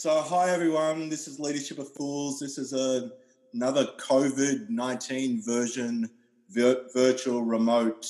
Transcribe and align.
So, 0.00 0.22
hi 0.22 0.48
everyone. 0.48 1.10
This 1.10 1.28
is 1.28 1.38
Leadership 1.38 1.78
of 1.78 1.92
Fools. 1.92 2.40
This 2.40 2.56
is 2.56 2.72
a, 2.72 3.10
another 3.52 3.84
COVID 3.98 4.70
19 4.70 5.42
version, 5.44 6.08
vir- 6.48 6.86
virtual 6.94 7.42
remote. 7.42 8.06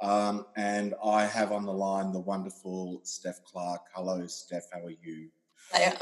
Um, 0.00 0.46
and 0.54 0.94
I 1.04 1.26
have 1.26 1.50
on 1.50 1.64
the 1.64 1.72
line 1.72 2.12
the 2.12 2.20
wonderful 2.20 3.00
Steph 3.02 3.42
Clark. 3.42 3.80
Hello, 3.92 4.24
Steph. 4.28 4.68
How 4.72 4.84
are 4.86 4.94
you? 5.02 5.30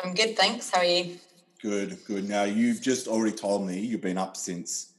I'm 0.05 0.13
good, 0.13 0.37
thanks. 0.37 0.69
How 0.69 0.81
are 0.81 0.85
you? 0.85 1.17
Good, 1.63 1.97
good. 2.05 2.29
Now, 2.29 2.45
you've 2.45 2.83
just 2.83 3.09
already 3.09 3.35
told 3.35 3.67
me 3.67 3.81
you've 3.81 4.03
been 4.03 4.19
up 4.19 4.37
since 4.37 4.93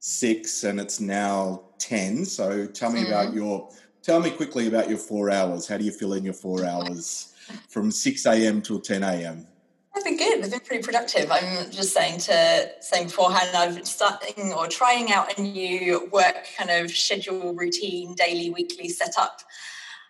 six 0.00 0.64
and 0.64 0.80
it's 0.80 0.98
now 0.98 1.66
10. 1.78 2.24
So, 2.24 2.66
tell 2.66 2.90
me 2.90 3.04
mm. 3.04 3.06
about 3.06 3.32
your, 3.32 3.70
tell 4.02 4.18
me 4.18 4.32
quickly 4.32 4.66
about 4.66 4.88
your 4.88 4.98
four 4.98 5.30
hours. 5.30 5.68
How 5.68 5.76
do 5.76 5.84
you 5.84 5.92
feel 5.92 6.14
in 6.14 6.24
your 6.24 6.34
four 6.34 6.64
hours 6.64 7.32
from 7.68 7.92
6 7.92 8.26
a.m. 8.26 8.60
till 8.60 8.80
10 8.80 9.04
a.m.? 9.04 9.46
They've 9.98 10.16
been 10.16 10.28
good. 10.28 10.44
They've 10.44 10.50
been 10.52 10.60
pretty 10.60 10.82
productive. 10.84 11.30
I'm 11.30 11.72
just 11.72 11.92
saying 11.92 12.20
to 12.20 12.70
saying 12.80 13.06
beforehand, 13.06 13.56
I've 13.56 13.74
been 13.74 13.84
starting 13.84 14.52
or 14.52 14.68
trying 14.68 15.10
out 15.10 15.36
a 15.36 15.42
new 15.42 16.08
work 16.12 16.46
kind 16.56 16.70
of 16.70 16.92
schedule, 16.92 17.52
routine, 17.52 18.14
daily, 18.14 18.50
weekly 18.50 18.88
setup 18.90 19.40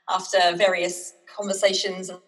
after 0.07 0.39
various 0.57 1.15
conversations 1.39 2.09
and 2.09 2.19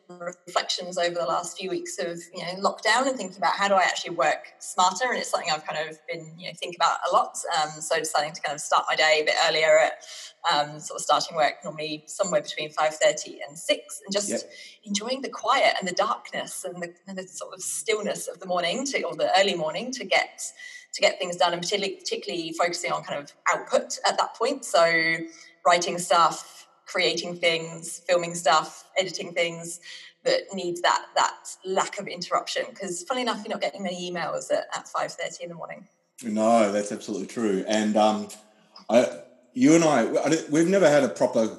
reflections 0.47 0.97
over 0.97 1.15
the 1.15 1.25
last 1.25 1.59
few 1.59 1.69
weeks 1.69 1.99
of 1.99 2.19
you 2.35 2.45
know 2.45 2.55
lockdown 2.63 3.09
and 3.09 3.17
thinking 3.17 3.37
about 3.37 3.55
how 3.55 3.67
do 3.67 3.75
I 3.75 3.83
actually 3.83 4.15
work 4.15 4.53
smarter 4.61 5.07
and 5.09 5.19
it's 5.19 5.31
something 5.31 5.51
I've 5.53 5.67
kind 5.67 5.89
of 5.89 5.99
been 6.07 6.33
you 6.39 6.47
know 6.47 6.55
think 6.55 6.77
about 6.77 6.99
a 7.11 7.13
lot 7.13 7.37
um, 7.61 7.71
so 7.81 7.99
deciding 7.99 8.33
to 8.33 8.41
kind 8.41 8.55
of 8.55 8.61
start 8.61 8.85
my 8.89 8.95
day 8.95 9.21
a 9.23 9.25
bit 9.25 9.35
earlier 9.49 9.79
at 9.79 10.05
um, 10.53 10.79
sort 10.79 10.99
of 10.99 11.03
starting 11.03 11.37
work 11.37 11.55
normally 11.65 12.05
somewhere 12.07 12.41
between 12.41 12.71
5.30 12.71 13.39
and 13.49 13.59
6 13.59 14.01
and 14.07 14.13
just 14.13 14.31
yep. 14.31 14.41
enjoying 14.85 15.23
the 15.23 15.29
quiet 15.29 15.75
and 15.79 15.89
the 15.89 15.95
darkness 15.95 16.65
and 16.65 16.81
the, 16.81 16.95
and 17.07 17.19
the, 17.19 17.27
sort 17.29 17.53
of 17.53 17.61
stillness 17.61 18.29
of 18.29 18.41
the 18.41 18.47
morning 18.47 18.87
to, 18.87 19.03
or 19.03 19.15
the 19.15 19.31
early 19.39 19.55
morning 19.55 19.91
to 19.93 20.05
get 20.05 20.43
to 20.93 21.01
get 21.01 21.19
things 21.19 21.37
done 21.37 21.53
and 21.53 21.63
particularly, 21.63 21.97
particularly 21.97 22.53
focusing 22.53 22.91
on 22.91 23.03
kind 23.03 23.23
of 23.23 23.33
output 23.53 23.99
at 24.09 24.17
that 24.19 24.35
point 24.35 24.65
so 24.65 25.17
writing 25.67 25.99
stuff 25.99 26.61
creating 26.91 27.37
things, 27.37 28.03
filming 28.09 28.35
stuff, 28.35 28.85
editing 28.99 29.33
things 29.33 29.81
that 30.25 30.41
needs 30.53 30.81
that 30.83 31.03
that 31.15 31.37
lack 31.65 31.99
of 32.01 32.07
interruption. 32.09 32.65
Because 32.71 33.03
funny 33.05 33.23
enough, 33.23 33.39
you're 33.39 33.55
not 33.57 33.61
getting 33.61 33.83
many 33.83 34.11
emails 34.11 34.51
at, 34.51 34.65
at 34.77 34.89
five 34.89 35.13
thirty 35.13 35.45
in 35.45 35.49
the 35.51 35.55
morning. 35.55 35.87
No, 36.23 36.71
that's 36.73 36.93
absolutely 36.93 37.29
true. 37.29 37.65
And 37.67 37.97
um, 37.97 38.29
I, 38.89 39.07
you 39.55 39.75
and 39.75 39.85
I, 39.85 40.05
we've 40.51 40.69
never 40.69 40.89
had 40.89 41.03
a 41.03 41.09
proper 41.09 41.57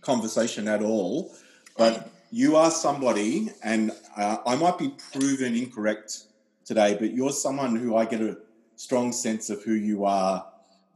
conversation 0.00 0.68
at 0.68 0.82
all. 0.82 1.34
But 1.76 2.10
you 2.30 2.56
are 2.56 2.70
somebody, 2.70 3.50
and 3.62 3.90
uh, 4.16 4.38
I 4.46 4.56
might 4.56 4.78
be 4.78 4.94
proven 5.12 5.54
incorrect 5.54 6.24
today, 6.64 6.96
but 6.98 7.12
you're 7.12 7.32
someone 7.32 7.76
who 7.76 7.96
I 7.96 8.04
get 8.06 8.20
a 8.20 8.38
strong 8.76 9.12
sense 9.12 9.50
of 9.50 9.62
who 9.62 9.74
you 9.74 10.04
are 10.04 10.46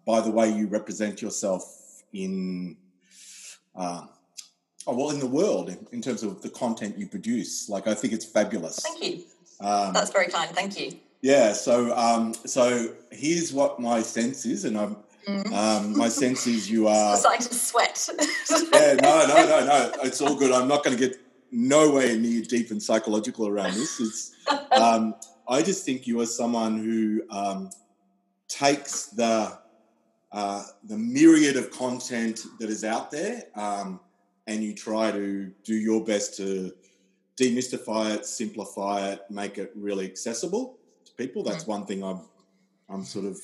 by 0.07 0.21
the 0.21 0.31
way 0.31 0.51
you 0.51 0.67
represent 0.69 1.21
yourself 1.21 2.03
in 2.13 2.77
uh, 3.79 4.07
oh, 4.87 4.97
well, 4.97 5.11
in 5.11 5.21
the 5.21 5.27
world 5.27 5.69
in, 5.69 5.87
in, 5.93 6.03
terms 6.03 6.23
of 6.23 6.43
the 6.43 6.51
content 6.51 6.99
you 6.99 7.07
produce. 7.07 7.69
Like, 7.69 7.87
I 7.87 7.95
think 7.95 8.13
it's 8.13 8.25
fabulous. 8.25 8.81
Thank 8.81 9.05
you. 9.05 9.25
Um, 9.61 9.93
That's 9.93 10.11
very 10.11 10.29
kind. 10.29 10.51
Thank 10.51 10.79
you. 10.79 10.99
Yeah. 11.23 11.53
So, 11.53 11.97
um, 11.97 12.35
so 12.35 12.95
here's 13.11 13.53
what 13.53 13.81
my 13.81 14.03
sense 14.03 14.45
is, 14.45 14.65
and 14.65 14.79
I'm. 14.79 14.97
Mm. 15.27 15.53
Um, 15.53 15.99
my 15.99 16.09
sense 16.09 16.47
is 16.47 16.71
you 16.71 16.89
are 16.89 17.13
I'm 17.13 17.19
starting 17.19 17.47
to 17.47 17.55
sweat. 17.55 18.09
yeah, 18.73 18.95
no, 18.95 19.27
no, 19.27 19.47
no, 19.47 19.67
no. 19.67 19.93
It's 20.03 20.23
all 20.23 20.35
good. 20.35 20.53
I'm 20.53 20.69
not 20.69 20.83
going 20.83 20.97
to 20.97 21.09
get 21.09 21.21
nowhere 21.53 22.17
near 22.17 22.43
deep 22.43 22.71
and 22.71 22.83
psychological 22.83 23.47
around 23.47 23.75
this. 23.75 24.01
It's, 24.01 24.35
um, 24.73 25.15
I 25.47 25.63
just 25.63 25.85
think 25.85 26.07
you 26.07 26.21
are 26.21 26.27
someone 26.27 26.79
who 26.79 27.23
um, 27.31 27.71
takes 28.49 29.07
the 29.07 29.59
uh, 30.33 30.63
the 30.85 30.97
myriad 30.97 31.57
of 31.57 31.71
content 31.71 32.45
that 32.59 32.69
is 32.69 32.85
out 32.85 33.11
there, 33.11 33.45
um, 33.55 34.01
and 34.47 34.63
you 34.63 34.75
try 34.75 35.11
to 35.11 35.51
do 35.65 35.75
your 35.75 36.05
best 36.05 36.37
to 36.37 36.73
demystify 37.37 38.15
it, 38.15 38.27
simplify 38.27 39.11
it, 39.11 39.23
make 39.31 39.59
it 39.59 39.73
really 39.75 40.05
accessible 40.05 40.79
to 41.05 41.13
people. 41.15 41.43
That's 41.43 41.65
mm. 41.65 41.69
one 41.69 41.87
thing 41.87 42.03
I'm 42.03 42.23
I'm 42.89 43.05
sort 43.05 43.27
of 43.27 43.39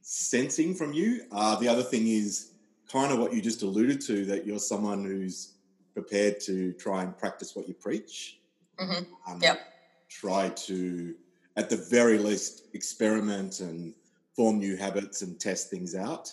sensing 0.00 0.74
from 0.74 0.92
you. 0.92 1.22
Uh, 1.30 1.56
the 1.56 1.68
other 1.68 1.82
thing 1.82 2.08
is 2.08 2.52
kind 2.90 3.12
of 3.12 3.18
what 3.18 3.32
you 3.32 3.40
just 3.40 3.62
alluded 3.62 4.00
to 4.02 4.24
that 4.26 4.46
you're 4.46 4.58
someone 4.58 5.04
who's 5.04 5.54
prepared 5.94 6.40
to 6.40 6.72
try 6.72 7.02
and 7.02 7.16
practice 7.16 7.54
what 7.54 7.68
you 7.68 7.74
preach. 7.74 8.40
Mm-hmm. 8.78 9.30
Um, 9.30 9.42
yep. 9.42 9.60
Try 10.08 10.48
to, 10.48 11.14
at 11.56 11.70
the 11.70 11.76
very 11.76 12.18
least, 12.18 12.68
experiment 12.72 13.60
and 13.60 13.94
form 14.34 14.58
new 14.58 14.76
habits 14.76 15.22
and 15.22 15.38
test 15.38 15.70
things 15.70 15.94
out. 15.94 16.32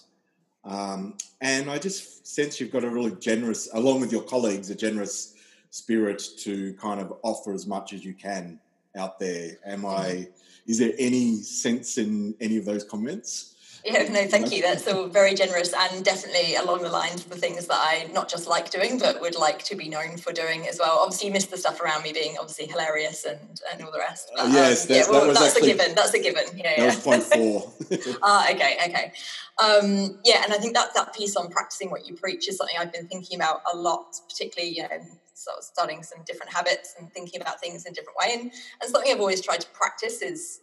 Um, 0.63 1.15
and 1.41 1.69
I 1.69 1.77
just 1.77 2.27
sense 2.27 2.59
you've 2.59 2.71
got 2.71 2.83
a 2.83 2.89
really 2.89 3.15
generous, 3.19 3.69
along 3.73 4.01
with 4.01 4.11
your 4.11 4.23
colleagues, 4.23 4.69
a 4.69 4.75
generous 4.75 5.35
spirit 5.69 6.21
to 6.39 6.73
kind 6.73 6.99
of 6.99 7.13
offer 7.23 7.53
as 7.53 7.65
much 7.65 7.93
as 7.93 8.03
you 8.03 8.13
can 8.13 8.59
out 8.97 9.19
there. 9.19 9.57
Am 9.65 9.85
I? 9.85 10.27
Is 10.65 10.79
there 10.79 10.93
any 10.97 11.37
sense 11.37 11.97
in 11.97 12.35
any 12.41 12.57
of 12.57 12.65
those 12.65 12.83
comments? 12.83 13.55
Yeah, 13.87 14.03
no, 14.09 14.27
thank 14.27 14.51
you. 14.51 14.61
That's 14.61 14.85
all 14.85 15.07
very 15.07 15.33
generous 15.33 15.73
and 15.73 16.03
definitely 16.03 16.55
along 16.55 16.81
the 16.81 16.89
lines 16.89 17.23
of 17.23 17.29
the 17.29 17.37
things 17.37 17.67
that 17.67 17.77
I 17.79 18.09
not 18.11 18.27
just 18.27 18.45
like 18.45 18.69
doing, 18.69 18.99
but 18.99 19.21
would 19.21 19.37
like 19.37 19.63
to 19.63 19.77
be 19.77 19.87
known 19.87 20.17
for 20.17 20.33
doing 20.33 20.67
as 20.67 20.77
well. 20.77 20.99
Obviously, 20.99 21.27
you 21.27 21.33
missed 21.33 21.51
the 21.51 21.57
stuff 21.57 21.79
around 21.79 22.03
me 22.03 22.11
being 22.11 22.35
obviously 22.37 22.65
hilarious 22.65 23.23
and, 23.23 23.39
and 23.71 23.81
all 23.81 23.91
the 23.93 23.99
rest. 23.99 24.29
But, 24.35 24.47
uh, 24.47 24.49
yes, 24.49 24.89
um, 24.89 24.95
yeah, 24.97 25.03
well, 25.09 25.27
that 25.27 25.35
that's 25.35 25.55
actually, 25.55 25.71
a 25.71 25.75
given. 25.77 25.95
That's 25.95 26.13
a 26.13 26.19
given. 26.19 26.43
Yeah, 26.57 26.73
yeah. 26.77 26.85
that 26.87 26.95
was 26.95 27.03
point 27.03 27.23
four. 27.23 27.71
Ah, 28.21 28.45
uh, 28.45 28.53
okay, 28.53 28.77
okay. 28.89 29.11
Um, 29.57 30.19
yeah, 30.25 30.43
and 30.43 30.51
I 30.51 30.57
think 30.57 30.73
that 30.73 30.93
that 30.93 31.15
piece 31.15 31.37
on 31.37 31.49
practicing 31.49 31.89
what 31.89 32.05
you 32.05 32.13
preach 32.13 32.49
is 32.49 32.57
something 32.57 32.75
I've 32.77 32.91
been 32.91 33.07
thinking 33.07 33.39
about 33.39 33.61
a 33.71 33.77
lot, 33.77 34.19
particularly 34.27 34.75
you 34.75 34.83
know, 34.83 34.99
sort 35.33 35.59
of 35.59 35.63
starting 35.63 36.03
some 36.03 36.19
different 36.25 36.51
habits 36.51 36.93
and 36.99 37.09
thinking 37.13 37.39
about 37.39 37.61
things 37.61 37.85
in 37.85 37.93
a 37.93 37.95
different 37.95 38.17
way. 38.17 38.33
And, 38.33 38.51
and 38.81 38.91
something 38.91 39.09
I've 39.09 39.21
always 39.21 39.41
tried 39.41 39.61
to 39.61 39.69
practice 39.69 40.21
is 40.21 40.59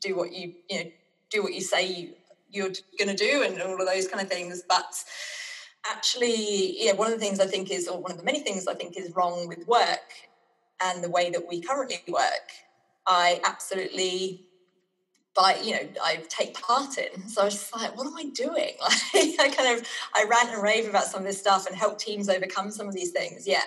do 0.00 0.16
what 0.16 0.32
you 0.32 0.54
you 0.70 0.84
know 0.84 0.90
do 1.30 1.42
what 1.42 1.52
you 1.52 1.60
say 1.60 1.86
you 1.86 2.14
you're 2.54 2.72
going 2.98 3.14
to 3.14 3.16
do 3.16 3.42
and 3.42 3.60
all 3.60 3.80
of 3.80 3.86
those 3.86 4.08
kind 4.08 4.22
of 4.22 4.28
things. 4.30 4.62
But 4.68 4.94
actually, 5.86 6.78
one 6.96 7.12
of 7.12 7.18
the 7.18 7.24
things 7.24 7.40
I 7.40 7.46
think 7.46 7.70
is, 7.70 7.88
or 7.88 8.00
one 8.00 8.12
of 8.12 8.18
the 8.18 8.24
many 8.24 8.40
things 8.40 8.66
I 8.66 8.74
think 8.74 8.96
is 8.96 9.14
wrong 9.14 9.48
with 9.48 9.66
work 9.66 10.12
and 10.82 11.02
the 11.02 11.10
way 11.10 11.30
that 11.30 11.46
we 11.48 11.60
currently 11.60 12.00
work, 12.08 12.50
I 13.06 13.40
absolutely 13.44 14.46
by 15.34 15.56
you 15.56 15.72
know 15.72 15.88
I 16.02 16.22
take 16.28 16.54
part 16.54 16.96
in. 16.96 17.28
So 17.28 17.42
I 17.42 17.44
was 17.46 17.54
just 17.54 17.74
like, 17.74 17.96
what 17.96 18.06
am 18.06 18.16
I 18.16 18.30
doing? 18.30 18.74
Like 19.14 19.40
I 19.40 19.54
kind 19.54 19.78
of 19.78 19.86
I 20.14 20.24
rant 20.28 20.50
and 20.50 20.62
rave 20.62 20.88
about 20.88 21.04
some 21.04 21.20
of 21.20 21.26
this 21.26 21.40
stuff 21.40 21.66
and 21.66 21.76
help 21.76 21.98
teams 21.98 22.28
overcome 22.28 22.70
some 22.70 22.88
of 22.88 22.94
these 22.94 23.10
things. 23.10 23.46
Yeah, 23.46 23.62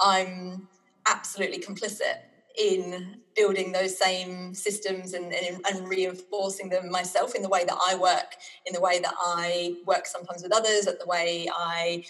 I'm 0.00 0.68
absolutely 1.06 1.58
complicit 1.58 2.18
in 2.58 3.16
building 3.34 3.72
those 3.72 3.98
same 3.98 4.54
systems 4.54 5.14
and, 5.14 5.32
and, 5.32 5.64
and, 5.66 5.88
reinforcing 5.88 6.68
them 6.68 6.90
myself 6.90 7.34
in 7.34 7.42
the 7.42 7.48
way 7.48 7.64
that 7.64 7.78
I 7.88 7.94
work, 7.94 8.34
in 8.66 8.74
the 8.74 8.80
way 8.80 9.00
that 9.00 9.14
I 9.18 9.76
work 9.86 10.06
sometimes 10.06 10.42
with 10.42 10.52
others, 10.52 10.86
at 10.86 11.00
the 11.00 11.06
way 11.06 11.48
I 11.50 12.04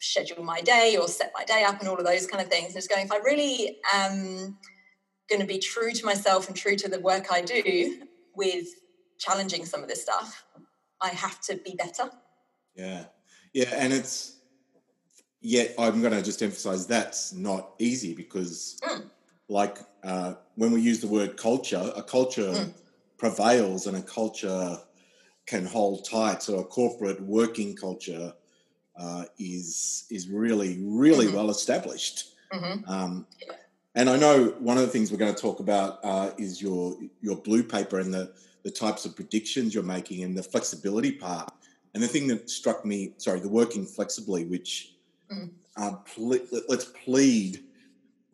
schedule 0.00 0.42
my 0.42 0.60
day 0.60 0.96
or 0.98 1.08
set 1.08 1.32
my 1.34 1.44
day 1.44 1.64
up 1.64 1.78
and 1.80 1.88
all 1.88 1.98
of 1.98 2.06
those 2.06 2.26
kind 2.26 2.42
of 2.42 2.50
things. 2.50 2.66
And 2.66 2.74
just 2.74 2.88
going, 2.88 3.04
if 3.04 3.12
I 3.12 3.18
really 3.18 3.78
am 3.92 4.56
going 5.28 5.40
to 5.40 5.46
be 5.46 5.58
true 5.58 5.92
to 5.92 6.06
myself 6.06 6.48
and 6.48 6.56
true 6.56 6.76
to 6.76 6.88
the 6.88 7.00
work 7.00 7.26
I 7.30 7.42
do 7.42 8.02
with 8.34 8.66
challenging 9.18 9.66
some 9.66 9.82
of 9.82 9.88
this 9.88 10.02
stuff, 10.02 10.44
I 11.00 11.08
have 11.08 11.40
to 11.42 11.56
be 11.56 11.74
better. 11.74 12.10
Yeah. 12.74 13.04
Yeah. 13.52 13.70
And 13.74 13.92
it's, 13.92 14.38
yet 15.42 15.74
I'm 15.78 16.00
going 16.00 16.14
to 16.14 16.22
just 16.22 16.42
emphasize 16.42 16.86
that's 16.86 17.34
not 17.34 17.74
easy 17.78 18.14
because. 18.14 18.80
Mm 18.82 19.10
like 19.52 19.78
uh, 20.02 20.34
when 20.56 20.72
we 20.72 20.80
use 20.80 21.00
the 21.00 21.06
word 21.06 21.36
culture, 21.36 21.92
a 21.94 22.02
culture 22.02 22.52
mm. 22.52 22.72
prevails 23.18 23.86
and 23.86 23.96
a 23.96 24.02
culture 24.02 24.78
can 25.46 25.66
hold 25.66 26.04
tight. 26.04 26.42
So 26.42 26.58
a 26.58 26.64
corporate 26.64 27.20
working 27.20 27.76
culture 27.76 28.32
uh, 28.98 29.24
is 29.38 30.04
is 30.10 30.28
really 30.28 30.78
really 30.82 31.26
mm-hmm. 31.26 31.36
well 31.36 31.50
established. 31.50 32.34
Mm-hmm. 32.52 32.90
Um, 32.90 33.26
and 33.94 34.08
I 34.08 34.16
know 34.16 34.54
one 34.58 34.78
of 34.78 34.84
the 34.84 34.88
things 34.88 35.10
we're 35.12 35.18
going 35.18 35.34
to 35.34 35.40
talk 35.40 35.60
about 35.60 36.00
uh, 36.02 36.30
is 36.38 36.60
your 36.60 36.96
your 37.20 37.36
blue 37.36 37.62
paper 37.62 38.00
and 38.00 38.12
the 38.12 38.32
the 38.64 38.70
types 38.70 39.04
of 39.04 39.14
predictions 39.16 39.74
you're 39.74 39.82
making 39.82 40.22
and 40.22 40.36
the 40.36 40.42
flexibility 40.42 41.12
part. 41.12 41.52
And 41.94 42.02
the 42.02 42.08
thing 42.08 42.26
that 42.28 42.48
struck 42.48 42.86
me, 42.86 43.12
sorry, 43.18 43.40
the 43.40 43.48
working 43.48 43.84
flexibly, 43.84 44.46
which 44.46 44.94
mm. 45.30 45.50
uh, 45.76 45.96
ple- 46.14 46.46
let's 46.68 46.86
plead 47.04 47.64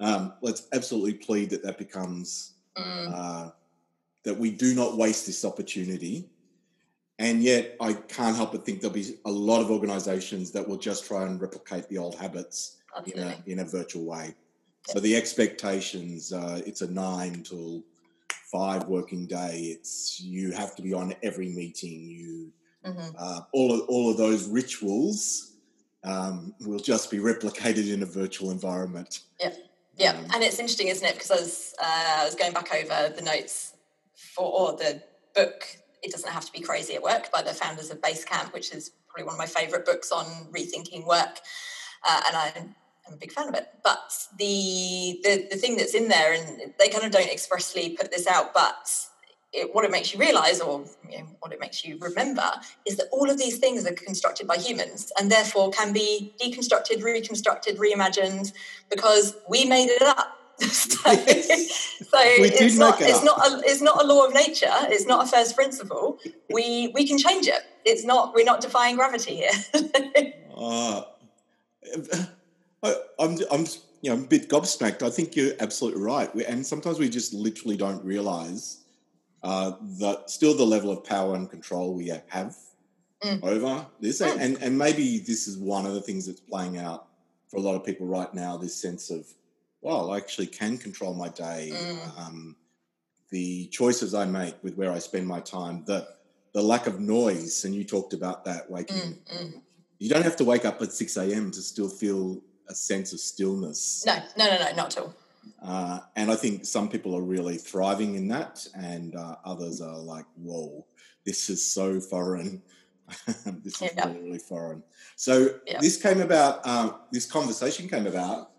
um, 0.00 0.34
let's 0.42 0.68
absolutely 0.72 1.14
plead 1.14 1.50
that 1.50 1.62
that 1.62 1.78
becomes 1.78 2.54
mm. 2.76 3.12
uh, 3.12 3.50
that 4.24 4.36
we 4.36 4.50
do 4.50 4.74
not 4.74 4.96
waste 4.96 5.26
this 5.26 5.44
opportunity. 5.44 6.28
And 7.18 7.42
yet, 7.42 7.76
I 7.80 7.94
can't 7.94 8.36
help 8.36 8.52
but 8.52 8.64
think 8.64 8.80
there'll 8.80 8.94
be 8.94 9.18
a 9.24 9.30
lot 9.30 9.60
of 9.60 9.70
organisations 9.70 10.52
that 10.52 10.66
will 10.66 10.76
just 10.76 11.04
try 11.04 11.24
and 11.24 11.40
replicate 11.40 11.88
the 11.88 11.98
old 11.98 12.14
habits 12.14 12.76
in 13.06 13.18
a, 13.18 13.42
in 13.46 13.58
a 13.58 13.64
virtual 13.64 14.04
way. 14.04 14.34
So 14.86 15.00
the 15.00 15.16
expectations, 15.16 16.32
uh, 16.32 16.62
it's 16.64 16.80
a 16.80 16.90
nine 16.90 17.42
till 17.42 17.82
five 18.52 18.86
working 18.86 19.26
day. 19.26 19.76
It's 19.76 20.20
you 20.20 20.52
have 20.52 20.76
to 20.76 20.82
be 20.82 20.94
on 20.94 21.14
every 21.22 21.48
meeting. 21.48 22.08
You 22.08 22.52
Mhm. 22.84 23.14
uh, 23.18 23.40
all 23.52 23.72
of 23.72 23.80
all 23.88 24.10
of 24.10 24.16
those 24.16 24.48
rituals 24.48 25.52
um, 26.04 26.54
will 26.60 26.78
just 26.78 27.10
be 27.10 27.18
replicated 27.18 27.92
in 27.92 28.02
a 28.02 28.06
virtual 28.06 28.50
environment. 28.50 29.20
Yeah, 29.98 30.12
Um, 30.12 30.26
and 30.34 30.44
it's 30.44 30.58
interesting, 30.58 30.88
isn't 30.88 31.06
it? 31.06 31.14
Because 31.14 31.30
I 31.30 31.34
was, 31.36 31.74
uh, 31.80 32.16
I 32.20 32.24
was 32.24 32.34
going 32.34 32.52
back 32.52 32.72
over 32.72 33.12
the 33.14 33.22
notes 33.22 33.74
for 34.14 34.44
or 34.46 34.76
the 34.76 35.02
book. 35.34 35.64
It 36.02 36.12
doesn't 36.12 36.30
have 36.30 36.44
to 36.46 36.52
be 36.52 36.60
crazy 36.60 36.94
at 36.94 37.02
work 37.02 37.32
by 37.32 37.42
the 37.42 37.52
founders 37.52 37.90
of 37.90 38.00
Basecamp, 38.00 38.52
which 38.52 38.72
is 38.72 38.92
probably 39.08 39.24
one 39.24 39.34
of 39.34 39.38
my 39.38 39.46
favourite 39.46 39.84
books 39.84 40.12
on 40.12 40.24
rethinking 40.52 41.04
work, 41.06 41.40
uh, 42.08 42.20
and 42.28 42.36
I'm, 42.36 42.74
I'm 43.06 43.14
a 43.14 43.16
big 43.16 43.32
fan 43.32 43.48
of 43.48 43.54
it. 43.54 43.68
But 43.82 44.12
the, 44.38 45.20
the 45.24 45.48
the 45.50 45.56
thing 45.56 45.76
that's 45.76 45.94
in 45.94 46.08
there, 46.08 46.32
and 46.32 46.72
they 46.78 46.88
kind 46.88 47.04
of 47.04 47.10
don't 47.10 47.30
expressly 47.30 47.90
put 47.90 48.12
this 48.12 48.28
out, 48.28 48.54
but 48.54 48.88
it, 49.52 49.74
what 49.74 49.84
it 49.84 49.90
makes 49.90 50.12
you 50.12 50.20
realise, 50.20 50.60
or 50.60 50.84
you 51.10 51.18
know, 51.18 51.26
what 51.40 51.52
it 51.52 51.60
makes 51.60 51.84
you 51.84 51.98
remember, 52.00 52.50
is 52.86 52.96
that 52.96 53.06
all 53.12 53.30
of 53.30 53.38
these 53.38 53.58
things 53.58 53.86
are 53.86 53.92
constructed 53.92 54.46
by 54.46 54.56
humans, 54.56 55.12
and 55.18 55.30
therefore 55.30 55.70
can 55.70 55.92
be 55.92 56.34
deconstructed, 56.40 57.02
reconstructed, 57.02 57.78
reimagined 57.78 58.52
because 58.90 59.36
we 59.48 59.64
made 59.64 59.88
it 59.88 60.02
up. 60.02 60.34
so 60.60 61.14
so 61.14 61.14
it's 61.14 62.76
not, 62.76 63.00
it 63.00 63.08
it's, 63.08 63.22
not 63.22 63.38
a, 63.38 63.60
it's 63.64 63.80
not 63.80 64.02
a 64.02 64.06
law 64.06 64.26
of 64.26 64.34
nature. 64.34 64.66
It's 64.88 65.06
not 65.06 65.24
a 65.24 65.30
first 65.30 65.54
principle. 65.54 66.18
We 66.52 66.90
we 66.94 67.06
can 67.06 67.16
change 67.16 67.46
it. 67.46 67.60
It's 67.84 68.04
not 68.04 68.34
we're 68.34 68.44
not 68.44 68.60
defying 68.60 68.96
gravity 68.96 69.36
here. 69.36 69.50
Uh, 70.60 71.02
I, 72.82 72.94
I'm, 73.20 73.38
I'm, 73.52 73.64
you 74.02 74.10
know, 74.10 74.14
I'm 74.14 74.24
a 74.24 74.26
bit 74.26 74.48
gobsmacked. 74.48 75.04
I 75.04 75.10
think 75.10 75.36
you're 75.36 75.52
absolutely 75.60 76.02
right. 76.02 76.34
We, 76.34 76.44
and 76.44 76.66
sometimes 76.66 76.98
we 76.98 77.08
just 77.08 77.32
literally 77.32 77.76
don't 77.76 78.04
realize 78.04 78.78
uh, 79.42 79.72
that 79.98 80.30
still 80.30 80.56
the 80.56 80.64
level 80.64 80.90
of 80.90 81.04
power 81.04 81.34
and 81.34 81.50
control 81.50 81.94
we 81.94 82.08
have 82.28 82.56
Mm. 83.22 83.42
over 83.42 83.86
this. 84.00 84.20
Mm. 84.20 84.40
And, 84.40 84.62
and 84.62 84.78
maybe 84.78 85.18
this 85.18 85.48
is 85.48 85.56
one 85.58 85.84
of 85.86 85.94
the 85.94 86.00
things 86.00 86.26
that's 86.26 86.40
playing 86.40 86.78
out 86.78 87.08
for 87.48 87.56
a 87.56 87.60
lot 87.60 87.74
of 87.74 87.84
people 87.84 88.06
right 88.06 88.32
now 88.32 88.56
this 88.56 88.76
sense 88.76 89.10
of, 89.10 89.26
well, 89.80 90.12
I 90.12 90.18
actually 90.18 90.46
can 90.46 90.78
control 90.78 91.14
my 91.14 91.28
day. 91.28 91.72
Mm. 91.74 92.18
Um, 92.18 92.56
the 93.30 93.66
choices 93.66 94.14
I 94.14 94.24
make 94.24 94.54
with 94.62 94.76
where 94.76 94.92
I 94.92 95.00
spend 95.00 95.26
my 95.26 95.40
time, 95.40 95.82
the, 95.84 96.06
the 96.54 96.62
lack 96.62 96.86
of 96.86 97.00
noise. 97.00 97.64
And 97.64 97.74
you 97.74 97.84
talked 97.84 98.12
about 98.12 98.44
that 98.44 98.70
waking 98.70 98.96
Mm, 98.96 99.18
mm. 99.34 99.60
you 99.98 100.08
don't 100.08 100.22
have 100.22 100.36
to 100.36 100.44
wake 100.44 100.64
up 100.64 100.80
at 100.80 100.92
6 100.92 101.16
a.m. 101.16 101.50
to 101.50 101.60
still 101.60 101.88
feel 101.88 102.40
a 102.68 102.74
sense 102.74 103.12
of 103.12 103.18
stillness. 103.20 104.04
No, 104.06 104.16
no, 104.36 104.46
no, 104.46 104.58
no, 104.58 104.76
not 104.76 104.96
at 104.96 105.02
all. 105.02 105.14
Uh, 105.62 106.00
and 106.16 106.30
I 106.30 106.36
think 106.36 106.64
some 106.64 106.88
people 106.88 107.16
are 107.16 107.22
really 107.22 107.56
thriving 107.56 108.14
in 108.14 108.28
that, 108.28 108.66
and 108.74 109.14
uh, 109.16 109.36
others 109.44 109.80
are 109.80 109.96
like, 109.98 110.26
whoa, 110.36 110.86
this 111.24 111.50
is 111.50 111.72
so 111.72 112.00
foreign. 112.00 112.62
this 113.64 113.80
is 113.82 113.94
Yeah. 113.96 114.06
really, 114.06 114.20
really 114.20 114.38
foreign. 114.38 114.82
So 115.16 115.60
Yeah. 115.66 115.80
this 115.80 116.00
came 116.00 116.20
about, 116.20 116.60
uh, 116.64 116.92
this 117.12 117.26
conversation 117.26 117.88
came 117.88 118.06
about 118.06 118.50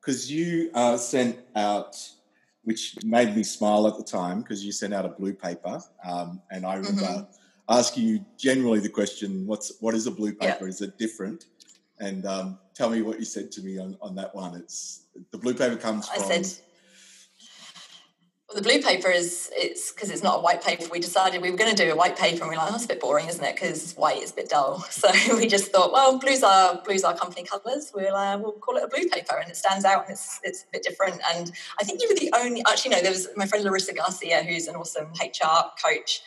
because 0.00 0.30
you 0.30 0.70
uh, 0.74 0.96
sent 0.96 1.38
out, 1.54 1.96
which 2.64 2.98
made 3.04 3.34
me 3.36 3.42
smile 3.44 3.86
at 3.86 3.96
the 3.96 4.04
time, 4.04 4.42
because 4.42 4.64
you 4.64 4.72
sent 4.72 4.92
out 4.94 5.04
a 5.04 5.08
blue 5.10 5.34
paper. 5.34 5.80
Um, 6.04 6.42
and 6.50 6.66
I 6.66 6.74
remember 6.74 7.06
Mm-hmm. 7.06 7.22
asking 7.68 8.04
you 8.04 8.24
generally 8.36 8.80
the 8.80 8.88
question, 8.88 9.46
what's 9.46 9.72
what 9.80 9.94
is 9.94 10.06
a 10.06 10.10
blue 10.10 10.34
Yeah. 10.40 10.54
paper? 10.54 10.66
Is 10.68 10.80
it 10.80 10.98
different? 10.98 11.44
And 12.02 12.26
um, 12.26 12.58
tell 12.74 12.90
me 12.90 13.00
what 13.00 13.20
you 13.20 13.24
said 13.24 13.52
to 13.52 13.62
me 13.62 13.78
on, 13.78 13.96
on 14.02 14.16
that 14.16 14.34
one. 14.34 14.56
It's 14.56 15.04
the 15.30 15.38
blue 15.38 15.54
paper 15.54 15.76
comes 15.76 16.08
I 16.10 16.16
from 16.16 16.24
said, 16.24 16.46
well, 18.48 18.60
the 18.60 18.68
blue 18.68 18.82
paper 18.82 19.08
is 19.08 19.50
it's 19.54 19.92
because 19.92 20.10
it's 20.10 20.24
not 20.24 20.38
a 20.38 20.40
white 20.40 20.64
paper. 20.64 20.84
We 20.90 20.98
decided 20.98 21.40
we 21.40 21.52
were 21.52 21.56
going 21.56 21.72
to 21.72 21.80
do 21.80 21.92
a 21.92 21.96
white 21.96 22.18
paper, 22.18 22.42
and 22.42 22.50
we 22.50 22.56
are 22.56 22.58
like, 22.58 22.70
oh, 22.70 22.72
that's 22.72 22.86
a 22.86 22.88
bit 22.88 23.00
boring, 23.00 23.28
isn't 23.28 23.44
it? 23.44 23.54
Because 23.54 23.94
white 23.94 24.20
is 24.20 24.32
a 24.32 24.34
bit 24.34 24.48
dull. 24.48 24.84
So 24.90 25.08
we 25.36 25.46
just 25.46 25.70
thought, 25.70 25.92
well, 25.92 26.18
blues 26.18 26.42
are 26.42 26.82
blues 26.82 27.04
are 27.04 27.16
company 27.16 27.44
colours. 27.44 27.92
We'll 27.94 28.16
uh, 28.16 28.36
we'll 28.36 28.52
call 28.52 28.78
it 28.78 28.82
a 28.82 28.88
blue 28.88 29.08
paper, 29.08 29.38
and 29.38 29.48
it 29.48 29.56
stands 29.56 29.84
out, 29.84 30.06
and 30.06 30.12
it's 30.14 30.40
it's 30.42 30.64
a 30.64 30.66
bit 30.72 30.82
different. 30.82 31.20
And 31.32 31.52
I 31.80 31.84
think 31.84 32.02
you 32.02 32.08
were 32.08 32.18
the 32.18 32.32
only. 32.36 32.64
Actually, 32.68 32.96
no, 32.96 33.00
there 33.00 33.12
was 33.12 33.28
my 33.36 33.46
friend 33.46 33.64
Larissa 33.64 33.94
Garcia, 33.94 34.42
who's 34.42 34.66
an 34.66 34.74
awesome 34.74 35.12
HR 35.20 35.70
coach. 35.80 36.20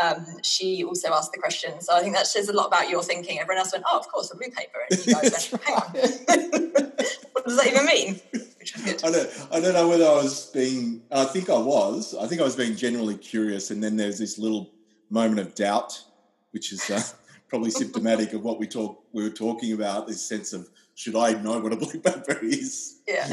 Um, 0.00 0.26
she 0.42 0.84
also 0.84 1.12
asked 1.12 1.32
the 1.32 1.40
question, 1.40 1.80
so 1.80 1.94
I 1.94 2.00
think 2.00 2.14
that 2.14 2.26
says 2.26 2.48
a 2.48 2.52
lot 2.52 2.66
about 2.68 2.88
your 2.88 3.02
thinking. 3.02 3.38
Everyone 3.38 3.58
else 3.58 3.72
went, 3.72 3.84
"Oh, 3.90 3.98
of 3.98 4.08
course, 4.08 4.30
a 4.30 4.36
blue 4.36 4.50
paper," 4.50 4.78
and 4.90 5.06
you 5.06 5.14
guys 5.14 5.50
went, 5.50 5.64
"Hang 5.64 5.74
on, 5.74 5.82
what 7.32 7.44
does 7.44 7.56
that 7.56 7.66
even 7.66 7.86
mean?" 7.86 8.20
I 8.86 9.10
don't, 9.10 9.48
I 9.52 9.60
don't 9.60 9.74
know 9.74 9.88
whether 9.88 10.04
I 10.04 10.14
was 10.14 10.46
being, 10.46 11.02
I 11.10 11.24
think 11.24 11.48
I 11.48 11.58
was. 11.58 12.14
I 12.14 12.26
think 12.26 12.40
I 12.40 12.44
was 12.44 12.56
being 12.56 12.76
generally 12.76 13.16
curious. 13.16 13.70
And 13.70 13.82
then 13.82 13.96
there's 13.96 14.18
this 14.18 14.38
little 14.38 14.70
moment 15.08 15.40
of 15.40 15.54
doubt, 15.54 16.02
which 16.52 16.72
is 16.72 16.88
uh, 16.90 17.02
probably 17.48 17.70
symptomatic 17.70 18.32
of 18.32 18.42
what 18.42 18.58
we 18.58 18.66
talk, 18.66 19.02
we 19.12 19.22
were 19.22 19.30
talking 19.30 19.72
about 19.72 20.06
this 20.06 20.22
sense 20.22 20.52
of, 20.52 20.68
should 20.94 21.16
I 21.16 21.32
know 21.32 21.58
what 21.58 21.72
a 21.72 21.76
blue 21.76 22.00
paper 22.00 22.38
is? 22.42 23.00
Yeah. 23.08 23.26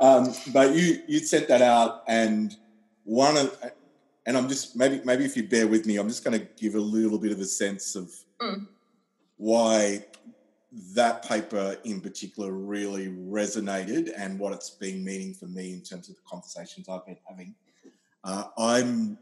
um, 0.00 0.32
but 0.52 0.74
you, 0.74 1.02
you 1.06 1.18
sent 1.18 1.48
that 1.48 1.62
out 1.62 2.02
and 2.08 2.56
one 3.04 3.36
of, 3.36 3.56
and 4.26 4.36
I'm 4.36 4.48
just, 4.48 4.76
maybe, 4.76 5.00
maybe 5.04 5.24
if 5.24 5.36
you 5.36 5.42
bear 5.48 5.66
with 5.66 5.86
me, 5.86 5.96
I'm 5.96 6.08
just 6.08 6.24
going 6.24 6.38
to 6.38 6.46
give 6.56 6.74
a 6.74 6.80
little 6.80 7.18
bit 7.18 7.32
of 7.32 7.40
a 7.40 7.44
sense 7.44 7.94
of 7.96 8.10
Mm. 8.40 8.66
why 9.36 10.04
that 10.94 11.24
paper 11.24 11.76
in 11.84 12.00
particular 12.00 12.50
really 12.52 13.08
resonated 13.08 14.10
and 14.16 14.38
what 14.38 14.52
it's 14.52 14.70
been 14.70 15.04
meaning 15.04 15.32
for 15.34 15.46
me 15.46 15.72
in 15.74 15.80
terms 15.82 16.08
of 16.08 16.16
the 16.16 16.22
conversations 16.26 16.88
I've 16.88 17.06
been 17.06 17.18
having. 17.28 17.54
Uh, 18.24 18.44
I'm 18.58 19.18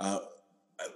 uh, 0.00 0.20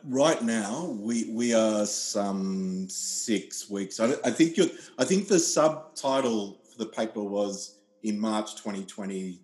right 0.04 0.40
now. 0.42 0.84
We 0.98 1.30
we 1.32 1.52
are 1.52 1.84
some 1.84 2.88
six 2.88 3.68
weeks. 3.68 3.98
I, 4.00 4.12
I 4.24 4.30
think 4.30 4.56
you. 4.56 4.70
I 4.98 5.04
think 5.04 5.28
the 5.28 5.38
subtitle 5.38 6.60
for 6.70 6.78
the 6.78 6.86
paper 6.86 7.22
was 7.22 7.80
in 8.02 8.18
March 8.20 8.54
2020. 8.56 9.40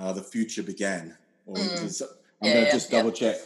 Uh, 0.00 0.12
the 0.12 0.22
future 0.22 0.62
began. 0.62 1.16
Or 1.46 1.56
Mm. 1.56 2.02
It 2.40 2.46
I'm 2.46 2.48
Yeah, 2.48 2.52
going 2.54 2.64
to 2.64 2.68
yeah, 2.68 2.74
just 2.74 2.90
double 2.90 3.12
check 3.12 3.36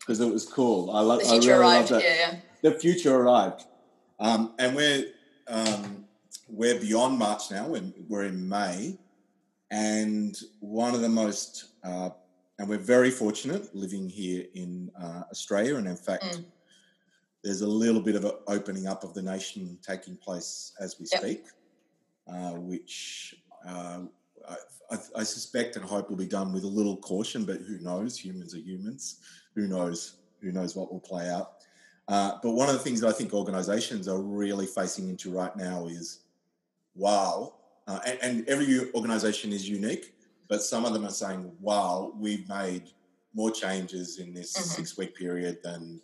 because 0.00 0.20
it 0.20 0.32
was 0.32 0.46
cool. 0.46 0.90
I 0.90 1.00
love. 1.00 1.20
The 1.20 1.28
I 1.28 1.36
really 1.36 1.50
arrived. 1.50 1.90
love 1.90 2.02
that 2.02 2.08
Yeah, 2.08 2.32
yeah. 2.32 2.36
the 2.62 2.78
future 2.78 3.14
arrived, 3.14 3.64
um, 4.20 4.54
and 4.58 4.76
we're 4.76 5.06
um, 5.48 6.04
we're 6.48 6.78
beyond 6.80 7.18
March 7.18 7.50
now. 7.50 7.66
We're, 7.66 7.92
we're 8.08 8.24
in 8.24 8.48
May, 8.48 8.98
and 9.70 10.36
one 10.60 10.94
of 10.94 11.00
the 11.00 11.08
most 11.08 11.66
uh, 11.84 12.10
and 12.58 12.68
we're 12.68 12.78
very 12.78 13.10
fortunate 13.10 13.74
living 13.74 14.08
here 14.08 14.44
in 14.54 14.90
uh, 15.00 15.22
Australia, 15.30 15.76
and 15.76 15.86
in 15.88 15.96
fact. 15.96 16.24
Mm. 16.24 16.44
There's 17.42 17.60
a 17.60 17.66
little 17.66 18.00
bit 18.00 18.16
of 18.16 18.24
an 18.24 18.32
opening 18.46 18.86
up 18.86 19.04
of 19.04 19.12
the 19.12 19.20
nation 19.20 19.78
taking 19.86 20.16
place 20.16 20.72
as 20.80 20.98
we 20.98 21.04
Yep. 21.12 21.20
speak, 21.20 21.44
uh, 22.26 22.52
which 22.52 23.34
uh, 23.68 23.98
I, 24.48 24.56
I, 24.90 24.98
I 25.16 25.22
suspect 25.22 25.76
and 25.76 25.84
hope 25.84 26.08
will 26.10 26.16
be 26.16 26.26
done 26.26 26.52
with 26.52 26.64
a 26.64 26.68
little 26.68 26.96
caution, 26.98 27.44
but 27.44 27.60
who 27.60 27.78
knows? 27.78 28.18
Humans 28.18 28.54
are 28.54 28.58
humans. 28.58 29.20
Who 29.54 29.66
knows? 29.66 30.16
Who 30.40 30.52
knows 30.52 30.76
what 30.76 30.92
will 30.92 31.00
play 31.00 31.28
out? 31.30 31.54
Uh, 32.08 32.38
but 32.42 32.50
one 32.50 32.68
of 32.68 32.74
the 32.74 32.80
things 32.80 33.00
that 33.00 33.08
I 33.08 33.12
think 33.12 33.32
organizations 33.32 34.08
are 34.08 34.20
really 34.20 34.66
facing 34.66 35.08
into 35.08 35.30
right 35.30 35.56
now 35.56 35.86
is 35.86 36.20
wow. 36.94 37.54
Uh, 37.86 38.00
and, 38.06 38.18
and 38.22 38.48
every 38.48 38.92
organization 38.92 39.52
is 39.52 39.68
unique, 39.68 40.14
but 40.48 40.62
some 40.62 40.84
of 40.84 40.92
them 40.92 41.04
are 41.04 41.10
saying, 41.10 41.50
wow, 41.60 42.12
we've 42.16 42.48
made 42.48 42.90
more 43.34 43.50
changes 43.50 44.18
in 44.18 44.32
this 44.32 44.52
Mhm. 44.56 44.62
six 44.76 44.96
week 44.96 45.14
period 45.14 45.58
than 45.62 46.00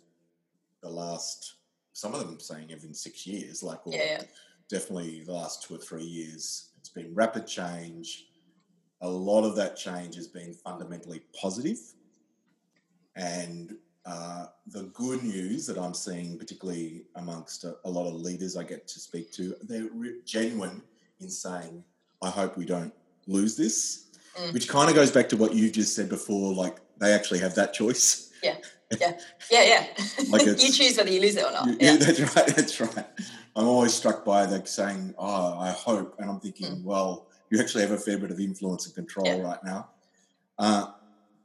the 0.81 0.89
last, 0.89 1.55
some 1.93 2.13
of 2.13 2.19
them 2.19 2.39
saying 2.39 2.69
even 2.71 2.93
six 2.93 3.25
years, 3.25 3.63
like, 3.63 3.79
Yeah, 3.85 4.03
yeah. 4.03 4.23
definitely 4.69 5.23
the 5.23 5.33
last 5.33 5.63
two 5.63 5.75
or 5.75 5.77
three 5.77 6.03
years. 6.03 6.69
It's 6.79 6.89
been 6.89 7.13
rapid 7.13 7.47
change. 7.47 8.27
A 9.01 9.09
lot 9.09 9.43
of 9.43 9.55
that 9.55 9.75
change 9.75 10.15
has 10.15 10.27
been 10.27 10.53
fundamentally 10.53 11.21
positive. 11.39 11.79
And 13.15 13.75
uh, 14.05 14.47
the 14.67 14.83
good 14.93 15.23
news 15.23 15.65
that 15.67 15.77
I'm 15.77 15.93
seeing, 15.93 16.37
particularly 16.37 17.03
amongst 17.15 17.63
a, 17.63 17.75
a 17.85 17.89
lot 17.89 18.07
of 18.07 18.13
leaders 18.15 18.55
I 18.57 18.63
get 18.63 18.87
to 18.87 18.99
speak 18.99 19.31
to, 19.33 19.55
they're 19.63 19.89
re- 19.93 20.19
genuine 20.25 20.81
in 21.19 21.29
saying, 21.29 21.83
I 22.21 22.29
hope 22.29 22.57
we 22.57 22.65
don't 22.65 22.93
lose 23.27 23.55
this, 23.57 24.05
Mm. 24.39 24.53
which 24.53 24.69
kind 24.69 24.87
of 24.89 24.95
goes 24.95 25.11
back 25.11 25.27
to 25.27 25.35
what 25.35 25.53
you 25.53 25.69
just 25.69 25.93
said 25.93 26.07
before. 26.07 26.53
Like 26.53 26.77
they 26.99 27.11
actually 27.11 27.39
have 27.39 27.53
that 27.55 27.73
choice. 27.73 28.31
Yeah, 28.41 28.55
yeah. 28.97 29.19
Yeah, 29.51 29.63
yeah. 29.63 29.87
like 30.29 30.45
you 30.45 30.55
choose 30.71 30.95
whether 30.95 31.11
you 31.11 31.19
lose 31.19 31.35
it 31.35 31.43
or 31.43 31.51
not. 31.51 31.67
Yeah, 31.67 31.91
Yeah. 31.91 31.95
that's 31.97 32.19
right. 32.37 32.47
That's 32.47 32.79
right. 32.79 33.05
I'm 33.57 33.67
always 33.67 33.93
struck 33.93 34.23
by 34.23 34.45
like 34.45 34.67
saying, 34.67 35.15
"Oh, 35.17 35.59
I 35.59 35.71
hope," 35.71 36.15
and 36.17 36.29
I'm 36.29 36.39
thinking, 36.39 36.81
well, 36.81 37.27
you 37.51 37.59
actually 37.59 37.83
have 37.83 37.91
a 37.91 37.97
fair 37.97 38.17
bit 38.17 38.31
of 38.31 38.39
influence 38.39 38.87
and 38.87 38.95
control. 38.95 39.27
Yeah. 39.27 39.41
right 39.41 39.63
now. 39.63 39.89
Uh, 40.57 40.87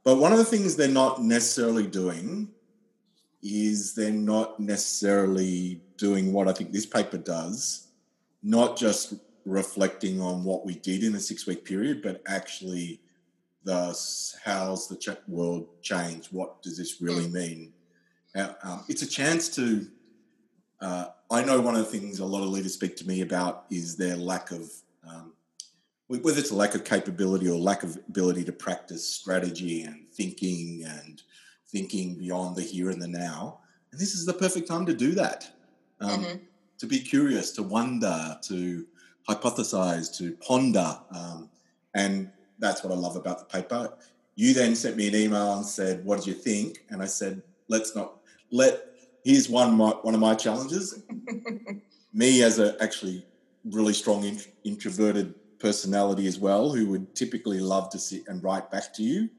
but 0.03 0.17
one 0.17 0.31
of 0.31 0.37
the 0.37 0.45
things 0.45 0.75
they're 0.75 0.87
not 0.87 1.21
necessarily 1.21 1.85
doing 1.85 2.49
is 3.43 3.93
they're 3.93 4.11
not 4.11 4.59
necessarily 4.59 5.81
doing 5.97 6.33
what 6.33 6.47
I 6.47 6.53
think 6.53 6.71
this 6.71 6.85
paper 6.85 7.17
does, 7.17 7.87
not 8.41 8.77
just 8.77 9.15
reflecting 9.45 10.21
on 10.21 10.43
what 10.43 10.65
we 10.65 10.75
did 10.75 11.03
in 11.03 11.15
a 11.15 11.19
six 11.19 11.45
week 11.45 11.65
period, 11.65 12.01
but 12.01 12.21
actually 12.27 13.01
the 13.63 13.97
how's 14.43 14.87
the 14.87 14.95
ch- 14.95 15.27
world 15.27 15.67
change? 15.81 16.27
What 16.27 16.61
does 16.61 16.77
this 16.77 17.01
really 17.01 17.27
mm. 17.27 17.33
mean? 17.33 17.73
Uh, 18.35 18.53
um, 18.63 18.85
it's 18.87 19.01
a 19.01 19.07
chance 19.07 19.49
to. 19.55 19.87
Uh, 20.79 21.07
I 21.29 21.43
know 21.43 21.59
one 21.59 21.75
of 21.75 21.79
the 21.79 21.99
things 21.99 22.19
a 22.19 22.25
lot 22.25 22.43
of 22.43 22.49
leaders 22.49 22.73
speak 22.73 22.95
to 22.97 23.07
me 23.07 23.21
about 23.21 23.65
is 23.69 23.97
their 23.97 24.15
lack 24.15 24.51
of, 24.51 24.71
um, 25.07 25.33
whether 26.07 26.39
it's 26.39 26.51
a 26.51 26.55
lack 26.55 26.73
of 26.73 26.85
capability 26.85 27.49
or 27.49 27.57
lack 27.57 27.83
of 27.83 27.97
ability 28.07 28.43
to 28.45 28.53
practice 28.53 29.07
strategy 29.07 29.83
and 29.83 30.09
thinking 30.13 30.83
and 30.87 31.21
thinking 31.67 32.15
beyond 32.15 32.55
the 32.55 32.61
here 32.61 32.89
and 32.89 33.01
the 33.01 33.07
now. 33.07 33.59
And 33.91 33.99
this 33.99 34.13
is 34.15 34.25
the 34.25 34.33
perfect 34.33 34.67
time 34.67 34.85
to 34.85 34.93
do 34.93 35.11
that. 35.15 35.51
Um, 35.99 36.23
mm-hmm. 36.23 36.37
To 36.79 36.85
be 36.85 36.99
curious, 36.99 37.51
to 37.53 37.63
wonder, 37.63 38.37
to 38.43 38.85
hypothesize, 39.27 40.15
to 40.17 40.33
ponder. 40.37 40.97
Um, 41.11 41.49
and 41.93 42.31
that's 42.59 42.83
what 42.83 42.93
I 42.93 42.95
love 42.95 43.15
about 43.15 43.39
the 43.39 43.45
paper. 43.45 43.93
You 44.35 44.53
then 44.53 44.75
sent 44.75 44.95
me 44.95 45.07
an 45.07 45.15
email 45.15 45.57
and 45.57 45.65
said, 45.65 46.05
"What 46.05 46.17
did 46.17 46.27
you 46.27 46.33
think?" 46.33 46.83
And 46.89 47.01
I 47.01 47.05
said, 47.05 47.41
"Let's 47.67 47.95
not 47.95 48.17
let." 48.51 48.83
Here's 49.23 49.49
one 49.49 49.75
my, 49.75 49.89
one 49.89 50.13
of 50.13 50.19
my 50.21 50.35
challenges. 50.35 51.03
me 52.13 52.43
as 52.43 52.59
a 52.59 52.81
actually 52.81 53.25
really 53.65 53.93
strong 53.93 54.23
int- 54.23 54.47
introverted 54.63 55.33
personality 55.59 56.27
as 56.27 56.39
well, 56.39 56.71
who 56.71 56.87
would 56.89 57.15
typically 57.15 57.59
love 57.59 57.89
to 57.91 57.99
sit 57.99 58.23
and 58.27 58.43
write 58.43 58.69
back 58.71 58.93
to 58.95 59.03
you. 59.03 59.29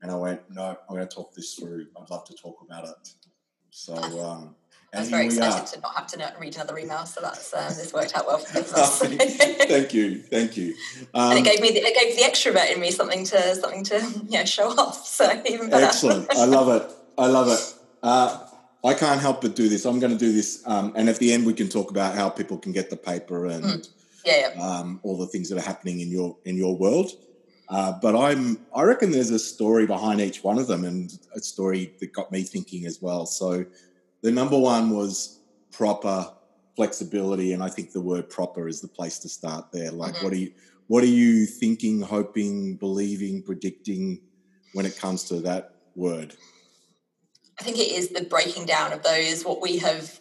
And 0.00 0.10
I 0.10 0.16
went, 0.16 0.40
no, 0.50 0.76
I'm 0.88 0.96
going 0.96 1.06
to 1.06 1.14
talk 1.14 1.34
this 1.34 1.54
through. 1.54 1.86
I'd 2.00 2.10
love 2.10 2.24
to 2.24 2.34
talk 2.34 2.56
about 2.62 2.84
it. 2.84 3.14
So, 3.70 3.94
um, 3.94 4.56
I 4.94 5.00
was 5.00 5.08
very 5.08 5.24
excited 5.24 5.66
to 5.68 5.80
not 5.80 5.94
have 5.94 6.06
to 6.08 6.34
read 6.38 6.54
another 6.54 6.76
email, 6.76 7.06
so 7.06 7.22
that's 7.22 7.54
um, 7.54 7.68
this 7.68 7.94
worked 7.94 8.14
out 8.14 8.26
well 8.26 8.36
for 8.36 9.08
me. 9.08 9.16
thank 9.16 9.94
you, 9.94 10.18
thank 10.18 10.54
you. 10.58 10.74
Um, 11.14 11.30
and 11.30 11.38
it 11.38 11.38
um, 11.38 11.44
gave 11.44 11.62
me 11.62 11.70
the, 11.70 11.78
it 11.78 11.98
gave 11.98 12.14
the 12.14 12.22
extrovert 12.22 12.74
in 12.74 12.78
me 12.78 12.90
something 12.90 13.24
to 13.24 13.54
something 13.54 13.84
to 13.84 14.00
you 14.28 14.38
know 14.38 14.44
show 14.44 14.68
off. 14.78 15.06
So 15.06 15.42
even 15.46 15.70
better. 15.70 15.86
Excellent, 15.86 16.30
I 16.36 16.44
love 16.44 16.68
it. 16.68 16.94
I 17.16 17.26
love 17.26 17.48
it. 17.48 17.74
Uh, 18.02 18.46
I 18.84 18.92
can't 18.92 19.18
help 19.20 19.40
but 19.40 19.56
do 19.56 19.70
this. 19.70 19.86
I'm 19.86 19.98
going 19.98 20.12
to 20.12 20.18
do 20.18 20.30
this, 20.30 20.62
um, 20.66 20.92
and 20.94 21.08
at 21.08 21.16
the 21.16 21.32
end 21.32 21.46
we 21.46 21.54
can 21.54 21.70
talk 21.70 21.90
about 21.90 22.14
how 22.14 22.28
people 22.28 22.58
can 22.58 22.72
get 22.72 22.90
the 22.90 22.96
paper 22.96 23.46
and 23.46 23.64
mm. 23.64 23.88
Yeah, 24.24 24.50
yeah. 24.54 24.62
Um, 24.62 25.00
all 25.02 25.16
the 25.16 25.26
things 25.26 25.48
that 25.48 25.58
are 25.58 25.66
happening 25.66 26.00
in 26.00 26.10
your 26.10 26.36
in 26.44 26.56
your 26.56 26.76
world. 26.76 27.10
Uh, 27.68 27.92
but 28.02 28.14
I'm 28.14 28.58
I 28.74 28.82
reckon 28.82 29.10
there's 29.10 29.30
a 29.30 29.38
story 29.38 29.86
behind 29.86 30.20
each 30.20 30.44
one 30.44 30.58
of 30.58 30.66
them, 30.66 30.84
and 30.84 31.16
a 31.34 31.40
story 31.40 31.94
that 32.00 32.12
got 32.12 32.30
me 32.30 32.42
thinking 32.42 32.86
as 32.86 33.00
well. 33.00 33.26
So 33.26 33.64
the 34.22 34.30
number 34.30 34.58
one 34.58 34.90
was 34.90 35.40
proper 35.70 36.32
flexibility, 36.76 37.52
and 37.52 37.62
I 37.62 37.68
think 37.68 37.92
the 37.92 38.00
word 38.00 38.28
proper 38.28 38.68
is 38.68 38.80
the 38.80 38.88
place 38.88 39.18
to 39.20 39.28
start 39.28 39.72
there. 39.72 39.90
Like, 39.90 40.14
mm-hmm. 40.14 40.24
what 40.24 40.32
are 40.32 40.36
you 40.36 40.52
what 40.88 41.02
are 41.02 41.06
you 41.06 41.46
thinking, 41.46 42.02
hoping, 42.02 42.76
believing, 42.76 43.42
predicting 43.42 44.20
when 44.74 44.84
it 44.84 44.98
comes 44.98 45.24
to 45.24 45.40
that 45.40 45.74
word? 45.94 46.34
I 47.58 47.62
think 47.62 47.78
it 47.78 47.92
is 47.92 48.08
the 48.08 48.24
breaking 48.24 48.66
down 48.66 48.92
of 48.92 49.02
those 49.02 49.44
what 49.44 49.62
we 49.62 49.78
have 49.78 50.20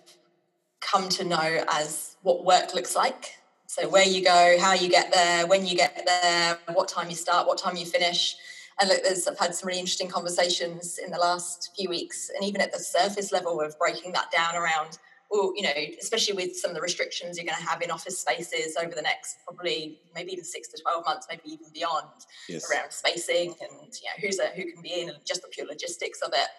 come 0.80 1.10
to 1.10 1.24
know 1.24 1.64
as 1.70 2.16
what 2.22 2.46
work 2.46 2.74
looks 2.74 2.96
like. 2.96 3.36
So 3.72 3.88
where 3.88 4.04
you 4.04 4.22
go, 4.22 4.58
how 4.60 4.74
you 4.74 4.90
get 4.90 5.14
there, 5.14 5.48
when 5.48 5.66
you 5.66 5.78
get 5.78 6.04
there, 6.06 6.60
what 6.74 6.90
time 6.90 7.10
you 7.10 7.16
start, 7.16 7.48
what 7.48 7.58
time 7.58 7.78
you 7.78 7.86
finish. 7.86 8.36
And 8.82 8.90
look, 8.90 9.02
there's, 9.02 9.26
I've 9.30 9.40
had 9.40 9.56
some 9.56 9.68
really 9.68 9.80
interesting 9.80 10.10
conversations 10.10 10.98
in 10.98 11.10
the 11.10 11.18
last 11.18 11.70
few 11.78 11.88
weeks, 11.88 12.30
and 12.36 12.44
even 12.44 12.60
at 12.60 12.74
the 12.74 12.80
surface 12.80 13.32
level 13.32 13.62
of 13.62 13.80
breaking 13.80 14.12
that 14.12 14.30
down 14.30 14.58
around, 14.58 14.98
well, 15.30 15.54
you 15.56 15.64
know, 15.64 15.72
especially 16.02 16.34
with 16.34 16.54
some 16.58 16.72
of 16.72 16.76
the 16.76 16.82
restrictions 16.82 17.38
you're 17.38 17.46
going 17.46 17.58
to 17.58 17.66
have 17.66 17.82
in 17.82 17.92
office 17.92 18.20
spaces 18.20 18.76
over 18.76 18.94
the 18.94 19.02
next 19.02 19.38
probably 19.46 20.02
maybe 20.14 20.34
even 20.34 20.44
six 20.44 20.68
to 20.68 20.82
12 20.82 21.06
months, 21.06 21.28
maybe 21.30 21.44
even 21.46 21.68
beyond 21.74 22.08
yes. 22.50 22.70
around 22.70 22.92
spacing 22.92 23.56
and, 23.62 23.72
you 23.72 23.88
know, 23.88 24.20
who's 24.20 24.38
a, 24.40 24.48
who 24.48 24.70
can 24.70 24.82
be 24.82 25.00
in 25.00 25.08
and 25.08 25.18
just 25.24 25.44
the 25.44 25.48
pure 25.48 25.66
logistics 25.66 26.20
of 26.20 26.34
it. 26.34 26.50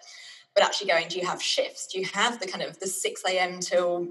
But 0.55 0.63
actually 0.63 0.87
going, 0.87 1.09
do 1.09 1.19
you 1.19 1.27
have 1.27 1.43
shifts? 1.43 1.85
Do 1.85 1.99
you 1.99 2.07
have 2.07 2.39
the 2.39 2.47
kind 2.47 2.63
of 2.63 2.79
the 2.79 2.87
6 2.87 3.21
a.m. 3.29 3.59
till 3.59 4.07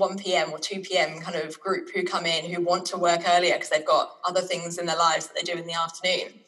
1 0.00 0.18
p.m. 0.18 0.50
or 0.52 0.58
2 0.58 0.80
p.m. 0.80 1.20
kind 1.20 1.36
of 1.36 1.60
group 1.60 1.90
who 1.94 2.02
come 2.02 2.26
in 2.26 2.50
who 2.50 2.60
want 2.62 2.86
to 2.86 2.98
work 2.98 3.20
earlier 3.28 3.54
because 3.54 3.70
they've 3.70 3.86
got 3.86 4.16
other 4.24 4.40
things 4.40 4.78
in 4.78 4.86
their 4.86 4.96
lives 4.96 5.28
that 5.28 5.36
they 5.36 5.42
do 5.42 5.58
in 5.58 5.66
the 5.66 5.74
afternoon? 5.74 6.40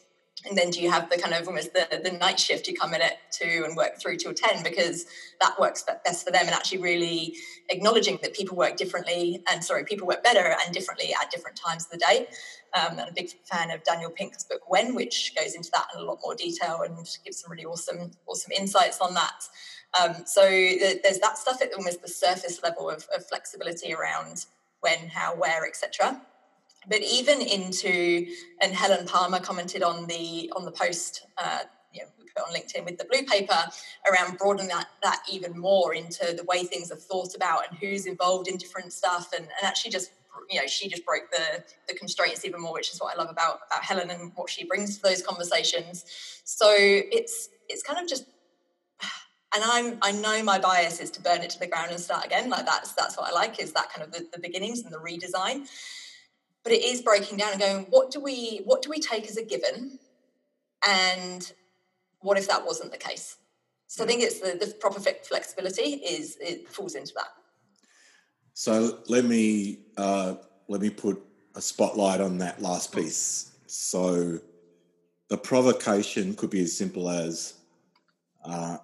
and 0.44 0.58
then 0.58 0.70
do 0.70 0.80
you 0.80 0.90
have 0.90 1.08
the 1.08 1.18
kind 1.18 1.34
of 1.34 1.46
almost 1.46 1.72
the, 1.72 2.00
the 2.02 2.10
night 2.12 2.38
shift 2.38 2.66
you 2.66 2.74
come 2.74 2.94
in 2.94 3.02
at 3.02 3.30
two 3.32 3.64
and 3.66 3.76
work 3.76 4.00
through 4.00 4.16
till 4.16 4.34
10 4.34 4.62
because 4.62 5.06
that 5.40 5.58
works 5.58 5.84
best 6.04 6.24
for 6.24 6.32
them 6.32 6.42
and 6.42 6.50
actually 6.50 6.78
really 6.78 7.36
acknowledging 7.68 8.18
that 8.22 8.34
people 8.34 8.56
work 8.56 8.76
differently 8.76 9.42
and 9.50 9.62
sorry 9.62 9.84
people 9.84 10.06
work 10.06 10.22
better 10.24 10.56
and 10.64 10.74
differently 10.74 11.14
at 11.20 11.30
different 11.30 11.56
times 11.56 11.84
of 11.84 11.90
the 11.92 11.98
day 11.98 12.26
um, 12.74 12.98
and 12.98 13.08
a 13.08 13.12
big 13.12 13.30
fan 13.44 13.70
of 13.70 13.82
daniel 13.84 14.10
pink's 14.10 14.44
book 14.44 14.62
when 14.68 14.94
which 14.94 15.32
goes 15.36 15.54
into 15.54 15.70
that 15.72 15.86
in 15.94 16.00
a 16.00 16.04
lot 16.04 16.18
more 16.22 16.34
detail 16.34 16.82
and 16.84 16.96
gives 17.24 17.40
some 17.40 17.50
really 17.50 17.64
awesome 17.64 18.10
awesome 18.26 18.52
insights 18.52 19.00
on 19.00 19.14
that 19.14 19.44
um, 20.00 20.16
so 20.24 20.42
there's 20.42 21.18
that 21.18 21.38
stuff 21.38 21.60
at 21.62 21.72
almost 21.74 22.02
the 22.02 22.08
surface 22.08 22.62
level 22.62 22.88
of, 22.88 23.06
of 23.14 23.26
flexibility 23.26 23.92
around 23.92 24.46
when 24.80 25.08
how 25.08 25.34
where 25.34 25.66
etc 25.66 26.20
but 26.88 27.00
even 27.00 27.40
into 27.40 28.26
and 28.60 28.74
Helen 28.74 29.06
Palmer 29.06 29.40
commented 29.40 29.82
on 29.82 30.06
the 30.06 30.52
on 30.56 30.64
the 30.64 30.72
post 30.72 31.26
uh, 31.38 31.60
you 31.92 32.02
know, 32.02 32.08
we 32.18 32.24
put 32.34 32.42
on 32.42 32.54
LinkedIn 32.54 32.84
with 32.84 32.98
the 32.98 33.04
blue 33.04 33.24
paper 33.24 33.58
around 34.10 34.38
broadening 34.38 34.68
that, 34.68 34.88
that 35.02 35.22
even 35.30 35.58
more 35.58 35.94
into 35.94 36.34
the 36.34 36.44
way 36.44 36.64
things 36.64 36.90
are 36.90 36.96
thought 36.96 37.34
about 37.34 37.64
and 37.68 37.78
who's 37.78 38.06
involved 38.06 38.48
in 38.48 38.56
different 38.56 38.92
stuff. 38.92 39.32
And, 39.36 39.44
and 39.44 39.64
actually 39.64 39.90
just 39.90 40.12
you 40.50 40.60
know 40.60 40.66
she 40.66 40.88
just 40.88 41.04
broke 41.04 41.30
the 41.30 41.62
the 41.88 41.94
constraints 41.94 42.44
even 42.44 42.60
more 42.60 42.72
which 42.72 42.90
is 42.90 43.00
what 43.00 43.14
I 43.14 43.18
love 43.18 43.30
about 43.30 43.60
about 43.70 43.84
Helen 43.84 44.10
and 44.10 44.32
what 44.34 44.50
she 44.50 44.64
brings 44.64 44.96
to 44.96 45.02
those 45.02 45.22
conversations. 45.22 46.04
So 46.44 46.68
it's 46.74 47.48
it's 47.68 47.82
kind 47.82 48.00
of 48.00 48.08
just 48.08 48.26
and 49.54 49.62
I'm 49.64 49.98
I 50.02 50.12
know 50.12 50.42
my 50.42 50.58
bias 50.58 51.00
is 51.00 51.10
to 51.12 51.20
burn 51.20 51.42
it 51.42 51.50
to 51.50 51.58
the 51.58 51.66
ground 51.66 51.90
and 51.90 52.00
start 52.00 52.24
again. 52.24 52.48
Like 52.48 52.66
that's 52.66 52.92
that's 52.92 53.16
what 53.16 53.30
I 53.30 53.34
like 53.34 53.60
is 53.60 53.72
that 53.72 53.92
kind 53.92 54.06
of 54.06 54.12
the, 54.12 54.26
the 54.32 54.40
beginnings 54.40 54.80
and 54.80 54.92
the 54.92 54.98
redesign. 54.98 55.68
But 56.64 56.72
it 56.72 56.84
is 56.84 57.02
breaking 57.02 57.38
down 57.38 57.52
and 57.52 57.60
going 57.60 57.86
what 57.90 58.10
do 58.10 58.20
we 58.20 58.62
what 58.64 58.82
do 58.82 58.90
we 58.90 59.00
take 59.00 59.28
as 59.28 59.36
a 59.36 59.44
given? 59.44 59.98
And 60.86 61.52
what 62.20 62.38
if 62.38 62.48
that 62.48 62.64
wasn't 62.64 62.92
the 62.92 62.98
case? 62.98 63.36
So 63.86 64.04
i 64.04 64.06
think 64.06 64.22
it's 64.22 64.40
the, 64.40 64.56
the 64.58 64.72
proper 64.80 65.00
flexibility 65.00 65.82
is 65.82 66.38
it 66.40 66.66
falls 66.66 66.94
into 66.94 67.12
that. 67.14 67.28
So 68.54 69.00
let 69.08 69.26
me 69.26 69.80
uh, 69.96 70.36
let 70.68 70.80
me 70.80 70.88
put 70.88 71.22
a 71.54 71.60
spotlight 71.60 72.20
on 72.20 72.38
that 72.38 72.62
last 72.62 72.94
piece. 72.94 73.52
So 73.66 74.38
the 75.28 75.36
provocation 75.36 76.34
could 76.34 76.50
be 76.50 76.62
as 76.62 76.76
simple 76.76 77.10
as 77.10 77.54
uh, 78.44 78.78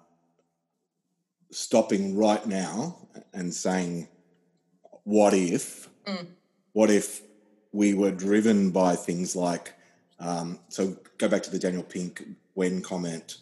stopping 1.51 2.15
right 2.15 2.45
now 2.45 2.97
and 3.33 3.53
saying 3.53 4.07
what 5.03 5.33
if 5.33 5.89
mm. 6.05 6.27
what 6.73 6.89
if 6.89 7.21
we 7.71 7.93
were 7.93 8.11
driven 8.11 8.71
by 8.71 8.95
things 8.95 9.35
like, 9.35 9.73
um, 10.19 10.59
so 10.69 10.95
go 11.17 11.27
back 11.27 11.43
to 11.43 11.51
the 11.51 11.59
Daniel 11.59 11.83
Pink 11.83 12.23
when 12.53 12.81
comment. 12.81 13.37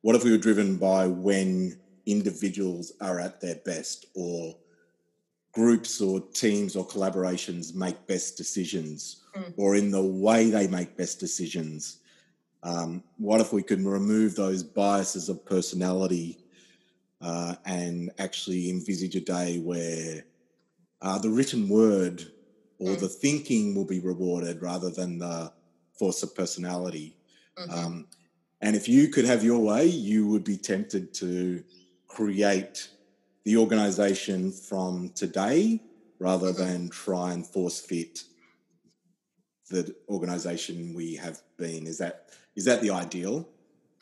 What 0.00 0.16
if 0.16 0.24
we 0.24 0.30
were 0.30 0.38
driven 0.38 0.76
by 0.76 1.06
when 1.06 1.78
individuals 2.06 2.92
are 3.00 3.20
at 3.20 3.40
their 3.40 3.56
best 3.56 4.06
or 4.14 4.56
groups 5.52 6.00
or 6.00 6.20
teams 6.20 6.76
or 6.76 6.86
collaborations 6.86 7.74
make 7.74 8.06
best 8.06 8.36
decisions 8.36 9.24
mm. 9.36 9.52
or 9.56 9.76
in 9.76 9.90
the 9.90 10.02
way 10.02 10.50
they 10.50 10.66
make 10.66 10.96
best 10.96 11.20
decisions? 11.20 11.98
Um, 12.62 13.04
what 13.18 13.40
if 13.40 13.52
we 13.52 13.62
could 13.62 13.84
remove 13.84 14.34
those 14.34 14.62
biases 14.64 15.28
of 15.28 15.44
personality 15.44 16.38
uh, 17.20 17.54
and 17.64 18.10
actually 18.18 18.70
envisage 18.70 19.16
a 19.16 19.20
day 19.20 19.58
where 19.58 20.24
uh, 21.02 21.18
the 21.18 21.30
written 21.30 21.68
word 21.68 22.22
or 22.78 22.90
mm. 22.90 23.00
the 23.00 23.08
thinking 23.08 23.74
will 23.74 23.84
be 23.84 24.00
rewarded 24.00 24.62
rather 24.62 24.90
than 24.90 25.18
the 25.18 25.52
force 25.98 26.22
of 26.22 26.34
personality. 26.34 27.16
Mm-hmm. 27.58 27.70
Um, 27.70 28.06
and 28.60 28.76
if 28.76 28.88
you 28.88 29.08
could 29.08 29.24
have 29.24 29.44
your 29.44 29.58
way, 29.58 29.86
you 29.86 30.26
would 30.28 30.44
be 30.44 30.56
tempted 30.56 31.14
to 31.14 31.62
create 32.06 32.88
the 33.44 33.56
organization 33.56 34.52
from 34.52 35.10
today 35.14 35.80
rather 36.18 36.52
mm-hmm. 36.52 36.62
than 36.62 36.88
try 36.88 37.32
and 37.32 37.46
force 37.46 37.80
fit 37.80 38.24
the 39.70 39.94
organization 40.08 40.94
we 40.94 41.14
have 41.16 41.40
been. 41.56 41.86
Is 41.86 41.98
that 41.98 42.30
is 42.56 42.64
that 42.64 42.80
the 42.80 42.90
ideal? 42.90 43.48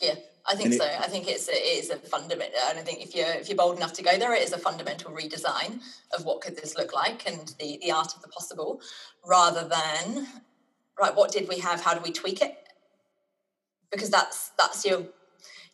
Yeah. 0.00 0.14
I 0.48 0.54
think 0.54 0.74
it, 0.74 0.78
so. 0.78 0.84
I 0.84 1.08
think 1.08 1.28
it's 1.28 1.48
a, 1.48 1.52
it 1.52 1.84
is 1.84 1.90
a 1.90 1.96
fundamental, 1.96 2.58
and 2.68 2.78
I 2.78 2.82
think 2.82 3.02
if 3.02 3.14
you're 3.14 3.32
if 3.32 3.48
you're 3.48 3.56
bold 3.56 3.76
enough 3.76 3.92
to 3.94 4.02
go 4.02 4.16
there, 4.16 4.34
it 4.34 4.42
is 4.42 4.52
a 4.52 4.58
fundamental 4.58 5.10
redesign 5.10 5.80
of 6.16 6.24
what 6.24 6.40
could 6.40 6.56
this 6.56 6.76
look 6.76 6.94
like 6.94 7.28
and 7.28 7.54
the 7.58 7.78
the 7.82 7.90
art 7.90 8.14
of 8.14 8.22
the 8.22 8.28
possible, 8.28 8.80
rather 9.26 9.68
than 9.68 10.26
right, 11.00 11.14
what 11.14 11.32
did 11.32 11.48
we 11.48 11.58
have? 11.58 11.82
How 11.82 11.94
do 11.94 12.00
we 12.00 12.12
tweak 12.12 12.40
it? 12.42 12.56
Because 13.90 14.10
that's 14.10 14.50
that's 14.58 14.84
your 14.84 15.02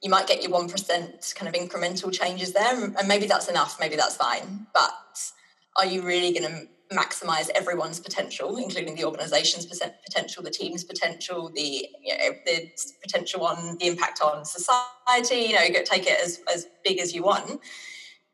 you 0.03 0.11
might 0.11 0.27
get 0.27 0.43
your 0.43 0.53
one 0.53 0.69
percent 0.69 1.33
kind 1.37 1.55
of 1.55 1.61
incremental 1.61 2.13
changes 2.13 2.53
there, 2.53 2.85
and 2.85 3.09
maybe 3.09 3.27
that's 3.27 3.49
enough, 3.49 3.79
maybe 3.79 3.97
that's 3.97 4.17
fine. 4.17 4.67
But 4.73 5.33
are 5.77 5.87
you 5.87 6.03
really 6.03 6.33
going 6.33 6.51
to 6.51 6.69
maximize 6.93 7.49
everyone's 7.55 8.01
potential, 8.01 8.57
including 8.57 8.95
the 8.95 9.05
organization's 9.05 9.67
potential, 9.67 10.43
the 10.43 10.51
team's 10.51 10.85
potential, 10.85 11.51
the 11.55 11.89
you 12.03 12.17
know, 12.17 12.31
the 12.47 12.71
potential 13.03 13.45
on 13.45 13.79
the 13.79 13.87
impact 13.87 14.21
on 14.23 14.45
society. 14.45 15.47
You 15.51 15.55
know, 15.55 15.83
take 15.85 16.07
it 16.07 16.19
as 16.23 16.41
as 16.53 16.67
big 16.85 17.01
as 17.01 17.15
you 17.15 17.23
want. 17.23 17.61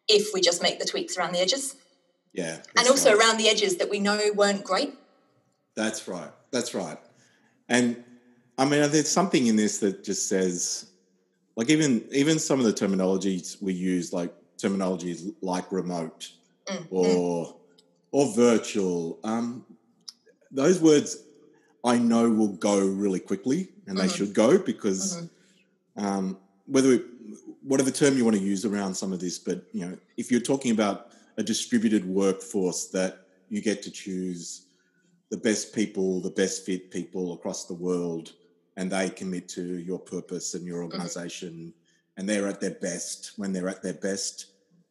If 0.09 0.33
we 0.33 0.41
just 0.41 0.63
make 0.63 0.79
the 0.79 0.87
tweaks 0.87 1.17
around 1.19 1.33
the 1.33 1.41
edges, 1.41 1.77
yeah, 2.33 2.59
and 2.77 2.89
also 2.89 3.11
right. 3.15 3.19
around 3.19 3.39
the 3.39 3.49
edges 3.49 3.77
that 3.77 3.91
we 3.91 3.99
know 3.99 4.21
weren't 4.35 4.65
great. 4.65 4.95
That's 5.75 6.09
right. 6.09 6.31
That's 6.51 6.75
right. 6.75 6.99
And 7.69 8.03
I 8.57 8.65
mean, 8.65 8.91
there's 8.91 9.09
something 9.09 9.47
in 9.47 9.57
this 9.57 9.79
that 9.79 10.03
just 10.03 10.29
says, 10.29 10.91
like 11.57 11.71
even 11.71 12.05
even 12.13 12.39
some 12.39 12.59
of 12.59 12.67
the 12.67 12.73
terminologies 12.73 13.61
we 13.63 13.73
use, 13.73 14.13
like 14.13 14.33
terminologies 14.59 15.33
like 15.41 15.71
remote 15.71 16.33
mm. 16.67 16.87
or 16.91 17.55
or 18.11 18.33
virtual. 18.35 19.19
Um, 19.25 19.65
those 20.51 20.81
words 20.81 21.25
I 21.85 21.99
know 21.99 22.29
will 22.31 22.57
go 22.57 22.79
really 22.81 23.21
quickly, 23.21 23.69
and 23.87 23.97
mm-hmm. 23.97 24.07
they 24.07 24.13
should 24.13 24.35
go 24.35 24.59
because 24.59 25.17
mm-hmm. 25.97 26.07
um, 26.07 26.39
whether 26.67 26.93
it, 26.93 27.05
whatever 27.63 27.91
term 27.91 28.17
you 28.17 28.25
want 28.25 28.37
to 28.37 28.43
use 28.43 28.65
around 28.65 28.95
some 28.95 29.13
of 29.13 29.21
this, 29.21 29.39
but 29.39 29.63
you 29.73 29.87
know, 29.87 29.97
if 30.17 30.31
you're 30.31 30.41
talking 30.41 30.71
about 30.71 31.13
a 31.37 31.43
distributed 31.43 32.05
workforce 32.05 32.87
that 32.87 33.27
you 33.49 33.61
get 33.63 33.83
to 33.83 33.91
choose 33.91 34.67
the 35.31 35.37
best 35.37 35.75
people, 35.75 36.21
the 36.21 36.31
best 36.31 36.65
fit 36.65 36.91
people 36.91 37.35
across 37.35 37.67
the 37.67 37.75
world, 37.75 38.33
and 38.77 38.91
they 38.91 39.11
commit 39.11 39.49
to 39.49 39.79
your 39.79 39.99
purpose 39.99 40.55
and 40.55 40.65
your 40.65 40.79
mm-hmm. 40.79 40.93
organization, 40.93 41.51
mm-hmm. 41.51 42.21
and 42.21 42.29
they're 42.29 42.49
at 42.49 42.61
their 42.61 42.73
best 42.73 43.33
when 43.37 43.53
they're 43.53 43.69
at 43.69 43.83
their 43.83 43.95
best, 43.95 44.47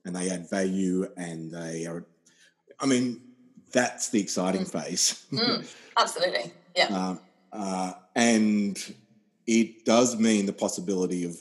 and 0.05 0.15
they 0.15 0.29
add 0.29 0.49
value 0.49 1.07
and 1.17 1.51
they 1.51 1.85
are 1.85 2.05
I 2.79 2.85
mean, 2.85 3.21
that's 3.71 4.09
the 4.09 4.19
exciting 4.19 4.65
mm. 4.65 4.71
phase. 4.71 5.25
Mm, 5.31 5.67
absolutely. 5.97 6.51
Yeah. 6.75 6.87
Uh, 6.91 7.15
uh, 7.53 7.93
and 8.15 8.95
it 9.45 9.85
does 9.85 10.17
mean 10.19 10.45
the 10.45 10.53
possibility 10.53 11.23
of 11.23 11.37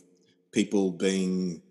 people 0.53 0.91
being 0.91 1.63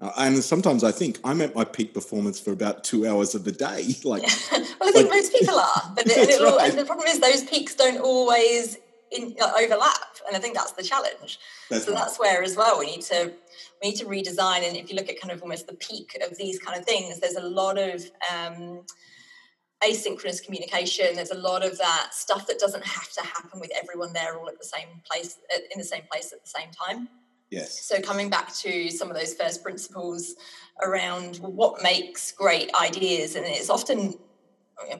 uh, 0.00 0.12
and 0.18 0.44
sometimes 0.44 0.84
I 0.84 0.92
think 0.92 1.18
I'm 1.24 1.40
at 1.40 1.54
my 1.54 1.64
peak 1.64 1.94
performance 1.94 2.38
for 2.38 2.52
about 2.52 2.84
two 2.84 3.06
hours 3.06 3.34
of 3.34 3.44
the 3.44 3.52
day. 3.52 3.94
Like, 4.04 4.22
well, 4.22 4.90
I 4.90 4.92
think 4.92 5.08
like, 5.08 5.16
most 5.16 5.32
people 5.32 5.58
are, 5.58 5.92
but 5.96 6.04
the, 6.04 6.54
right. 6.58 6.70
and 6.70 6.78
the 6.78 6.84
problem 6.84 7.06
is 7.08 7.20
those 7.20 7.42
peaks 7.44 7.74
don't 7.74 7.98
always 7.98 8.76
in, 9.10 9.34
uh, 9.40 9.50
overlap, 9.58 10.13
and 10.26 10.36
I 10.36 10.40
think 10.40 10.54
that's 10.54 10.72
the 10.72 10.82
challenge. 10.82 11.38
That's 11.70 11.84
so 11.84 11.92
right. 11.92 11.98
that's 11.98 12.18
where, 12.18 12.42
as 12.42 12.56
well, 12.56 12.78
we 12.78 12.86
need 12.86 13.02
to 13.02 13.32
we 13.82 13.90
need 13.90 13.96
to 13.96 14.06
redesign. 14.06 14.66
And 14.66 14.76
if 14.76 14.90
you 14.90 14.96
look 14.96 15.08
at 15.08 15.20
kind 15.20 15.32
of 15.32 15.42
almost 15.42 15.66
the 15.66 15.74
peak 15.74 16.16
of 16.28 16.36
these 16.36 16.58
kind 16.58 16.78
of 16.78 16.84
things, 16.84 17.20
there's 17.20 17.36
a 17.36 17.46
lot 17.46 17.78
of 17.78 18.04
um, 18.32 18.82
asynchronous 19.82 20.42
communication. 20.44 21.14
There's 21.14 21.30
a 21.30 21.38
lot 21.38 21.64
of 21.64 21.78
that 21.78 22.10
stuff 22.12 22.46
that 22.46 22.58
doesn't 22.58 22.84
have 22.84 23.10
to 23.12 23.22
happen 23.22 23.60
with 23.60 23.70
everyone 23.80 24.12
there 24.12 24.38
all 24.38 24.48
at 24.48 24.58
the 24.58 24.64
same 24.64 24.88
place 25.10 25.38
in 25.72 25.78
the 25.78 25.84
same 25.84 26.02
place 26.10 26.32
at 26.32 26.42
the 26.42 26.50
same 26.50 26.70
time. 26.70 27.08
Yes. 27.50 27.84
So 27.84 28.00
coming 28.00 28.30
back 28.30 28.52
to 28.56 28.90
some 28.90 29.10
of 29.10 29.16
those 29.16 29.34
first 29.34 29.62
principles 29.62 30.34
around 30.82 31.36
what 31.36 31.82
makes 31.82 32.32
great 32.32 32.70
ideas, 32.74 33.36
and 33.36 33.44
it's 33.44 33.70
often 33.70 34.14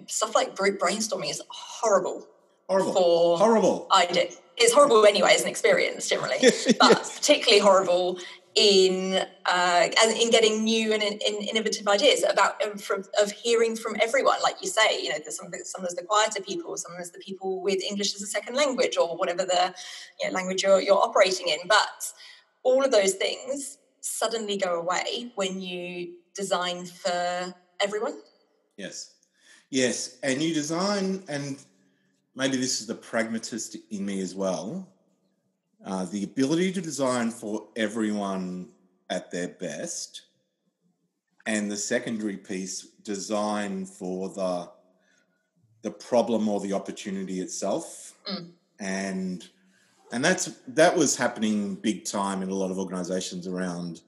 stuff 0.06 0.34
like 0.34 0.54
group 0.54 0.78
brainstorming 0.78 1.30
is 1.30 1.42
horrible. 1.48 2.28
Horrible. 2.68 2.92
For 2.92 3.38
horrible. 3.38 3.88
Idea. 3.96 4.28
It's 4.56 4.73
horrible 4.73 5.04
anyway 5.04 5.32
as 5.34 5.42
an 5.42 5.49
experience 5.49 6.08
generally, 6.08 6.37
but 6.40 6.90
yes. 6.90 7.18
particularly 7.18 7.61
horrible 7.61 8.18
in 8.55 9.24
uh, 9.46 9.88
in 10.20 10.31
getting 10.31 10.62
new 10.62 10.92
and 10.92 11.02
in, 11.02 11.18
in 11.26 11.35
innovative 11.42 11.88
ideas 11.88 12.24
about 12.28 12.62
um, 12.64 12.78
from, 12.78 13.05
of 13.20 13.33
hearing 13.33 13.76
from 13.76 13.96
everyone, 14.00 14.40
like 14.42 14.57
you 14.62 14.68
say, 14.68 15.02
you 15.02 15.09
know, 15.09 15.16
some 15.28 15.50
sometimes 15.64 15.94
the 15.94 16.05
quieter 16.05 16.40
people, 16.40 16.76
sometimes 16.76 17.11
the 17.11 17.18
people 17.18 17.62
with 17.62 17.83
English 17.83 18.14
as 18.14 18.22
a 18.22 18.26
second 18.26 18.55
language 18.55 18.96
or 18.96 19.16
whatever 19.16 19.44
the 19.44 19.74
you 20.20 20.28
know, 20.28 20.35
language 20.35 20.62
you're, 20.62 20.81
you're 20.81 20.98
operating 20.98 21.48
in. 21.48 21.59
But 21.66 22.12
all 22.62 22.85
of 22.85 22.90
those 22.90 23.14
things 23.14 23.78
suddenly 24.00 24.57
go 24.57 24.78
away 24.78 25.33
when 25.35 25.61
you 25.61 26.14
design 26.35 26.87
for 26.87 27.55
everyone. 27.81 28.20
Yes, 28.76 29.14
yes, 29.70 30.18
and 30.22 30.42
you 30.42 30.55
design, 30.55 31.24
and 31.28 31.59
maybe 32.35 32.57
this 32.57 32.81
is 32.81 32.87
the 32.87 32.94
pragmatist 32.94 33.77
in 33.90 34.05
me 34.05 34.20
as 34.20 34.35
well 34.35 34.88
uh, 35.85 36.05
the 36.07 36.25
ability 36.25 36.73
to 36.73 36.81
design 36.81 37.31
for 37.31 37.68
everyone 37.77 38.68
at 39.11 39.31
their 39.31 39.49
best, 39.49 40.23
and 41.47 41.70
the 41.70 41.77
secondary 41.77 42.38
piece, 42.38 42.87
design 43.03 43.85
for 43.85 44.31
the 44.31 44.70
the 45.83 45.90
problem 45.90 46.49
or 46.49 46.61
the 46.61 46.73
opportunity 46.73 47.40
itself, 47.40 48.14
mm. 48.31 48.49
and 48.81 49.47
and 50.11 50.25
that's 50.25 50.47
that 50.68 50.97
was 50.97 51.16
happening 51.16 51.75
big 51.75 52.07
time 52.07 52.40
in 52.40 52.49
a 52.49 52.55
lot 52.55 52.70
of 52.70 52.79
organisations 52.79 53.47
around, 53.47 54.01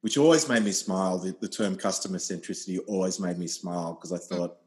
which 0.00 0.16
always 0.16 0.48
made 0.48 0.64
me 0.64 0.72
smile. 0.72 1.18
The, 1.18 1.36
the 1.38 1.48
term 1.48 1.76
customer 1.76 2.16
centricity 2.16 2.78
always 2.86 3.20
made 3.20 3.36
me 3.36 3.46
smile 3.46 3.92
because 3.92 4.10
I 4.10 4.16
mm. 4.16 4.28
thought, 4.38 4.52
mm. 4.52 4.63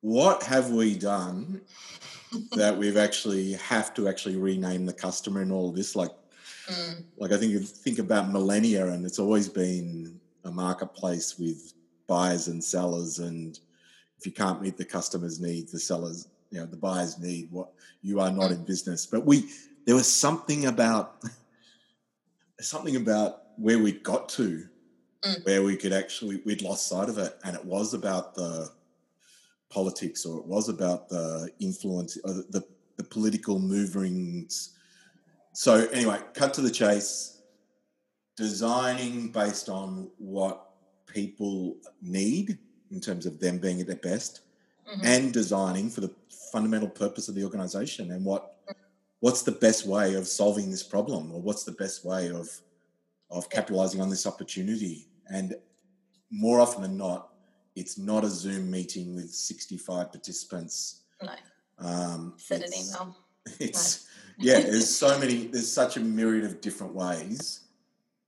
What 0.00 0.42
have 0.44 0.70
we 0.70 0.96
done 0.96 1.60
that 2.52 2.76
we've 2.76 2.96
actually 2.96 3.52
have 3.54 3.94
to 3.94 4.08
actually 4.08 4.36
rename 4.36 4.86
the 4.86 4.92
customer 4.92 5.42
and 5.42 5.52
all 5.52 5.72
this. 5.72 5.96
Like, 5.96 6.10
mm. 6.68 7.04
like 7.16 7.32
I 7.32 7.36
think 7.36 7.52
you 7.52 7.60
think 7.60 7.98
about 7.98 8.30
millennia, 8.30 8.86
and 8.88 9.04
it's 9.04 9.18
always 9.18 9.48
been 9.48 10.20
a 10.44 10.50
marketplace 10.50 11.38
with 11.38 11.74
buyers 12.06 12.48
and 12.48 12.62
sellers, 12.62 13.18
and 13.18 13.58
if 14.18 14.26
you 14.26 14.32
can't 14.32 14.62
meet 14.62 14.76
the 14.76 14.84
customer's 14.84 15.40
needs, 15.40 15.72
the 15.72 15.78
sellers, 15.78 16.28
you 16.50 16.60
know, 16.60 16.66
the 16.66 16.76
buyers 16.76 17.18
need 17.18 17.50
what 17.50 17.70
you 18.02 18.20
are 18.20 18.30
not 18.30 18.50
mm. 18.50 18.56
in 18.56 18.64
business. 18.64 19.06
But 19.06 19.26
we, 19.26 19.50
there 19.84 19.94
was 19.94 20.12
something 20.12 20.66
about 20.66 21.22
something 22.60 22.96
about 22.96 23.42
where 23.56 23.78
we 23.78 23.92
got 23.92 24.28
to, 24.30 24.66
mm. 25.22 25.46
where 25.46 25.62
we 25.62 25.76
could 25.76 25.92
actually 25.92 26.42
we'd 26.44 26.62
lost 26.62 26.88
sight 26.88 27.08
of 27.08 27.18
it, 27.18 27.36
and 27.44 27.54
it 27.54 27.64
was 27.64 27.94
about 27.94 28.34
the 28.34 28.70
politics 29.68 30.24
or 30.24 30.38
it 30.38 30.46
was 30.46 30.68
about 30.68 31.08
the 31.08 31.50
influence 31.60 32.18
or 32.24 32.32
the, 32.32 32.64
the 32.96 33.04
political 33.04 33.58
movements. 33.58 34.76
So 35.52 35.88
anyway, 35.88 36.20
cut 36.34 36.54
to 36.54 36.60
the 36.60 36.70
chase. 36.70 37.32
Designing 38.36 39.28
based 39.28 39.70
on 39.70 40.10
what 40.18 40.70
people 41.06 41.76
need 42.02 42.58
in 42.90 43.00
terms 43.00 43.24
of 43.24 43.40
them 43.40 43.58
being 43.58 43.80
at 43.80 43.86
their 43.86 43.96
best, 43.96 44.42
mm-hmm. 44.88 45.00
and 45.04 45.32
designing 45.32 45.88
for 45.88 46.02
the 46.02 46.12
fundamental 46.52 46.88
purpose 46.88 47.28
of 47.28 47.34
the 47.34 47.42
organization 47.42 48.12
and 48.12 48.24
what 48.24 48.56
what's 49.20 49.42
the 49.42 49.52
best 49.52 49.86
way 49.86 50.14
of 50.14 50.26
solving 50.26 50.70
this 50.70 50.82
problem 50.82 51.32
or 51.32 51.40
what's 51.40 51.64
the 51.64 51.72
best 51.72 52.04
way 52.04 52.30
of 52.30 52.48
of 53.30 53.48
capitalizing 53.50 54.00
on 54.00 54.08
this 54.08 54.26
opportunity 54.26 55.08
and 55.28 55.54
more 56.30 56.60
often 56.60 56.82
than 56.82 56.96
not 56.96 57.30
it's 57.76 57.98
not 57.98 58.24
a 58.24 58.28
Zoom 58.28 58.70
meeting 58.70 59.14
with 59.14 59.30
65 59.30 60.10
participants. 60.10 61.02
No. 61.22 61.32
Um, 61.78 62.34
Send 62.38 62.64
an 62.64 62.72
email. 62.74 63.16
It's 63.60 64.08
no. 64.38 64.44
yeah. 64.44 64.60
There's 64.70 64.92
so 64.92 65.16
many. 65.20 65.46
There's 65.46 65.70
such 65.70 65.96
a 65.96 66.00
myriad 66.00 66.44
of 66.44 66.60
different 66.60 66.94
ways, 66.94 67.60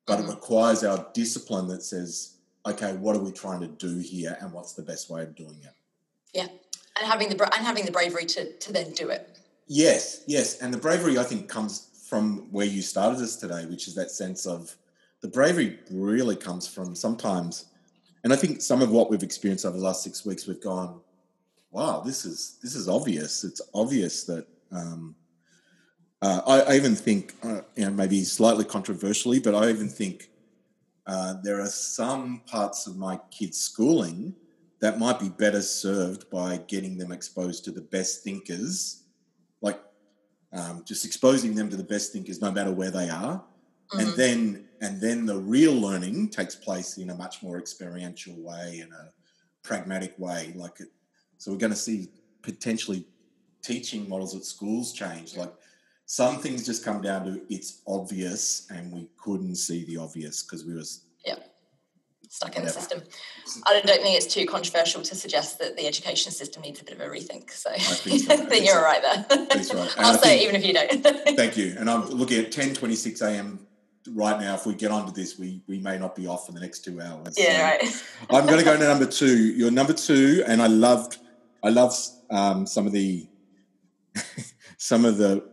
but 0.06 0.20
mm-hmm. 0.20 0.30
it 0.30 0.34
requires 0.34 0.84
our 0.84 1.08
discipline 1.12 1.66
that 1.68 1.82
says, 1.82 2.36
okay, 2.64 2.92
what 2.92 3.16
are 3.16 3.18
we 3.18 3.32
trying 3.32 3.60
to 3.62 3.66
do 3.66 3.98
here, 3.98 4.36
and 4.40 4.52
what's 4.52 4.74
the 4.74 4.82
best 4.82 5.10
way 5.10 5.24
of 5.24 5.34
doing 5.34 5.58
it? 5.64 5.72
Yeah, 6.32 6.46
and 6.46 7.10
having 7.10 7.28
the 7.30 7.42
and 7.52 7.66
having 7.66 7.84
the 7.84 7.90
bravery 7.90 8.26
to 8.26 8.52
to 8.52 8.72
then 8.72 8.92
do 8.92 9.08
it. 9.08 9.40
Yes, 9.66 10.22
yes, 10.28 10.58
and 10.62 10.72
the 10.72 10.78
bravery 10.78 11.18
I 11.18 11.24
think 11.24 11.48
comes 11.48 11.88
from 12.08 12.46
where 12.52 12.66
you 12.66 12.80
started 12.80 13.20
us 13.20 13.34
today, 13.34 13.66
which 13.66 13.88
is 13.88 13.96
that 13.96 14.12
sense 14.12 14.46
of 14.46 14.76
the 15.20 15.28
bravery 15.28 15.80
really 15.90 16.36
comes 16.36 16.68
from 16.68 16.94
sometimes 16.94 17.64
and 18.24 18.32
I 18.32 18.36
think 18.36 18.60
some 18.60 18.82
of 18.82 18.90
what 18.90 19.10
we've 19.10 19.22
experienced 19.22 19.64
over 19.64 19.76
the 19.76 19.84
last 19.84 20.02
six 20.02 20.24
weeks, 20.26 20.46
we've 20.46 20.60
gone, 20.60 21.00
wow, 21.70 22.00
this 22.00 22.24
is 22.24 22.58
this 22.62 22.74
is 22.74 22.88
obvious. 22.88 23.44
It's 23.44 23.60
obvious 23.74 24.24
that 24.24 24.46
um, 24.72 25.14
uh, 26.20 26.42
I, 26.46 26.72
I, 26.72 26.76
even 26.76 26.96
think, 26.96 27.34
uh, 27.42 27.60
you 27.76 27.84
know, 27.84 27.90
maybe 27.90 28.22
slightly 28.24 28.64
controversially, 28.64 29.38
but 29.38 29.54
I 29.54 29.70
even 29.70 29.88
think 29.88 30.30
uh, 31.06 31.34
there 31.42 31.60
are 31.60 31.68
some 31.68 32.42
parts 32.46 32.86
of 32.86 32.96
my 32.96 33.20
kids' 33.30 33.58
schooling 33.58 34.34
that 34.80 34.98
might 34.98 35.18
be 35.18 35.28
better 35.28 35.62
served 35.62 36.28
by 36.30 36.58
getting 36.68 36.98
them 36.98 37.12
exposed 37.12 37.64
to 37.64 37.70
the 37.70 37.80
best 37.80 38.22
thinkers, 38.22 39.04
like 39.60 39.80
um, 40.52 40.82
just 40.84 41.04
exposing 41.04 41.54
them 41.54 41.70
to 41.70 41.76
the 41.76 41.84
best 41.84 42.12
thinkers, 42.12 42.40
no 42.40 42.50
matter 42.50 42.72
where 42.72 42.90
they 42.90 43.08
are, 43.08 43.42
mm-hmm. 43.92 44.00
and 44.00 44.08
then 44.14 44.67
and 44.80 45.00
then 45.00 45.26
the 45.26 45.38
real 45.38 45.72
learning 45.74 46.28
takes 46.28 46.54
place 46.54 46.98
in 46.98 47.10
a 47.10 47.14
much 47.14 47.42
more 47.42 47.58
experiential 47.58 48.34
way 48.38 48.80
in 48.82 48.92
a 48.92 49.12
pragmatic 49.62 50.14
way 50.18 50.52
like 50.54 50.80
it, 50.80 50.88
so 51.36 51.50
we're 51.50 51.58
going 51.58 51.72
to 51.72 51.76
see 51.76 52.08
potentially 52.42 53.04
teaching 53.62 54.08
models 54.08 54.34
at 54.34 54.44
schools 54.44 54.92
change 54.92 55.36
like 55.36 55.52
some 56.06 56.38
things 56.38 56.64
just 56.64 56.84
come 56.84 57.02
down 57.02 57.24
to 57.24 57.40
it's 57.50 57.82
obvious 57.86 58.66
and 58.70 58.92
we 58.92 59.08
couldn't 59.16 59.56
see 59.56 59.84
the 59.84 59.96
obvious 59.96 60.42
because 60.42 60.64
we 60.64 60.74
were 60.74 60.82
yeah 61.26 61.36
stuck 62.28 62.56
in 62.56 62.64
the 62.64 62.70
system. 62.70 63.02
I 63.66 63.72
don't 63.72 63.86
think 63.86 64.16
it's 64.16 64.32
too 64.32 64.46
controversial 64.46 65.02
to 65.02 65.14
suggest 65.14 65.58
that 65.58 65.76
the 65.76 65.86
education 65.86 66.32
system 66.32 66.62
needs 66.62 66.80
a 66.80 66.84
bit 66.84 66.94
of 66.94 67.00
a 67.00 67.08
rethink. 67.08 67.50
So 67.50 67.70
I 67.70 67.78
think, 67.78 68.20
so. 68.26 68.34
I 68.34 68.36
think, 68.36 68.66
you're 68.66 68.74
so. 68.74 68.82
right 68.82 69.02
there. 69.02 69.46
That's 69.46 69.74
right. 69.74 69.88
And 69.96 70.06
I'll 70.06 70.14
I 70.14 70.16
say 70.18 70.38
think, 70.38 70.42
it 70.42 70.44
even 70.44 70.56
if 70.56 70.66
you 70.66 70.74
don't. 70.74 71.36
thank 71.36 71.56
you. 71.56 71.74
And 71.78 71.90
I'm 71.90 72.06
looking 72.08 72.44
at 72.44 72.52
10:26 72.52 73.22
a.m. 73.22 73.66
right 74.10 74.40
now. 74.40 74.54
If 74.54 74.66
we 74.66 74.74
get 74.74 74.90
onto 74.90 75.12
this, 75.12 75.38
we 75.38 75.62
we 75.66 75.78
may 75.78 75.98
not 75.98 76.14
be 76.14 76.26
off 76.26 76.46
for 76.46 76.52
the 76.52 76.60
next 76.60 76.84
two 76.84 77.00
hours. 77.00 77.36
Yeah, 77.38 77.78
so 77.80 77.86
right. 77.86 78.04
I'm 78.30 78.46
going 78.46 78.58
to 78.58 78.64
go 78.64 78.76
to 78.76 78.82
number 78.84 79.06
two. 79.06 79.36
You're 79.36 79.70
number 79.70 79.92
two, 79.92 80.44
and 80.46 80.62
I 80.62 80.66
loved 80.66 81.18
I 81.62 81.70
love 81.70 81.94
um, 82.30 82.66
some 82.66 82.86
of 82.86 82.92
the 82.92 83.26
some 84.76 85.04
of 85.04 85.16
the 85.16 85.44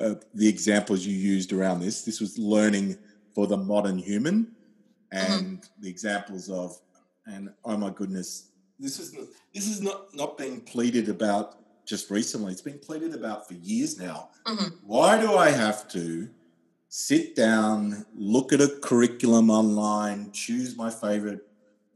uh, 0.00 0.14
the 0.34 0.48
examples 0.48 1.06
you 1.06 1.16
used 1.16 1.52
around 1.52 1.80
this. 1.80 2.02
This 2.02 2.20
was 2.20 2.38
learning 2.38 2.98
for 3.34 3.46
the 3.46 3.56
modern 3.56 3.98
human 3.98 4.54
Mm-hmm. 5.14 5.32
and 5.32 5.58
mm-hmm. 5.58 5.82
the 5.82 5.88
examples 5.88 6.50
of 6.50 6.80
and 7.26 7.50
oh 7.64 7.76
my 7.76 7.90
goodness 7.90 8.50
this 8.80 8.98
is 8.98 9.14
this 9.54 9.68
is 9.68 9.80
not 9.80 10.14
not 10.14 10.36
being 10.36 10.60
pleaded 10.60 11.08
about 11.08 11.56
just 11.86 12.10
recently 12.10 12.52
it's 12.52 12.62
been 12.62 12.78
pleaded 12.78 13.14
about 13.14 13.46
for 13.46 13.54
years 13.54 13.98
now 13.98 14.30
mm-hmm. 14.46 14.74
why 14.82 15.20
do 15.20 15.36
i 15.36 15.50
have 15.50 15.86
to 15.88 16.28
sit 16.96 17.34
down 17.34 18.06
look 18.14 18.52
at 18.52 18.60
a 18.60 18.68
curriculum 18.82 19.50
online 19.50 20.30
choose 20.30 20.76
my 20.76 20.88
favorite 20.90 21.40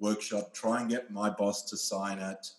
workshop 0.01 0.53
try 0.53 0.81
and 0.81 0.91
get 0.91 1.11
my 1.11 1.31
boss 1.31 1.63
to 1.63 1.77
sign 1.77 2.19
it 2.19 2.51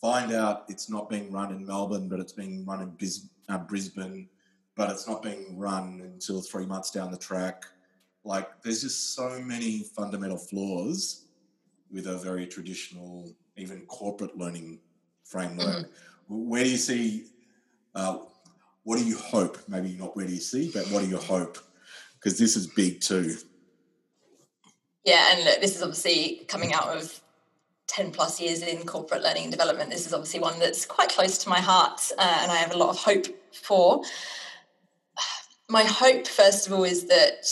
find 0.00 0.32
out 0.32 0.64
it's 0.68 0.88
not 0.88 1.10
being 1.10 1.30
run 1.30 1.52
in 1.52 1.66
melbourne 1.66 2.08
but 2.08 2.18
it's 2.18 2.32
being 2.32 2.64
run 2.64 2.80
in 2.80 2.90
Bis- 2.92 3.28
uh, 3.48 3.58
brisbane 3.58 4.26
but 4.74 4.90
it's 4.90 5.06
not 5.06 5.22
being 5.22 5.58
run 5.58 6.00
until 6.02 6.40
three 6.40 6.64
months 6.64 6.90
down 6.90 7.10
the 7.10 7.18
track 7.18 7.66
like 8.24 8.62
there's 8.62 8.82
just 8.82 9.14
so 9.14 9.38
many 9.40 9.84
fundamental 9.94 10.38
flaws 10.38 11.26
with 11.92 12.06
a 12.06 12.16
very 12.16 12.46
traditional, 12.46 13.30
even 13.56 13.82
corporate 13.82 14.36
learning 14.36 14.78
framework. 15.24 15.86
Mm-hmm. 15.86 16.48
Where 16.48 16.64
do 16.64 16.70
you 16.70 16.76
see? 16.76 17.26
Uh, 17.94 18.18
what 18.84 18.98
do 18.98 19.04
you 19.04 19.16
hope? 19.18 19.58
Maybe 19.68 19.94
not 19.98 20.16
where 20.16 20.26
do 20.26 20.32
you 20.32 20.40
see, 20.40 20.70
but 20.72 20.86
what 20.86 21.02
do 21.02 21.08
you 21.08 21.18
hope? 21.18 21.58
Because 22.22 22.38
this 22.38 22.56
is 22.56 22.66
big 22.66 23.00
too. 23.00 23.36
Yeah, 25.04 25.32
and 25.32 25.44
look, 25.44 25.60
this 25.60 25.74
is 25.74 25.82
obviously 25.82 26.44
coming 26.46 26.72
out 26.72 26.96
of 26.96 27.20
10 27.88 28.12
plus 28.12 28.40
years 28.40 28.62
in 28.62 28.86
corporate 28.86 29.22
learning 29.22 29.44
and 29.44 29.52
development. 29.52 29.90
This 29.90 30.06
is 30.06 30.14
obviously 30.14 30.40
one 30.40 30.58
that's 30.58 30.86
quite 30.86 31.08
close 31.08 31.38
to 31.38 31.48
my 31.48 31.60
heart 31.60 32.00
uh, 32.16 32.38
and 32.42 32.50
I 32.50 32.56
have 32.56 32.72
a 32.72 32.78
lot 32.78 32.90
of 32.90 32.98
hope 32.98 33.26
for. 33.52 34.02
My 35.68 35.82
hope, 35.82 36.26
first 36.26 36.66
of 36.66 36.72
all, 36.72 36.84
is 36.84 37.06
that 37.06 37.44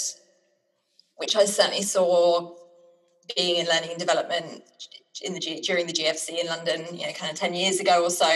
which 1.16 1.37
I 1.37 1.44
certainly 1.44 1.83
saw 1.83 2.54
being 3.37 3.56
in 3.56 3.66
learning 3.66 3.90
and 3.90 3.98
development 3.98 4.62
in 5.22 5.35
the 5.35 5.40
during 5.62 5.87
the 5.87 5.92
GFC 5.92 6.40
in 6.40 6.46
London, 6.46 6.87
you 6.92 7.06
know, 7.06 7.12
kind 7.12 7.30
of 7.30 7.38
ten 7.38 7.54
years 7.54 7.80
ago 7.80 8.02
or 8.02 8.11
so. 8.11 8.30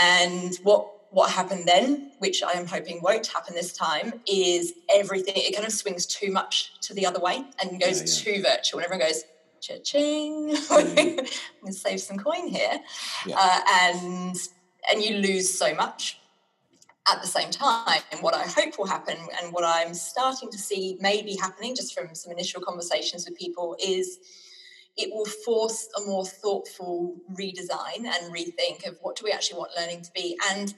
And 0.00 0.56
what 0.62 0.88
what 1.14 1.30
happened 1.30 1.64
then, 1.64 2.10
which 2.18 2.42
I 2.42 2.52
am 2.52 2.66
hoping 2.66 3.00
won't 3.00 3.28
happen 3.28 3.54
this 3.54 3.72
time, 3.72 4.20
is 4.26 4.72
everything. 4.92 5.34
It 5.36 5.54
kind 5.54 5.66
of 5.66 5.72
swings 5.72 6.06
too 6.06 6.32
much 6.32 6.72
to 6.80 6.94
the 6.94 7.06
other 7.06 7.20
way 7.20 7.44
and 7.62 7.80
goes 7.80 8.00
yeah, 8.00 8.32
yeah. 8.32 8.36
too 8.36 8.42
virtual. 8.42 8.80
And 8.80 8.84
everyone 8.84 9.06
goes, 9.06 9.22
cha-ching, 9.60 10.56
mm. 10.56 10.70
I'm 10.72 10.94
going 10.94 11.26
to 11.66 11.72
save 11.72 12.00
some 12.00 12.18
coin 12.18 12.48
here, 12.48 12.80
yeah. 13.26 13.36
uh, 13.38 13.60
and 13.70 14.36
and 14.90 15.02
you 15.02 15.16
lose 15.18 15.56
so 15.56 15.72
much 15.74 16.18
at 17.10 17.22
the 17.22 17.28
same 17.28 17.50
time. 17.50 18.00
And 18.10 18.20
what 18.20 18.34
I 18.34 18.42
hope 18.42 18.76
will 18.76 18.86
happen, 18.86 19.16
and 19.40 19.52
what 19.52 19.62
I'm 19.62 19.94
starting 19.94 20.50
to 20.50 20.58
see 20.58 20.98
maybe 21.00 21.36
happening 21.36 21.76
just 21.76 21.96
from 21.96 22.12
some 22.16 22.32
initial 22.32 22.60
conversations 22.60 23.24
with 23.24 23.38
people, 23.38 23.76
is 23.80 24.18
it 24.96 25.12
will 25.12 25.24
force 25.24 25.88
a 25.96 26.06
more 26.06 26.24
thoughtful 26.24 27.16
redesign 27.32 28.04
and 28.04 28.32
rethink 28.32 28.86
of 28.86 28.96
what 29.00 29.16
do 29.16 29.24
we 29.24 29.32
actually 29.32 29.58
want 29.58 29.72
learning 29.76 30.02
to 30.02 30.10
be. 30.12 30.38
And 30.50 30.74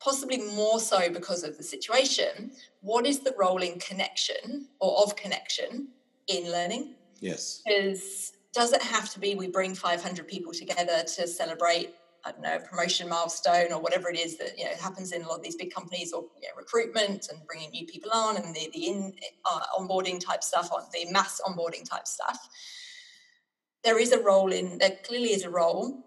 possibly 0.00 0.38
more 0.38 0.80
so 0.80 1.10
because 1.10 1.42
of 1.44 1.56
the 1.56 1.62
situation, 1.62 2.52
what 2.80 3.06
is 3.06 3.20
the 3.20 3.34
role 3.38 3.62
in 3.62 3.78
connection 3.78 4.68
or 4.80 5.02
of 5.02 5.16
connection 5.16 5.88
in 6.26 6.50
learning? 6.50 6.94
Yes. 7.20 7.62
Because 7.66 8.32
does 8.52 8.72
it 8.72 8.82
have 8.82 9.10
to 9.12 9.20
be 9.20 9.34
we 9.34 9.48
bring 9.48 9.74
500 9.74 10.26
people 10.26 10.52
together 10.52 11.02
to 11.16 11.26
celebrate 11.26 11.94
I 12.24 12.32
don't 12.32 12.42
know, 12.42 12.56
a 12.56 12.60
promotion 12.60 13.08
milestone 13.08 13.72
or 13.72 13.80
whatever 13.80 14.10
it 14.10 14.18
is 14.18 14.36
that 14.38 14.58
you 14.58 14.64
know 14.64 14.72
happens 14.80 15.12
in 15.12 15.22
a 15.22 15.28
lot 15.28 15.38
of 15.38 15.44
these 15.44 15.56
big 15.56 15.72
companies 15.72 16.12
or 16.12 16.24
you 16.42 16.48
know, 16.48 16.54
recruitment 16.56 17.28
and 17.30 17.46
bringing 17.46 17.70
new 17.70 17.86
people 17.86 18.10
on 18.12 18.36
and 18.36 18.54
the 18.54 18.68
the 18.72 18.86
in 18.86 19.14
uh, 19.44 19.60
onboarding 19.78 20.20
type 20.20 20.42
stuff, 20.42 20.70
on 20.72 20.82
the 20.92 21.10
mass 21.12 21.40
onboarding 21.46 21.88
type 21.88 22.06
stuff. 22.06 22.48
There 23.84 23.98
is 23.98 24.12
a 24.12 24.20
role 24.20 24.52
in 24.52 24.78
there 24.78 24.98
clearly 25.04 25.32
is 25.32 25.44
a 25.44 25.50
role 25.50 26.04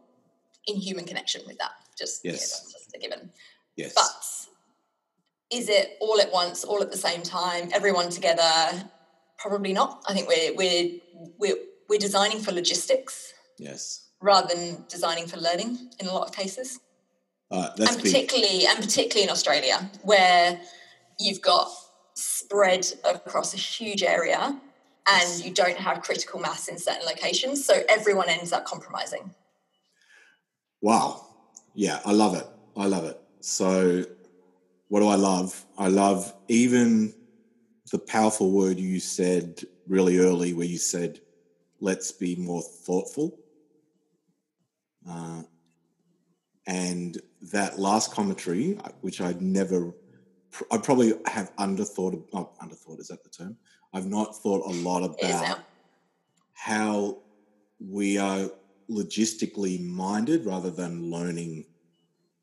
in 0.67 0.75
human 0.75 1.05
connection 1.05 1.41
with 1.47 1.57
that. 1.59 1.71
Just 1.97 2.25
yes, 2.25 2.33
you 2.33 2.67
know, 2.67 2.73
just 2.77 2.95
a 2.95 2.99
given. 2.99 3.31
Yes, 3.75 3.93
but 3.95 5.57
is 5.57 5.69
it 5.69 5.97
all 5.99 6.19
at 6.19 6.31
once, 6.31 6.63
all 6.63 6.81
at 6.81 6.91
the 6.91 6.97
same 6.97 7.21
time, 7.23 7.69
everyone 7.73 8.09
together? 8.09 8.89
Probably 9.37 9.73
not. 9.73 10.03
I 10.07 10.13
think 10.13 10.27
we're 10.27 10.53
we're 10.55 10.99
we're 11.37 11.57
we're 11.89 11.99
designing 11.99 12.39
for 12.39 12.51
logistics. 12.51 13.33
Yes 13.57 14.07
rather 14.21 14.53
than 14.53 14.85
designing 14.87 15.27
for 15.27 15.37
learning 15.37 15.89
in 15.99 16.07
a 16.07 16.13
lot 16.13 16.27
of 16.27 16.33
cases. 16.33 16.79
Uh, 17.49 17.69
and 17.79 17.97
particularly 18.01 18.59
big. 18.59 18.67
and 18.69 18.79
particularly 18.79 19.23
in 19.23 19.29
Australia, 19.29 19.89
where 20.03 20.61
you've 21.19 21.41
got 21.41 21.67
spread 22.13 22.85
across 23.03 23.53
a 23.53 23.57
huge 23.57 24.03
area 24.03 24.57
and 25.09 25.43
you 25.43 25.51
don't 25.51 25.77
have 25.77 26.01
critical 26.01 26.39
mass 26.39 26.69
in 26.69 26.77
certain 26.77 27.05
locations, 27.05 27.65
so 27.65 27.81
everyone 27.89 28.29
ends 28.29 28.53
up 28.53 28.63
compromising. 28.65 29.33
Wow. 30.81 31.25
Yeah, 31.73 31.99
I 32.05 32.13
love 32.13 32.35
it. 32.35 32.47
I 32.77 32.85
love 32.85 33.03
it. 33.03 33.19
So 33.41 34.05
what 34.87 34.99
do 34.99 35.07
I 35.07 35.15
love? 35.15 35.65
I 35.77 35.87
love 35.87 36.33
even 36.47 37.13
the 37.91 37.99
powerful 37.99 38.51
word 38.51 38.79
you 38.79 38.99
said 38.99 39.63
really 39.87 40.19
early 40.19 40.53
where 40.53 40.65
you 40.65 40.77
said, 40.77 41.19
let's 41.79 42.11
be 42.11 42.35
more 42.35 42.61
thoughtful 42.61 43.37
uh, 45.09 45.43
and 46.67 47.19
that 47.51 47.79
last 47.79 48.13
commentary, 48.13 48.77
which 49.01 49.19
I'd 49.19 49.41
never, 49.41 49.93
I 50.71 50.77
probably 50.77 51.13
have 51.25 51.55
underthought, 51.55 52.23
not 52.33 52.57
underthought, 52.59 52.99
is 52.99 53.07
that 53.07 53.23
the 53.23 53.29
term? 53.29 53.57
I've 53.93 54.07
not 54.07 54.37
thought 54.37 54.65
a 54.65 54.75
lot 54.77 55.03
about 55.03 55.65
how 56.53 57.17
we 57.79 58.17
are 58.17 58.49
logistically 58.89 59.83
minded 59.83 60.45
rather 60.45 60.69
than 60.69 61.09
learning 61.09 61.65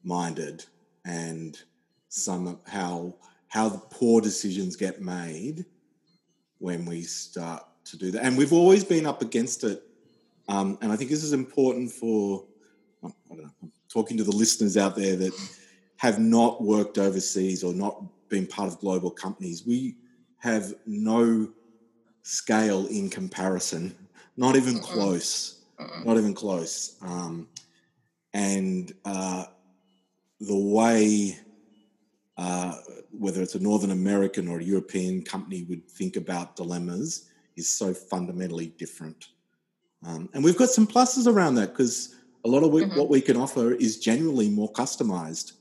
minded 0.02 0.64
and 1.08 1.58
some 2.08 2.60
how 2.66 3.14
how 3.48 3.68
the 3.68 3.78
poor 3.78 4.20
decisions 4.20 4.76
get 4.76 5.00
made 5.00 5.64
when 6.58 6.84
we 6.84 7.02
start 7.02 7.64
to 7.84 7.96
do 7.96 8.10
that. 8.10 8.24
And 8.24 8.36
we've 8.36 8.52
always 8.52 8.84
been 8.84 9.06
up 9.06 9.22
against 9.22 9.64
it. 9.64 9.82
Um, 10.48 10.78
and 10.82 10.92
I 10.92 10.96
think 10.96 11.08
this 11.08 11.24
is 11.24 11.32
important 11.32 11.90
for, 11.90 12.44
I 13.02 13.10
don't 13.28 13.38
know, 13.38 13.50
I'm 13.62 13.72
talking 13.88 14.18
to 14.18 14.24
the 14.24 14.36
listeners 14.36 14.76
out 14.76 14.96
there 14.96 15.16
that 15.16 15.32
have 15.96 16.18
not 16.18 16.62
worked 16.62 16.98
overseas 16.98 17.64
or 17.64 17.72
not 17.72 18.02
been 18.28 18.46
part 18.46 18.68
of 18.68 18.78
global 18.80 19.10
companies. 19.10 19.64
We 19.66 19.96
have 20.38 20.74
no 20.86 21.48
scale 22.22 22.86
in 22.86 23.08
comparison, 23.08 23.96
not 24.36 24.56
even 24.56 24.78
close, 24.78 25.64
not 26.04 26.18
even 26.18 26.34
close. 26.34 26.96
Um, 27.00 27.48
and 28.34 28.92
uh, 29.06 29.46
the 30.40 30.57
way, 30.57 31.38
uh, 32.37 32.74
whether 33.11 33.42
it's 33.42 33.55
a 33.55 33.61
Northern 33.61 33.90
American 33.90 34.48
or 34.48 34.61
a 34.61 34.64
European 34.64 35.22
company 35.22 35.64
would 35.64 35.88
think 35.88 36.16
about 36.16 36.57
dilemmas, 36.57 37.31
is 37.57 37.68
so 37.68 37.92
fundamentally 37.92 38.68
different. 38.79 39.29
Um, 40.07 40.29
and 40.33 40.44
we've 40.44 40.57
got 40.57 40.68
some 40.68 40.87
pluses 40.87 41.27
around 41.27 41.57
that 41.57 41.70
because 41.70 42.14
a 42.44 42.48
lot 42.48 42.62
of 42.62 42.70
we, 42.70 42.83
mm-hmm. 42.83 42.96
what 42.96 43.09
we 43.09 43.20
can 43.20 43.37
offer 43.37 43.72
is 43.72 43.98
genuinely 43.98 44.48
more 44.48 44.72
customized. 44.72 45.53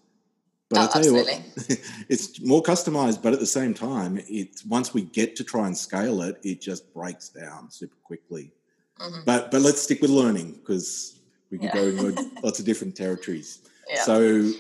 But 0.70 0.80
oh, 0.80 0.82
I 0.82 0.88
tell 0.88 0.98
absolutely. 1.00 1.34
you 1.34 1.40
what, 1.40 1.80
it's 2.10 2.42
more 2.42 2.62
customized, 2.62 3.24
but 3.24 3.34
at 3.34 3.40
the 3.40 3.46
same 3.46 3.74
time, 3.74 4.20
it's 4.28 4.66
once 4.66 4.94
we 4.94 5.04
get 5.04 5.36
to 5.38 5.44
try 5.44 5.66
and 5.66 5.76
scale 5.76 6.22
it, 6.22 6.40
it 6.44 6.62
just 6.62 6.94
breaks 6.94 7.30
down 7.30 7.72
super 7.72 7.96
quickly. 8.04 8.52
Mm-hmm. 9.00 9.22
But 9.26 9.52
but 9.52 9.62
let's 9.62 9.82
stick 9.82 10.02
with 10.02 10.12
learning 10.12 10.54
because 10.54 11.20
we 11.50 11.58
could 11.58 11.72
yeah. 11.74 11.74
go 11.74 11.84
in 11.84 12.32
lots 12.44 12.60
of 12.60 12.66
different 12.66 12.96
territories. 12.96 13.60
Yeah. 13.90 14.02
So 14.02 14.52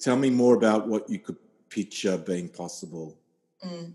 tell 0.00 0.16
me 0.16 0.30
more 0.30 0.54
about 0.54 0.86
what 0.86 1.08
you 1.08 1.18
could 1.18 1.36
picture 1.68 2.16
being 2.16 2.48
possible. 2.48 3.18
Mm. 3.64 3.92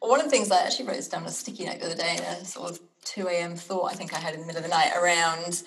Well, 0.00 0.10
one 0.10 0.20
of 0.20 0.24
the 0.24 0.30
things 0.30 0.50
I 0.50 0.62
actually 0.64 0.86
wrote 0.86 0.96
this 0.96 1.08
down 1.08 1.22
on 1.22 1.28
a 1.28 1.32
sticky 1.32 1.64
note 1.64 1.80
the 1.80 1.86
other 1.86 1.94
day, 1.96 2.18
a 2.40 2.44
sort 2.44 2.70
of 2.70 2.80
2 3.04 3.28
a.m. 3.28 3.56
thought 3.56 3.90
I 3.90 3.94
think 3.94 4.14
I 4.14 4.18
had 4.18 4.34
in 4.34 4.40
the 4.40 4.46
middle 4.46 4.64
of 4.64 4.64
the 4.64 4.74
night 4.74 4.92
around 4.96 5.62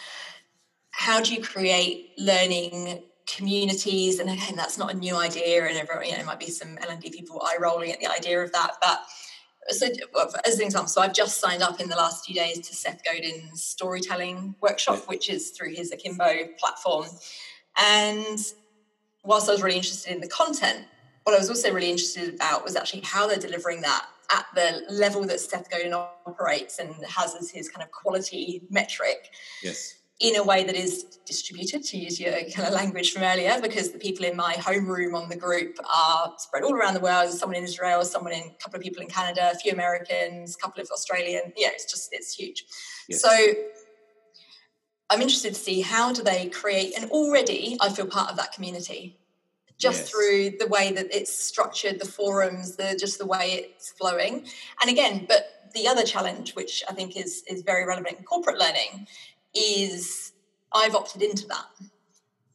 how 0.91 1.21
do 1.21 1.33
you 1.33 1.41
create 1.41 2.11
learning 2.17 3.03
communities 3.27 4.19
and 4.19 4.29
again 4.29 4.55
that's 4.55 4.77
not 4.77 4.93
a 4.93 4.95
new 4.95 5.15
idea 5.15 5.65
and 5.65 5.75
everyone 5.77 6.05
you 6.05 6.11
know 6.11 6.17
there 6.17 6.25
might 6.25 6.39
be 6.39 6.49
some 6.49 6.77
L&D 6.77 7.09
people 7.09 7.41
eye 7.43 7.57
rolling 7.59 7.91
at 7.91 7.99
the 7.99 8.05
idea 8.05 8.39
of 8.39 8.51
that 8.51 8.73
but 8.79 9.01
so 9.69 9.87
as 10.45 10.59
an 10.59 10.65
example, 10.65 10.87
so 10.87 11.01
I've 11.01 11.13
just 11.13 11.39
signed 11.39 11.63
up 11.63 11.79
in 11.79 11.89
the 11.89 11.95
last 11.95 12.25
few 12.25 12.35
days 12.35 12.59
to 12.67 12.75
Seth 12.75 13.01
Godin's 13.03 13.63
storytelling 13.63 14.55
workshop, 14.61 15.07
which 15.07 15.29
is 15.29 15.51
through 15.51 15.73
his 15.73 15.91
Akimbo 15.91 16.49
platform. 16.59 17.07
And 17.77 18.37
whilst 19.25 19.49
I 19.49 19.53
was 19.53 19.61
really 19.61 19.77
interested 19.77 20.13
in 20.13 20.21
the 20.21 20.27
content, 20.27 20.85
what 21.23 21.35
I 21.35 21.39
was 21.39 21.49
also 21.49 21.73
really 21.73 21.89
interested 21.89 22.33
about 22.33 22.63
was 22.63 22.75
actually 22.75 23.01
how 23.01 23.27
they're 23.27 23.37
delivering 23.37 23.81
that 23.81 24.05
at 24.31 24.45
the 24.55 24.83
level 24.89 25.23
that 25.25 25.39
Seth 25.39 25.69
Godin 25.69 25.93
operates 25.93 26.79
and 26.79 26.93
has 27.05 27.35
as 27.35 27.49
his 27.51 27.69
kind 27.69 27.83
of 27.83 27.91
quality 27.91 28.63
metric. 28.69 29.31
Yes 29.63 29.95
in 30.19 30.37
a 30.37 30.43
way 30.43 30.63
that 30.63 30.75
is 30.75 31.03
distributed, 31.25 31.83
to 31.83 31.97
use 31.97 32.19
your 32.19 32.31
kind 32.31 32.67
of 32.67 32.73
language 32.73 33.11
from 33.11 33.23
earlier, 33.23 33.59
because 33.61 33.91
the 33.91 33.99
people 33.99 34.25
in 34.25 34.35
my 34.35 34.53
homeroom 34.53 35.13
on 35.13 35.27
the 35.27 35.35
group 35.35 35.77
are 35.93 36.33
spread 36.37 36.63
all 36.63 36.73
around 36.73 36.93
the 36.93 37.01
world. 37.01 37.25
There's 37.25 37.37
someone 37.37 37.57
in 37.57 37.65
Israel, 37.65 38.03
someone 38.05 38.31
in 38.31 38.43
a 38.43 38.63
couple 38.63 38.77
of 38.77 38.83
people 38.83 39.01
in 39.01 39.09
Canada, 39.09 39.51
a 39.53 39.57
few 39.57 39.73
Americans, 39.73 40.55
a 40.55 40.57
couple 40.57 40.81
of 40.81 40.89
Australian. 40.89 41.51
Yeah, 41.57 41.69
it's 41.73 41.91
just 41.91 42.09
it's 42.13 42.33
huge. 42.33 42.65
Yes. 43.09 43.21
So 43.21 43.29
I'm 45.09 45.21
interested 45.21 45.53
to 45.53 45.59
see 45.59 45.81
how 45.81 46.11
do 46.11 46.23
they 46.23 46.49
create, 46.49 46.93
and 46.97 47.09
already 47.11 47.77
I 47.79 47.89
feel 47.89 48.07
part 48.07 48.31
of 48.31 48.37
that 48.37 48.53
community 48.53 49.17
just 49.77 49.99
yes. 49.99 50.09
through 50.09 50.57
the 50.57 50.67
way 50.67 50.91
that 50.93 51.13
it's 51.13 51.37
structured, 51.37 51.99
the 51.99 52.07
forums, 52.07 52.77
the 52.77 52.97
just 52.99 53.19
the 53.19 53.25
way 53.25 53.51
it's 53.51 53.91
flowing. 53.91 54.45
And 54.81 54.89
again, 54.89 55.25
but 55.27 55.69
the 55.73 55.87
other 55.87 56.03
challenge, 56.03 56.55
which 56.55 56.83
I 56.89 56.93
think 56.93 57.17
is 57.17 57.43
is 57.47 57.61
very 57.61 57.85
relevant 57.85 58.17
in 58.17 58.23
corporate 58.23 58.57
learning, 58.57 59.07
is 59.53 60.31
I've 60.73 60.95
opted 60.95 61.21
into 61.21 61.45
that. 61.47 61.65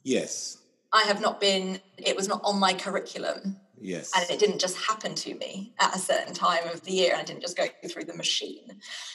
Yes. 0.03 0.59
I 0.93 1.03
have 1.03 1.21
not 1.21 1.41
been, 1.41 1.81
it 1.99 2.17
was 2.17 2.29
not 2.29 2.41
on 2.45 2.59
my 2.59 2.75
curriculum. 2.75 3.57
Yes. 3.81 4.11
And 4.15 4.29
it 4.29 4.39
didn't 4.39 4.59
just 4.59 4.77
happen 4.77 5.15
to 5.15 5.35
me 5.37 5.73
at 5.79 5.95
a 5.95 5.99
certain 5.99 6.35
time 6.35 6.69
of 6.69 6.83
the 6.83 6.93
year. 6.93 7.13
And 7.13 7.21
I 7.21 7.25
didn't 7.25 7.41
just 7.41 7.57
go 7.57 7.67
through 7.89 8.05
the 8.05 8.15
machine. 8.15 8.67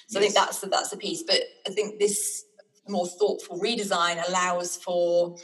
So 0.08 0.18
yes. 0.18 0.18
I 0.18 0.20
think 0.20 0.34
that's 0.34 0.60
the, 0.60 0.68
that's 0.68 0.94
a 0.94 0.98
piece. 0.98 1.22
But 1.24 1.42
I 1.68 1.72
think 1.72 2.00
this 2.00 2.45
more 2.88 3.08
thoughtful 3.08 3.60
redesign 3.60 4.22
allows 4.28 4.78
for 4.78 5.38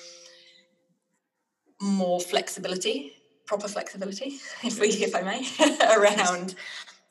more 1.82 2.20
flexibility, 2.20 3.14
proper 3.46 3.68
flexibility, 3.68 4.38
if 4.64 4.80
we 4.80 4.90
if 4.90 5.16
I 5.16 5.22
may, 5.22 5.46
around 5.98 6.56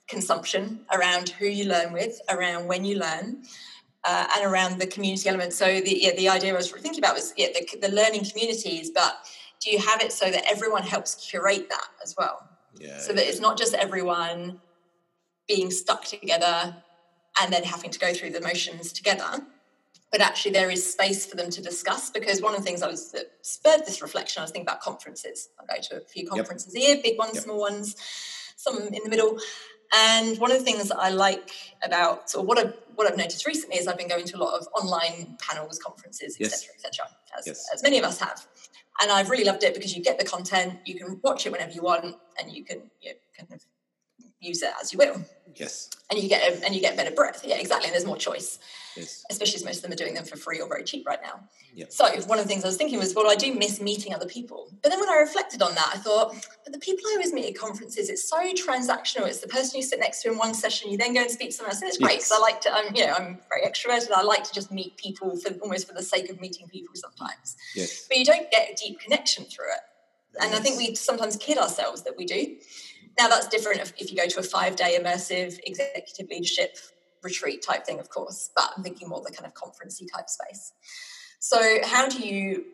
consumption, 0.08 0.80
around 0.92 1.30
who 1.30 1.46
you 1.46 1.66
learn 1.66 1.92
with, 1.92 2.20
around 2.28 2.66
when 2.66 2.84
you 2.84 2.98
learn, 2.98 3.42
uh, 4.04 4.26
and 4.36 4.44
around 4.44 4.80
the 4.80 4.86
community 4.86 5.28
element. 5.28 5.52
So 5.52 5.66
the 5.66 5.98
yeah, 6.00 6.14
the 6.16 6.28
idea 6.28 6.52
I 6.52 6.56
was 6.56 6.70
thinking 6.70 7.00
about 7.00 7.14
was 7.14 7.32
yeah, 7.36 7.48
the, 7.48 7.78
the 7.78 7.94
learning 7.94 8.24
communities, 8.24 8.90
but 8.90 9.16
do 9.60 9.70
you 9.70 9.78
have 9.78 10.00
it 10.00 10.12
so 10.12 10.30
that 10.30 10.44
everyone 10.48 10.82
helps 10.82 11.14
curate 11.14 11.68
that 11.68 11.88
as 12.02 12.14
well? 12.16 12.48
Yeah, 12.78 12.98
so 12.98 13.12
that 13.12 13.28
it's 13.28 13.40
not 13.40 13.58
just 13.58 13.74
everyone 13.74 14.60
being 15.48 15.70
stuck 15.70 16.04
together 16.04 16.76
and 17.40 17.52
then 17.52 17.64
having 17.64 17.90
to 17.90 17.98
go 17.98 18.12
through 18.12 18.30
the 18.30 18.40
motions 18.40 18.92
together, 18.92 19.44
but 20.10 20.20
actually 20.20 20.52
there 20.52 20.70
is 20.70 20.92
space 20.92 21.24
for 21.24 21.36
them 21.36 21.50
to 21.50 21.62
discuss. 21.62 22.10
Because 22.10 22.42
one 22.42 22.54
of 22.54 22.60
the 22.60 22.64
things 22.64 22.82
I 22.82 22.88
was 22.88 23.12
that 23.12 23.32
spurred 23.42 23.86
this 23.86 24.02
reflection, 24.02 24.40
I 24.40 24.44
was 24.44 24.50
thinking 24.50 24.68
about 24.68 24.80
conferences. 24.80 25.50
I 25.58 25.74
go 25.74 25.80
to 25.80 25.96
a 25.98 26.00
few 26.00 26.28
conferences 26.28 26.74
yep. 26.74 26.82
a 26.82 26.86
year, 26.86 27.02
big 27.02 27.18
ones, 27.18 27.34
yep. 27.34 27.44
small 27.44 27.60
ones, 27.60 27.96
some 28.56 28.78
in 28.78 29.02
the 29.04 29.10
middle. 29.10 29.38
And 29.92 30.38
one 30.38 30.52
of 30.52 30.58
the 30.58 30.64
things 30.64 30.90
I 30.90 31.10
like 31.10 31.50
about, 31.82 32.34
or 32.36 32.44
what 32.44 32.58
I've, 32.58 32.74
what 32.94 33.10
I've 33.10 33.16
noticed 33.16 33.46
recently 33.46 33.76
is 33.76 33.88
I've 33.88 33.98
been 33.98 34.08
going 34.08 34.24
to 34.24 34.36
a 34.36 34.38
lot 34.38 34.58
of 34.58 34.68
online 34.74 35.36
panels, 35.40 35.78
conferences, 35.78 36.36
etc., 36.40 36.50
yes. 36.50 36.68
etc., 36.76 37.06
as, 37.36 37.46
yes. 37.46 37.66
as 37.74 37.82
many 37.82 37.98
of 37.98 38.04
us 38.04 38.20
have. 38.20 38.46
And 39.02 39.10
I've 39.10 39.30
really 39.30 39.44
loved 39.44 39.64
it 39.64 39.74
because 39.74 39.96
you 39.96 40.02
get 40.02 40.18
the 40.18 40.24
content, 40.24 40.78
you 40.84 40.94
can 40.96 41.18
watch 41.22 41.46
it 41.46 41.52
whenever 41.52 41.72
you 41.72 41.82
want, 41.82 42.16
and 42.38 42.52
you 42.52 42.64
can 42.64 42.82
you 43.00 43.10
know, 43.10 43.16
kind 43.36 43.52
of 43.52 43.64
use 44.40 44.62
it 44.62 44.72
as 44.80 44.92
you 44.92 44.98
will. 44.98 45.22
Yes. 45.54 45.90
And 46.10 46.18
you 46.18 46.28
get 46.28 46.42
a, 46.42 46.64
and 46.64 46.74
you 46.74 46.80
get 46.80 46.96
better 46.96 47.10
breadth. 47.10 47.44
Yeah, 47.44 47.56
exactly. 47.56 47.86
And 47.86 47.94
there's 47.94 48.06
more 48.06 48.16
choice. 48.16 48.58
Yes. 48.96 49.24
Especially 49.30 49.56
as 49.56 49.64
most 49.64 49.76
of 49.76 49.82
them 49.82 49.92
are 49.92 49.96
doing 49.96 50.14
them 50.14 50.24
for 50.24 50.36
free 50.36 50.60
or 50.60 50.68
very 50.68 50.82
cheap 50.82 51.06
right 51.06 51.20
now. 51.22 51.40
Yeah. 51.74 51.86
So 51.88 52.06
one 52.22 52.38
of 52.38 52.44
the 52.44 52.48
things 52.48 52.64
I 52.64 52.68
was 52.68 52.76
thinking 52.76 52.98
was, 52.98 53.14
well, 53.14 53.30
I 53.30 53.36
do 53.36 53.54
miss 53.54 53.80
meeting 53.80 54.12
other 54.12 54.26
people. 54.26 54.68
But 54.82 54.90
then 54.90 54.98
when 54.98 55.08
I 55.08 55.16
reflected 55.16 55.62
on 55.62 55.74
that, 55.74 55.90
I 55.94 55.98
thought, 55.98 56.34
but 56.64 56.72
the 56.72 56.78
people 56.78 57.04
I 57.08 57.12
always 57.12 57.32
meet 57.32 57.46
at 57.46 57.56
conferences, 57.56 58.08
it's 58.08 58.28
so 58.28 58.38
transactional. 58.52 59.26
It's 59.26 59.40
the 59.40 59.48
person 59.48 59.78
you 59.78 59.84
sit 59.84 60.00
next 60.00 60.22
to 60.22 60.30
in 60.30 60.38
one 60.38 60.54
session, 60.54 60.90
you 60.90 60.96
then 60.96 61.14
go 61.14 61.20
and 61.20 61.30
speak 61.30 61.50
to 61.50 61.56
someone 61.56 61.72
else. 61.72 61.82
And 61.82 61.88
it's 61.88 61.98
great 61.98 62.18
because 62.18 62.30
yes. 62.30 62.38
I 62.38 62.42
like 62.42 62.60
to, 62.62 62.74
I'm, 62.74 62.94
you 62.94 63.06
know, 63.06 63.12
I'm 63.12 63.38
very 63.48 63.64
extroverted. 63.70 64.10
I 64.12 64.22
like 64.22 64.44
to 64.44 64.52
just 64.52 64.72
meet 64.72 64.96
people 64.96 65.36
for 65.36 65.52
almost 65.62 65.86
for 65.86 65.94
the 65.94 66.02
sake 66.02 66.28
of 66.30 66.40
meeting 66.40 66.68
people 66.68 66.94
sometimes. 66.94 67.56
Yes. 67.74 68.06
But 68.08 68.18
you 68.18 68.24
don't 68.24 68.50
get 68.50 68.70
a 68.70 68.74
deep 68.74 68.98
connection 69.00 69.44
through 69.44 69.70
it. 69.72 69.80
And 70.40 70.50
yes. 70.50 70.60
I 70.60 70.62
think 70.62 70.78
we 70.78 70.94
sometimes 70.94 71.36
kid 71.36 71.58
ourselves 71.58 72.02
that 72.02 72.16
we 72.16 72.24
do. 72.24 72.56
Now, 73.18 73.28
that's 73.28 73.48
different 73.48 73.80
if, 73.80 74.10
you 74.10 74.16
go 74.16 74.26
to 74.26 74.40
a 74.40 74.42
five 74.42 74.76
day 74.76 74.98
immersive 75.00 75.58
executive 75.64 76.28
leadership 76.30 76.76
retreat 77.22 77.62
type 77.62 77.84
thing, 77.84 78.00
of 78.00 78.08
course, 78.08 78.50
but 78.54 78.70
I'm 78.76 78.82
thinking 78.82 79.08
more 79.08 79.20
the 79.20 79.32
kind 79.32 79.46
of 79.46 79.54
conferencey 79.54 80.06
type 80.12 80.28
space. 80.28 80.72
So, 81.38 81.78
how 81.84 82.08
do 82.08 82.20
you 82.20 82.64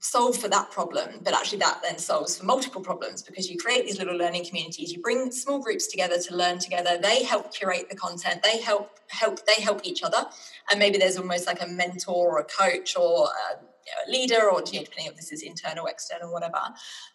solve 0.00 0.36
for 0.36 0.48
that 0.48 0.70
problem? 0.70 1.20
But 1.22 1.34
actually, 1.34 1.58
that 1.58 1.80
then 1.82 1.98
solves 1.98 2.36
for 2.36 2.44
multiple 2.44 2.80
problems 2.80 3.22
because 3.22 3.50
you 3.50 3.56
create 3.56 3.86
these 3.86 3.98
little 3.98 4.16
learning 4.16 4.44
communities. 4.46 4.92
You 4.92 5.00
bring 5.00 5.30
small 5.30 5.60
groups 5.60 5.86
together 5.86 6.18
to 6.18 6.36
learn 6.36 6.58
together. 6.58 6.98
They 7.00 7.22
help 7.22 7.54
curate 7.54 7.88
the 7.88 7.96
content. 7.96 8.42
They 8.42 8.60
help 8.60 8.98
help 9.08 9.40
they 9.46 9.62
help 9.62 9.80
each 9.84 10.02
other, 10.02 10.26
and 10.70 10.78
maybe 10.78 10.98
there's 10.98 11.16
almost 11.16 11.46
like 11.46 11.62
a 11.62 11.66
mentor 11.66 12.36
or 12.36 12.38
a 12.38 12.44
coach 12.44 12.96
or 12.96 13.28
a, 13.28 13.60
you 13.60 13.92
know, 13.92 14.02
a 14.06 14.10
leader, 14.10 14.50
or 14.50 14.62
you 14.66 14.80
know, 14.80 14.84
depending 14.84 15.06
if 15.06 15.16
this 15.16 15.32
is 15.32 15.42
internal, 15.42 15.86
external, 15.86 16.32
whatever, 16.32 16.60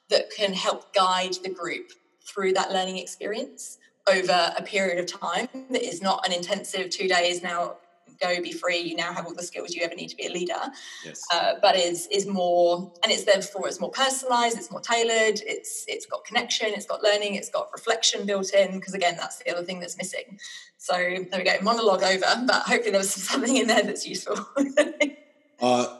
that 0.09 0.31
can 0.35 0.53
help 0.53 0.93
guide 0.93 1.35
the 1.43 1.49
group 1.49 1.91
through 2.27 2.53
that 2.53 2.71
learning 2.71 2.97
experience 2.97 3.77
over 4.09 4.53
a 4.57 4.63
period 4.63 4.99
of 4.99 5.05
time 5.05 5.47
that 5.69 5.83
is 5.83 6.01
not 6.01 6.25
an 6.25 6.33
intensive 6.33 6.89
two 6.89 7.07
days 7.07 7.43
now 7.43 7.75
go 8.19 8.41
be 8.41 8.51
free 8.51 8.79
you 8.79 8.95
now 8.95 9.13
have 9.13 9.25
all 9.25 9.33
the 9.33 9.43
skills 9.43 9.73
you 9.73 9.83
ever 9.83 9.95
need 9.95 10.07
to 10.07 10.15
be 10.15 10.27
a 10.27 10.29
leader. 10.29 10.59
Yes. 11.05 11.23
uh, 11.33 11.53
but 11.61 11.75
is 11.75 12.07
is 12.11 12.25
more 12.25 12.91
and 13.03 13.11
it's 13.11 13.23
therefore 13.23 13.67
it's 13.67 13.79
more 13.79 13.91
personalized 13.91 14.57
it's 14.57 14.71
more 14.71 14.81
tailored 14.81 15.39
it's 15.45 15.85
it's 15.87 16.05
got 16.05 16.25
connection 16.25 16.69
it's 16.69 16.85
got 16.85 17.03
learning 17.03 17.35
it's 17.35 17.49
got 17.49 17.69
reflection 17.73 18.25
built 18.25 18.53
in 18.53 18.79
because 18.79 18.93
again 18.93 19.15
that's 19.17 19.37
the 19.37 19.51
other 19.51 19.63
thing 19.63 19.79
that's 19.79 19.97
missing. 19.97 20.39
So 20.77 20.93
there 20.93 21.39
we 21.39 21.43
go 21.43 21.57
monologue 21.61 22.03
over 22.03 22.45
but 22.47 22.63
hopefully 22.63 22.91
there 22.91 22.99
was 22.99 23.11
something 23.31 23.57
in 23.57 23.67
there 23.67 23.83
that's 23.83 24.07
useful. 24.07 24.37
Uh, 25.59 25.97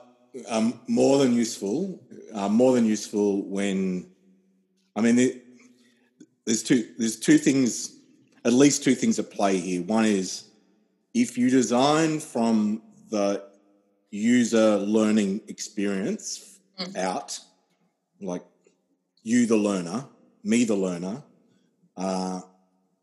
um, 0.50 0.80
more 0.88 1.18
than 1.18 1.34
useful 1.34 2.00
uh, 2.32 2.48
more 2.48 2.74
than 2.74 2.86
useful 2.86 3.42
when 3.50 4.08
i 4.96 5.02
mean 5.02 5.18
it, 5.18 5.47
there's 6.48 6.64
two 6.64 6.88
there's 6.98 7.20
two 7.20 7.38
things 7.38 8.00
at 8.46 8.54
least 8.54 8.84
two 8.84 8.96
things 8.96 9.20
at 9.20 9.30
play 9.30 9.58
here 9.58 9.84
one 9.84 10.06
is 10.06 10.46
if 11.14 11.38
you 11.38 11.50
design 11.50 12.20
from 12.20 12.82
the 13.12 13.44
user 14.10 14.78
learning 14.78 15.42
experience 15.50 16.60
mm. 16.80 16.98
out 16.98 17.38
like 18.22 18.44
you 19.24 19.46
the 19.46 19.58
learner 19.58 20.06
me 20.44 20.64
the 20.64 20.76
learner 20.76 21.22
uh, 21.98 22.40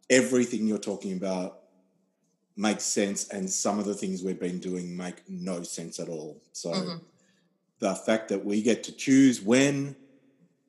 everything 0.09 0.67
you're 0.67 0.79
talking 0.79 1.13
about 1.13 1.61
makes 2.57 2.85
sense 2.85 3.29
and 3.29 3.51
some 3.51 3.79
of 3.79 3.85
the 3.85 3.95
things 3.95 4.23
we've 4.23 4.41
been 4.41 4.61
doing 4.61 4.97
make 4.97 5.17
no 5.29 5.63
sense 5.63 6.01
at 6.01 6.09
all 6.09 6.41
so 6.53 6.71
mm-hmm. 6.71 6.97
the 7.81 7.95
fact 7.95 8.29
that 8.31 8.43
we 8.43 8.63
get 8.63 8.83
to 8.83 8.93
choose 8.93 9.43
when 9.43 9.95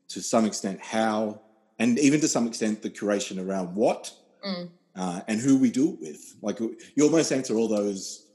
to 0.10 0.22
some 0.22 0.44
extent 0.46 0.78
how 0.82 1.40
and 1.80 2.00
even 2.00 2.20
to 2.22 2.28
some 2.28 2.48
extent 2.48 2.82
the 2.82 2.90
curation 2.90 3.46
around 3.46 3.76
what 3.76 4.12
mm. 4.46 4.70
uh, 4.96 5.22
and 5.28 5.40
who 5.40 5.58
we 5.58 5.70
do 5.70 5.94
it 5.94 6.00
with. 6.00 6.36
Like 6.42 6.60
you 6.60 7.04
almost 7.04 7.32
answer 7.32 7.56
all 7.56 7.68
those, 7.68 8.28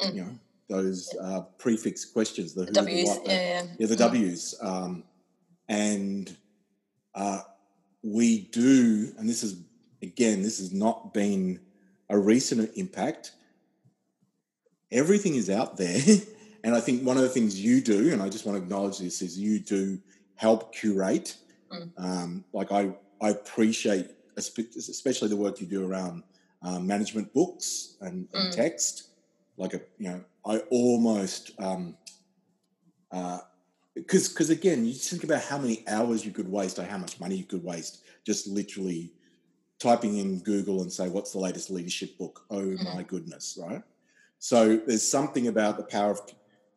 mm. 0.00 0.14
you 0.14 0.22
know, 0.22 0.38
those 0.68 1.14
uh, 1.20 1.42
prefix 1.58 2.04
questions. 2.04 2.54
The, 2.54 2.64
the 2.64 2.72
W's, 2.72 3.04
the 3.04 3.20
what, 3.20 3.28
yeah, 3.28 3.32
yeah, 3.34 3.66
yeah, 3.78 3.86
the 3.86 3.94
mm. 3.94 3.98
W's, 3.98 4.54
um, 4.60 5.04
and 5.68 6.36
uh, 7.14 7.40
we 8.02 8.40
do. 8.52 9.12
And 9.18 9.28
this 9.28 9.42
is 9.42 9.56
again, 10.02 10.42
this 10.42 10.58
has 10.58 10.72
not 10.72 11.14
been 11.14 11.60
a 12.08 12.18
recent 12.18 12.70
impact. 12.76 13.32
Everything 14.90 15.34
is 15.34 15.50
out 15.50 15.76
there. 15.76 16.00
And 16.64 16.74
I 16.74 16.80
think 16.80 17.02
one 17.02 17.18
of 17.18 17.22
the 17.22 17.28
things 17.28 17.60
you 17.60 17.82
do, 17.82 18.10
and 18.10 18.22
I 18.22 18.30
just 18.30 18.46
want 18.46 18.56
to 18.56 18.64
acknowledge 18.64 18.98
this, 18.98 19.20
is 19.20 19.38
you 19.38 19.60
do 19.60 19.98
help 20.34 20.74
curate 20.74 21.36
Mm. 21.72 21.90
Um, 21.98 22.44
like 22.52 22.72
I, 22.72 22.92
I 23.20 23.30
appreciate 23.30 24.10
especially 24.36 25.28
the 25.28 25.36
work 25.36 25.60
you 25.60 25.66
do 25.66 25.88
around 25.88 26.22
um, 26.62 26.86
management 26.86 27.32
books 27.32 27.96
and, 28.00 28.28
and 28.32 28.52
mm. 28.52 28.56
text. 28.56 29.10
Like 29.56 29.74
a, 29.74 29.80
you 29.98 30.10
know, 30.10 30.24
I 30.44 30.58
almost 30.70 31.52
um, 31.60 31.96
uh, 33.12 33.38
because 33.94 34.28
because 34.28 34.50
again, 34.50 34.84
you 34.84 34.92
think 34.92 35.22
about 35.22 35.42
how 35.42 35.58
many 35.58 35.84
hours 35.86 36.26
you 36.26 36.32
could 36.32 36.50
waste 36.50 36.78
or 36.78 36.84
how 36.84 36.98
much 36.98 37.20
money 37.20 37.36
you 37.36 37.44
could 37.44 37.62
waste 37.62 38.02
just 38.26 38.48
literally 38.48 39.12
typing 39.78 40.18
in 40.18 40.40
Google 40.40 40.82
and 40.82 40.92
say, 40.92 41.08
"What's 41.08 41.32
the 41.32 41.38
latest 41.38 41.70
leadership 41.70 42.18
book?" 42.18 42.44
Oh 42.50 42.62
mm. 42.62 42.94
my 42.94 43.04
goodness, 43.04 43.56
right? 43.62 43.82
So 44.40 44.76
there's 44.76 45.06
something 45.06 45.46
about 45.46 45.76
the 45.76 45.84
power 45.84 46.10
of 46.10 46.20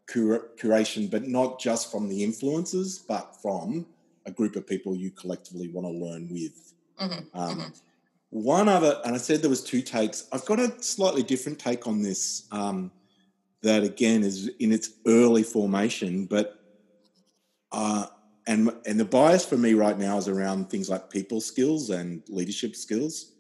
cur- 0.06 0.52
curation, 0.60 1.10
but 1.10 1.28
not 1.28 1.60
just 1.60 1.91
from 1.91 2.08
the 2.08 2.23
influences, 2.23 3.00
but 3.00 3.36
from 3.41 3.88
a 4.27 4.31
group 4.31 4.55
of 4.55 4.67
people 4.67 4.95
you 4.95 5.09
collectively 5.09 5.69
want 5.69 5.87
to 5.87 5.91
learn 5.91 6.29
with. 6.29 6.73
Mm-hmm, 7.01 7.39
um, 7.39 7.49
mm-hmm. 7.49 7.69
one 8.29 8.69
other, 8.69 9.01
and 9.05 9.15
I 9.15 9.17
said 9.17 9.41
there 9.41 9.49
was 9.49 9.63
two 9.63 9.81
takes. 9.81 10.27
I've 10.31 10.45
got 10.45 10.59
a 10.59 10.71
slightly 10.83 11.23
different 11.23 11.57
take 11.57 11.87
on 11.87 12.03
this. 12.03 12.47
Um, 12.51 12.91
that 13.63 13.83
again 13.83 14.23
is 14.23 14.49
in 14.59 14.71
its 14.71 14.91
early 15.05 15.43
formation, 15.43 16.25
but 16.25 16.59
uh, 17.71 18.05
and 18.45 18.71
and 18.85 18.99
the 18.99 19.05
bias 19.05 19.45
for 19.45 19.57
me 19.57 19.73
right 19.73 19.97
now 19.97 20.17
is 20.17 20.27
around 20.27 20.69
things 20.69 20.89
like 20.89 21.09
people 21.09 21.41
skills 21.41 21.89
and 21.89 22.23
leadership 22.29 22.75
skills, 22.75 23.33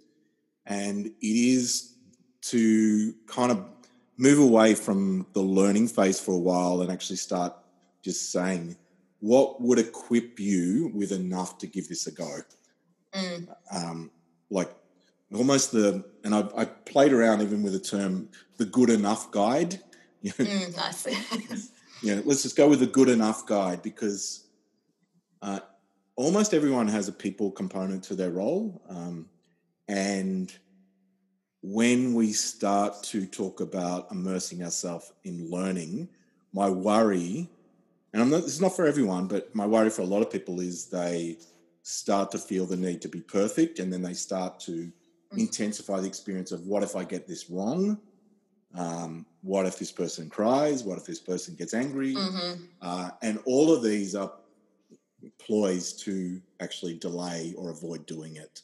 and 0.65 1.05
it 1.07 1.13
is 1.21 1.95
to 2.41 3.13
kind 3.27 3.51
of 3.51 3.65
move 4.17 4.39
away 4.39 4.73
from 4.73 5.27
the 5.33 5.41
learning 5.41 5.87
phase 5.87 6.19
for 6.19 6.33
a 6.33 6.39
while 6.39 6.81
and 6.81 6.91
actually 6.91 7.15
start 7.15 7.53
just 8.01 8.31
saying 8.31 8.75
what 9.19 9.61
would 9.61 9.79
equip 9.79 10.39
you 10.39 10.91
with 10.93 11.11
enough 11.11 11.57
to 11.59 11.67
give 11.67 11.87
this 11.87 12.07
a 12.07 12.11
go. 12.11 12.37
Mm. 13.13 13.47
Um, 13.71 14.11
like 14.49 14.73
almost 15.33 15.71
the 15.71 16.03
and 16.23 16.35
I, 16.35 16.47
I, 16.55 16.65
played 16.65 17.11
around 17.11 17.41
even 17.41 17.63
with 17.63 17.73
the 17.73 17.79
term 17.79 18.29
the 18.57 18.65
good 18.65 18.89
enough 18.89 19.31
guide. 19.31 19.81
mm, 20.23 20.75
nice. 20.75 21.71
yeah, 22.03 22.21
let's 22.25 22.43
just 22.43 22.55
go 22.55 22.67
with 22.67 22.79
the 22.79 22.87
good 22.87 23.09
enough 23.09 23.45
guide 23.45 23.81
because 23.81 24.47
uh, 25.41 25.59
almost 26.15 26.53
everyone 26.53 26.87
has 26.87 27.07
a 27.07 27.11
people 27.11 27.51
component 27.51 28.03
to 28.03 28.15
their 28.15 28.31
role, 28.31 28.81
um, 28.89 29.27
and 29.87 30.53
when 31.61 32.13
we 32.13 32.31
start 32.31 33.03
to 33.03 33.25
talk 33.25 33.61
about 33.61 34.11
immersing 34.11 34.63
ourselves 34.63 35.11
in 35.23 35.49
learning, 35.49 36.07
my 36.53 36.69
worry, 36.69 37.49
and 38.13 38.21
I'm 38.21 38.29
not, 38.29 38.43
this 38.43 38.53
is 38.53 38.61
not 38.61 38.75
for 38.75 38.85
everyone, 38.85 39.27
but 39.27 39.53
my 39.53 39.65
worry 39.65 39.89
for 39.89 40.01
a 40.01 40.05
lot 40.05 40.21
of 40.21 40.31
people 40.31 40.59
is 40.59 40.87
they 40.87 41.37
start 41.83 42.31
to 42.31 42.37
feel 42.37 42.65
the 42.65 42.77
need 42.77 43.01
to 43.01 43.07
be 43.07 43.21
perfect, 43.21 43.79
and 43.79 43.91
then 43.91 44.01
they 44.01 44.13
start 44.13 44.59
to 44.61 44.71
mm-hmm. 44.71 45.39
intensify 45.39 45.99
the 45.99 46.07
experience 46.07 46.51
of 46.51 46.65
what 46.67 46.83
if 46.83 46.95
I 46.95 47.03
get 47.03 47.27
this 47.27 47.49
wrong? 47.49 47.99
Um, 48.75 49.25
what 49.41 49.65
if 49.65 49.79
this 49.79 49.91
person 49.91 50.29
cries? 50.29 50.83
What 50.83 50.97
if 50.97 51.05
this 51.05 51.19
person 51.19 51.55
gets 51.55 51.73
angry? 51.73 52.15
Mm-hmm. 52.15 52.63
Uh, 52.81 53.09
and 53.21 53.39
all 53.45 53.73
of 53.73 53.81
these 53.83 54.15
are 54.15 54.31
ploys 55.39 55.93
to 55.93 56.41
actually 56.59 56.95
delay 56.95 57.53
or 57.57 57.71
avoid 57.71 58.05
doing 58.05 58.35
it. 58.35 58.61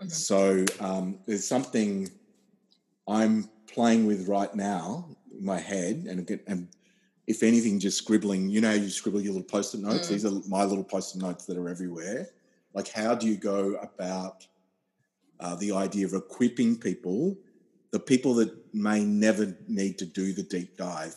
Mm-hmm. 0.00 0.08
So 0.08 0.64
um, 0.80 1.18
there's 1.26 1.46
something 1.46 2.08
I'm 3.08 3.48
playing 3.66 4.06
with 4.06 4.28
right 4.28 4.54
now 4.54 5.08
in 5.36 5.44
my 5.44 5.58
head, 5.58 6.06
and 6.08 6.40
and 6.46 6.68
if 7.32 7.42
anything, 7.42 7.80
just 7.80 7.96
scribbling. 7.96 8.50
You 8.50 8.60
know, 8.60 8.72
you 8.72 8.90
scribble 8.90 9.22
your 9.22 9.32
little 9.32 9.48
post-it 9.48 9.80
notes. 9.80 10.06
Mm. 10.06 10.10
These 10.10 10.24
are 10.26 10.34
my 10.46 10.64
little 10.64 10.84
post-it 10.84 11.20
notes 11.20 11.46
that 11.46 11.56
are 11.56 11.68
everywhere. 11.68 12.28
Like, 12.74 12.88
how 12.88 13.14
do 13.14 13.26
you 13.26 13.36
go 13.36 13.74
about 13.76 14.46
uh, 15.40 15.56
the 15.56 15.72
idea 15.72 16.04
of 16.06 16.12
equipping 16.12 16.76
people, 16.76 17.36
the 17.90 17.98
people 17.98 18.34
that 18.34 18.50
may 18.74 19.02
never 19.04 19.56
need 19.66 19.98
to 19.98 20.06
do 20.06 20.32
the 20.34 20.42
deep 20.42 20.76
dive, 20.76 21.16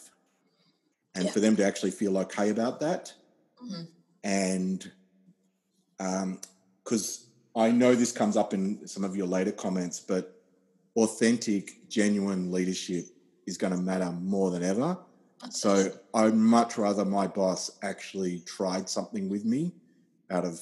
and 1.16 1.26
yeah. 1.26 1.32
for 1.32 1.42
them 1.42 1.56
to 1.58 1.66
actually 1.66 1.92
feel 1.92 2.18
okay 2.18 2.50
about 2.50 2.80
that, 2.80 3.14
mm-hmm. 3.62 3.84
and 4.24 4.92
because 6.84 7.28
um, 7.56 7.62
I 7.64 7.72
know 7.72 7.94
this 7.94 8.12
comes 8.12 8.36
up 8.38 8.54
in 8.54 8.88
some 8.88 9.04
of 9.04 9.16
your 9.16 9.28
later 9.28 9.52
comments, 9.52 10.00
but 10.00 10.42
authentic, 10.96 11.90
genuine 11.90 12.52
leadership 12.52 13.06
is 13.48 13.58
going 13.58 13.74
to 13.74 13.80
matter 13.80 14.12
more 14.12 14.50
than 14.50 14.64
ever. 14.64 14.98
So 15.50 15.92
I'd 16.14 16.34
much 16.34 16.78
rather 16.78 17.06
my 17.06 17.28
boss 17.28 17.72
actually 17.84 18.40
tried 18.42 18.90
something 18.90 19.30
with 19.30 19.46
me 19.46 19.74
out 20.32 20.46
of 20.46 20.60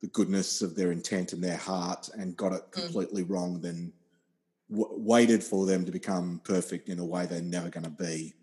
the 0.00 0.06
goodness 0.08 0.62
of 0.62 0.74
their 0.74 0.92
intent 0.92 1.32
and 1.32 1.42
their 1.42 1.56
heart 1.56 2.08
and 2.14 2.36
got 2.36 2.52
it 2.52 2.62
mm. 2.70 2.72
completely 2.72 3.24
mm. 3.24 3.30
wrong 3.30 3.60
than 3.60 3.92
w- 4.70 4.94
waited 4.96 5.42
for 5.42 5.66
them 5.66 5.84
to 5.84 5.92
become 5.92 6.40
perfect 6.44 6.88
in 6.88 6.98
a 6.98 7.04
way 7.04 7.26
they're 7.26 7.42
never 7.42 7.68
going 7.68 7.84
to 7.84 7.90
be. 7.90 8.34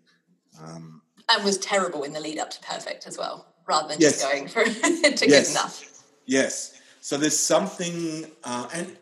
Um, 0.60 1.02
and 1.28 1.44
was 1.44 1.58
terrible 1.58 2.02
in 2.02 2.12
the 2.12 2.20
lead 2.20 2.38
up 2.38 2.50
to 2.50 2.60
perfect 2.60 3.06
as 3.06 3.18
well, 3.18 3.54
rather 3.66 3.88
than 3.88 4.00
yes. 4.00 4.20
just 4.20 4.30
going 4.30 4.48
for 4.48 4.64
to 4.64 4.70
yes. 4.70 5.18
good 5.18 5.50
enough. 5.50 6.04
Yes. 6.26 6.80
So 7.00 7.16
there's 7.16 7.38
something, 7.38 8.26
uh, 8.44 8.68
and 8.72 8.96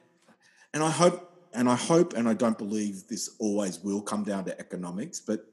and 0.73 0.83
I 0.83 0.91
hope 0.91 1.33
and 1.53 1.69
I 1.69 1.77
hope 1.77 2.15
and 2.15 2.29
I 2.29 2.35
don't 2.35 2.57
believe 2.57 3.07
this 3.09 3.37
always 3.39 3.81
will 3.81 4.01
come 4.01 4.25
down 4.25 4.45
to 4.47 4.59
economics, 4.59 5.21
but 5.21 5.52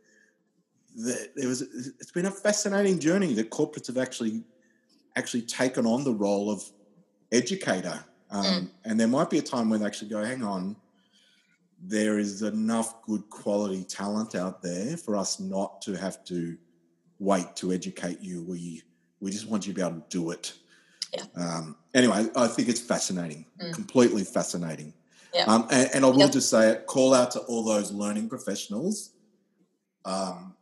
the, 1.04 1.30
there 1.36 1.48
was 1.48 1.62
it's 1.62 2.12
been 2.12 2.26
a 2.26 2.32
fascinating 2.32 3.00
journey 3.00 3.34
that 3.34 3.50
corporates 3.50 3.88
have 3.88 3.98
actually 3.98 4.44
actually 5.16 5.42
taken 5.42 5.86
on 5.86 6.04
the 6.04 6.14
role 6.14 6.52
of 6.52 6.64
educator, 7.32 8.04
um, 8.32 8.46
mm. 8.46 8.70
and 8.86 9.00
there 9.00 9.08
might 9.08 9.30
be 9.30 9.38
a 9.38 9.42
time 9.42 9.70
when 9.70 9.80
they 9.80 9.86
actually 9.86 10.10
go, 10.10 10.24
hang 10.24 10.44
on, 10.44 10.76
there 11.82 12.20
is 12.20 12.42
enough 12.42 13.02
good 13.04 13.30
quality 13.30 13.84
talent 13.84 14.36
out 14.36 14.62
there 14.62 14.98
for 14.98 15.16
us 15.16 15.40
not 15.40 15.82
to 15.82 15.96
have 15.96 16.24
to 16.26 16.58
wait 17.20 17.56
to 17.56 17.72
educate 17.72 18.22
you. 18.22 18.44
We 18.44 18.84
we 19.20 19.32
just 19.32 19.48
want 19.48 19.66
you 19.68 19.74
to 19.74 19.76
be 19.76 19.86
able 19.86 20.02
to 20.02 20.10
do 20.10 20.32
it. 20.32 20.54
Yeah. 21.14 21.24
Um, 21.36 21.76
anyway, 21.94 22.28
I 22.36 22.48
think 22.48 22.70
it's 22.70 22.82
fascinating, 22.82 23.46
mm. 23.62 23.74
completely 23.74 24.24
fascinating. 24.24 24.94
Yeah. 25.34 25.46
Um, 25.46 25.68
and, 25.72 25.90
and, 25.94 26.06
I 26.06 26.10
will 26.10 26.20
yep. 26.20 26.32
just 26.32 26.50
say 26.50 26.70
it, 26.70 26.88
call 26.88 27.14
out 27.14 27.32
to 27.32 27.40
all 27.42 27.64
those 27.64 27.92
learning 27.92 28.30
professionals. 28.30 29.12
Um, 30.06 30.56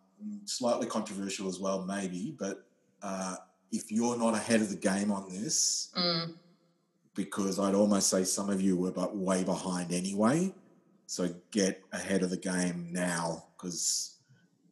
slightly 0.45 0.88
controversial 0.88 1.47
as 1.47 1.60
well, 1.60 1.86
maybe, 1.86 2.36
but 2.38 2.65
uh, 3.01 3.36
if 3.71 3.91
you're 3.91 4.17
not 4.17 4.34
ahead 4.34 4.62
of 4.62 4.69
the 4.69 4.75
game 4.75 5.12
on 5.12 5.30
this, 5.30 5.89
mm. 5.97 6.34
because 7.15 7.60
I'd 7.60 7.75
almost 7.75 8.10
say 8.10 8.23
some 8.23 8.49
of 8.49 8.62
you 8.62 8.75
were 8.75 8.91
but 8.91 9.15
way 9.15 9.43
behind 9.43 9.91
anyway. 9.91 10.53
So 11.06 11.34
get 11.51 11.82
ahead 11.93 12.23
of 12.23 12.30
the 12.30 12.38
game 12.38 12.89
now 12.91 13.45
because 13.56 14.17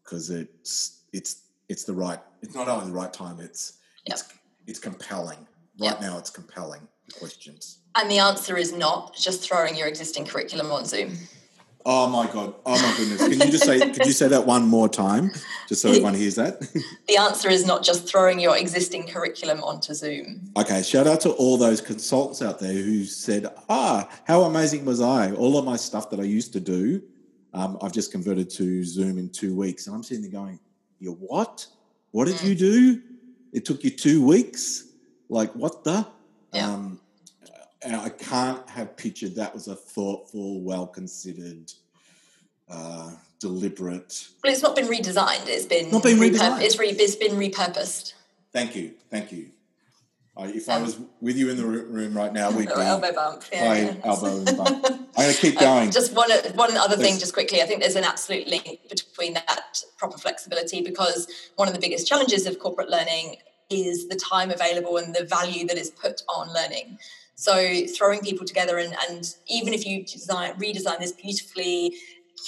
because 0.03 0.29
it's 0.29 1.03
it's 1.13 1.43
it's 1.69 1.85
the 1.85 1.93
right 1.93 2.19
it's 2.41 2.53
not 2.53 2.67
only 2.67 2.87
the 2.87 2.91
right 2.91 3.11
time 3.11 3.39
it's 3.39 3.79
yep. 4.05 4.17
it's 4.17 4.33
it's 4.67 4.79
compelling 4.79 5.39
right 5.79 5.91
yep. 5.91 6.01
now 6.01 6.17
it's 6.17 6.29
compelling 6.29 6.81
the 7.07 7.13
questions 7.13 7.79
and 7.95 8.11
the 8.11 8.19
answer 8.19 8.57
is 8.57 8.73
not 8.73 9.15
just 9.15 9.41
throwing 9.41 9.75
your 9.75 9.87
existing 9.87 10.25
curriculum 10.25 10.71
on 10.71 10.85
Zoom. 10.85 11.17
Oh 11.87 12.07
my 12.09 12.25
god! 12.25 12.55
Oh 12.65 12.81
my 12.81 12.97
goodness! 12.97 13.21
Can 13.21 13.33
you 13.33 13.51
just 13.51 13.63
say? 13.63 13.79
could 13.79 14.07
you 14.07 14.11
say 14.11 14.27
that 14.29 14.47
one 14.47 14.67
more 14.67 14.89
time, 14.89 15.31
just 15.69 15.83
so 15.83 15.89
everyone 15.89 16.15
hears 16.15 16.33
that? 16.33 16.59
the 17.07 17.17
answer 17.17 17.47
is 17.47 17.63
not 17.63 17.83
just 17.83 18.07
throwing 18.07 18.39
your 18.39 18.57
existing 18.57 19.05
curriculum 19.05 19.63
onto 19.63 19.93
Zoom. 19.93 20.49
Okay, 20.57 20.81
shout 20.81 21.05
out 21.05 21.21
to 21.21 21.29
all 21.33 21.57
those 21.57 21.81
consultants 21.81 22.41
out 22.41 22.59
there 22.59 22.73
who 22.73 23.05
said, 23.05 23.53
"Ah, 23.69 24.09
how 24.23 24.41
amazing 24.43 24.83
was 24.83 24.99
I? 24.99 25.31
All 25.33 25.59
of 25.59 25.65
my 25.65 25.75
stuff 25.75 26.09
that 26.09 26.19
I 26.19 26.23
used 26.23 26.53
to 26.53 26.59
do, 26.59 27.03
um, 27.53 27.77
I've 27.83 27.93
just 27.93 28.11
converted 28.11 28.49
to 28.51 28.83
Zoom 28.83 29.19
in 29.19 29.29
two 29.29 29.55
weeks." 29.55 29.85
And 29.85 29.95
I'm 29.95 30.01
sitting 30.01 30.23
there 30.23 30.31
going, 30.31 30.59
"You 30.97 31.11
what? 31.11 31.67
What 32.09 32.25
did 32.25 32.37
mm. 32.37 32.49
you 32.49 32.55
do? 32.55 33.01
It 33.53 33.63
took 33.63 33.83
you 33.83 33.91
two 33.91 34.25
weeks? 34.25 34.87
Like 35.29 35.51
what 35.53 35.83
the?" 35.83 36.07
Yeah. 36.51 36.71
Um, 36.71 36.84
and 37.85 37.95
I 37.95 38.09
can't 38.09 38.67
have 38.69 38.97
pictured 38.97 39.35
that 39.35 39.53
was 39.53 39.67
a 39.67 39.75
thoughtful, 39.75 40.61
well 40.61 40.87
considered, 40.87 41.71
uh, 42.69 43.11
deliberate. 43.39 44.27
Well, 44.43 44.51
it's 44.51 44.63
not 44.63 44.75
been 44.75 44.87
redesigned. 44.87 45.47
It's 45.47 45.65
been 45.65 45.91
not 45.91 46.03
been 46.03 46.17
redesigned. 46.17 46.61
It's, 46.61 46.79
re- 46.79 46.89
it's 46.89 47.15
been 47.15 47.33
repurposed. 47.33 48.13
Thank 48.51 48.75
you, 48.75 48.93
thank 49.09 49.31
you. 49.31 49.49
Uh, 50.37 50.51
if 50.53 50.67
um, 50.67 50.81
I 50.81 50.83
was 50.83 50.99
with 51.21 51.37
you 51.37 51.49
in 51.49 51.55
the 51.55 51.65
room 51.65 52.17
right 52.17 52.33
now, 52.33 52.51
we'd 52.51 52.67
be 52.75 52.75
elbow 52.75 53.13
bump. 53.13 53.43
Yeah, 53.53 53.95
elbow 54.03 54.43
bump. 54.43 54.85
I'm 55.17 55.23
going 55.23 55.33
to 55.33 55.39
keep 55.39 55.57
um, 55.57 55.63
going. 55.63 55.87
Um, 55.87 55.91
just 55.91 56.13
one 56.13 56.29
one 56.55 56.75
other 56.75 56.97
thing, 56.97 57.19
just 57.19 57.33
quickly. 57.33 57.61
I 57.61 57.65
think 57.65 57.81
there's 57.81 57.95
an 57.95 58.03
absolute 58.03 58.47
link 58.47 58.79
between 58.89 59.35
that 59.35 59.81
proper 59.97 60.17
flexibility 60.17 60.81
because 60.81 61.27
one 61.55 61.67
of 61.67 61.73
the 61.73 61.79
biggest 61.79 62.07
challenges 62.07 62.45
of 62.47 62.59
corporate 62.59 62.89
learning 62.89 63.37
is 63.69 64.09
the 64.09 64.15
time 64.15 64.51
available 64.51 64.97
and 64.97 65.15
the 65.15 65.23
value 65.23 65.65
that 65.67 65.77
is 65.77 65.89
put 65.89 66.21
on 66.27 66.53
learning. 66.53 66.97
So 67.35 67.85
throwing 67.87 68.21
people 68.21 68.45
together 68.45 68.77
and, 68.77 68.95
and 69.09 69.35
even 69.47 69.73
if 69.73 69.85
you 69.85 70.03
design 70.05 70.53
redesign 70.53 70.99
this 70.99 71.11
beautifully 71.11 71.95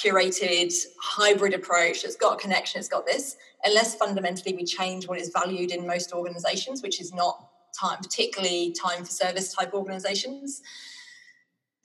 curated 0.01 0.73
hybrid 1.01 1.53
approach, 1.53 2.03
it's 2.03 2.15
got 2.15 2.38
a 2.38 2.41
connection, 2.41 2.79
it's 2.79 2.88
got 2.88 3.05
this, 3.05 3.35
unless 3.63 3.95
fundamentally 3.95 4.55
we 4.55 4.63
change 4.63 5.07
what 5.07 5.19
is 5.19 5.29
valued 5.29 5.71
in 5.71 5.85
most 5.85 6.13
organizations, 6.13 6.81
which 6.81 7.01
is 7.01 7.13
not 7.13 7.49
time, 7.77 7.97
particularly 7.97 8.71
time 8.71 9.03
for 9.03 9.11
service 9.11 9.53
type 9.53 9.73
organizations, 9.73 10.61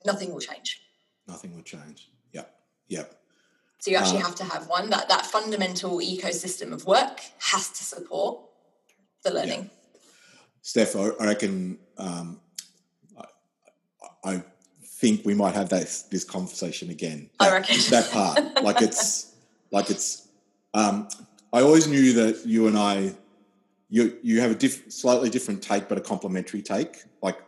nothing 0.05 0.33
will 0.33 0.41
change. 0.41 0.81
Nothing 1.27 1.55
will 1.55 1.63
change. 1.63 2.11
Yep. 2.33 2.55
Yep. 2.89 3.19
So 3.79 3.91
you 3.91 3.97
actually 3.97 4.19
uh, 4.19 4.27
have 4.27 4.35
to 4.37 4.45
have 4.45 4.69
one 4.69 4.91
that 4.91 5.09
that 5.09 5.27
fundamental 5.27 5.99
ecosystem 5.99 6.73
of 6.73 6.87
work 6.87 7.21
has 7.41 7.69
to 7.71 7.83
support 7.83 8.41
the 9.25 9.33
learning. 9.33 9.63
Yeah. 9.63 10.01
Steph, 10.61 10.95
I 10.95 11.09
reckon 11.27 11.79
um, 11.99 12.41
I 14.25 14.43
think 14.85 15.25
we 15.25 15.35
might 15.35 15.55
have 15.55 15.69
that 15.71 16.05
this 16.11 16.25
conversation 16.25 16.91
again. 16.91 17.31
That, 17.41 17.51
I 17.51 17.53
reckon 17.55 17.77
that 17.91 18.11
part, 18.11 18.63
like 18.63 18.83
it's 18.83 19.35
like 19.71 19.91
it's. 19.91 20.29
Um, 20.75 21.09
I 21.53 21.61
always 21.61 21.87
knew 21.87 22.15
that 22.15 22.47
you 22.47 22.67
and 22.67 22.79
I, 22.79 23.15
you 23.91 24.17
you 24.23 24.41
have 24.41 24.51
a 24.51 24.55
diff, 24.55 24.91
slightly 24.93 25.29
different 25.29 25.63
take, 25.63 25.89
but 25.89 25.99
a 25.99 26.01
complementary 26.01 26.63
take. 26.63 27.03
Like, 27.21 27.39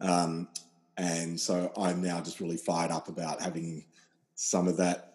um, 0.00 0.48
and 0.96 1.38
so 1.38 1.72
I'm 1.76 2.02
now 2.02 2.20
just 2.20 2.40
really 2.40 2.56
fired 2.56 2.90
up 2.90 3.08
about 3.08 3.42
having 3.42 3.84
some 4.34 4.68
of 4.68 4.76
that 4.78 5.07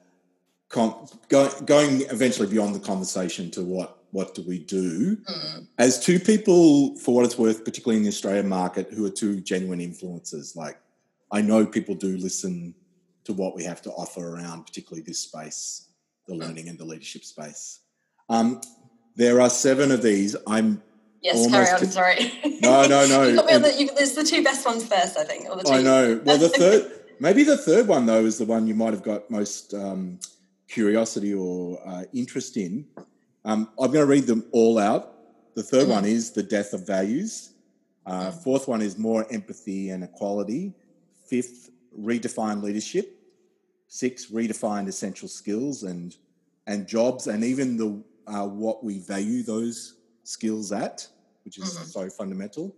com- 0.73 1.07
go, 1.29 1.49
going 1.65 2.01
eventually 2.09 2.47
beyond 2.49 2.73
the 2.75 2.79
conversation 2.79 3.49
to 3.51 3.61
what 3.63 3.99
what 4.11 4.35
do 4.35 4.41
we 4.43 4.59
do 4.59 5.15
Mm. 5.17 5.67
as 5.79 5.99
two 6.07 6.19
people 6.19 6.95
for 6.97 7.15
what 7.15 7.25
it's 7.25 7.37
worth 7.37 7.63
particularly 7.63 7.97
in 7.97 8.03
the 8.03 8.09
australian 8.09 8.47
market 8.49 8.85
who 8.93 9.05
are 9.05 9.09
two 9.23 9.39
genuine 9.51 9.79
influencers 9.79 10.55
like 10.55 10.77
i 11.31 11.39
know 11.41 11.65
people 11.65 11.95
do 11.95 12.11
listen 12.17 12.75
to 13.23 13.31
what 13.33 13.55
we 13.55 13.63
have 13.63 13.81
to 13.81 13.91
offer 13.91 14.23
around 14.35 14.59
particularly 14.65 15.03
this 15.03 15.19
space 15.19 15.87
the 16.27 16.35
learning 16.35 16.67
and 16.69 16.77
the 16.77 16.85
leadership 16.85 17.23
space 17.23 17.79
um, 18.29 18.59
there 19.15 19.39
are 19.41 19.49
seven 19.49 19.91
of 19.91 20.01
these 20.01 20.35
i'm 20.47 20.81
Yes, 21.21 21.49
carry 21.49 21.69
on. 21.69 21.79
to- 21.79 21.85
Sorry. 21.87 22.33
No, 22.61 22.85
no, 22.85 23.07
no. 23.07 23.23
you 23.29 23.35
got 23.37 23.45
me 23.45 23.53
on 23.53 23.61
the, 23.61 23.73
you, 23.79 23.89
there's 23.95 24.11
the 24.11 24.25
two 24.25 24.43
best 24.43 24.65
ones 24.65 24.83
first, 24.85 25.15
I 25.17 25.23
think. 25.23 25.45
Or 25.49 25.55
the 25.55 25.63
two 25.63 25.71
I 25.71 25.81
know. 25.81 26.19
Well, 26.25 26.37
the 26.37 26.49
third, 26.49 26.91
maybe 27.21 27.43
the 27.45 27.55
third 27.55 27.87
one 27.87 28.05
though 28.05 28.25
is 28.25 28.37
the 28.39 28.43
one 28.43 28.67
you 28.67 28.75
might 28.75 28.91
have 28.91 29.03
got 29.03 29.31
most 29.31 29.73
um, 29.73 30.19
curiosity 30.77 31.33
or 31.33 31.79
uh, 31.85 32.03
interest 32.13 32.57
in. 32.57 32.85
Um, 33.45 33.69
I'm 33.79 33.91
going 33.91 34.05
to 34.07 34.11
read 34.15 34.25
them 34.25 34.43
all 34.51 34.79
out. 34.79 35.03
The 35.55 35.63
third 35.63 35.87
one 35.87 36.05
is 36.05 36.31
the 36.31 36.41
death 36.43 36.73
of 36.73 36.87
values. 36.87 37.51
Uh, 38.05 38.31
fourth 38.31 38.67
one 38.67 38.81
is 38.81 38.97
more 38.97 39.25
empathy 39.31 39.89
and 39.91 40.03
equality. 40.03 40.73
Fifth, 41.29 41.69
redefine 41.97 42.63
leadership. 42.63 43.19
Six, 43.87 44.25
redefine 44.31 44.87
essential 44.87 45.27
skills 45.27 45.83
and 45.83 46.17
and 46.65 46.87
jobs, 46.87 47.27
and 47.27 47.43
even 47.43 47.77
the 47.77 48.01
uh, 48.25 48.47
what 48.47 48.83
we 48.83 48.97
value 48.99 49.43
those 49.43 49.97
skills 50.23 50.71
at, 50.71 51.05
which 51.43 51.57
is 51.59 51.65
Mhm. 51.65 51.85
so 51.97 52.09
fundamental. 52.09 52.75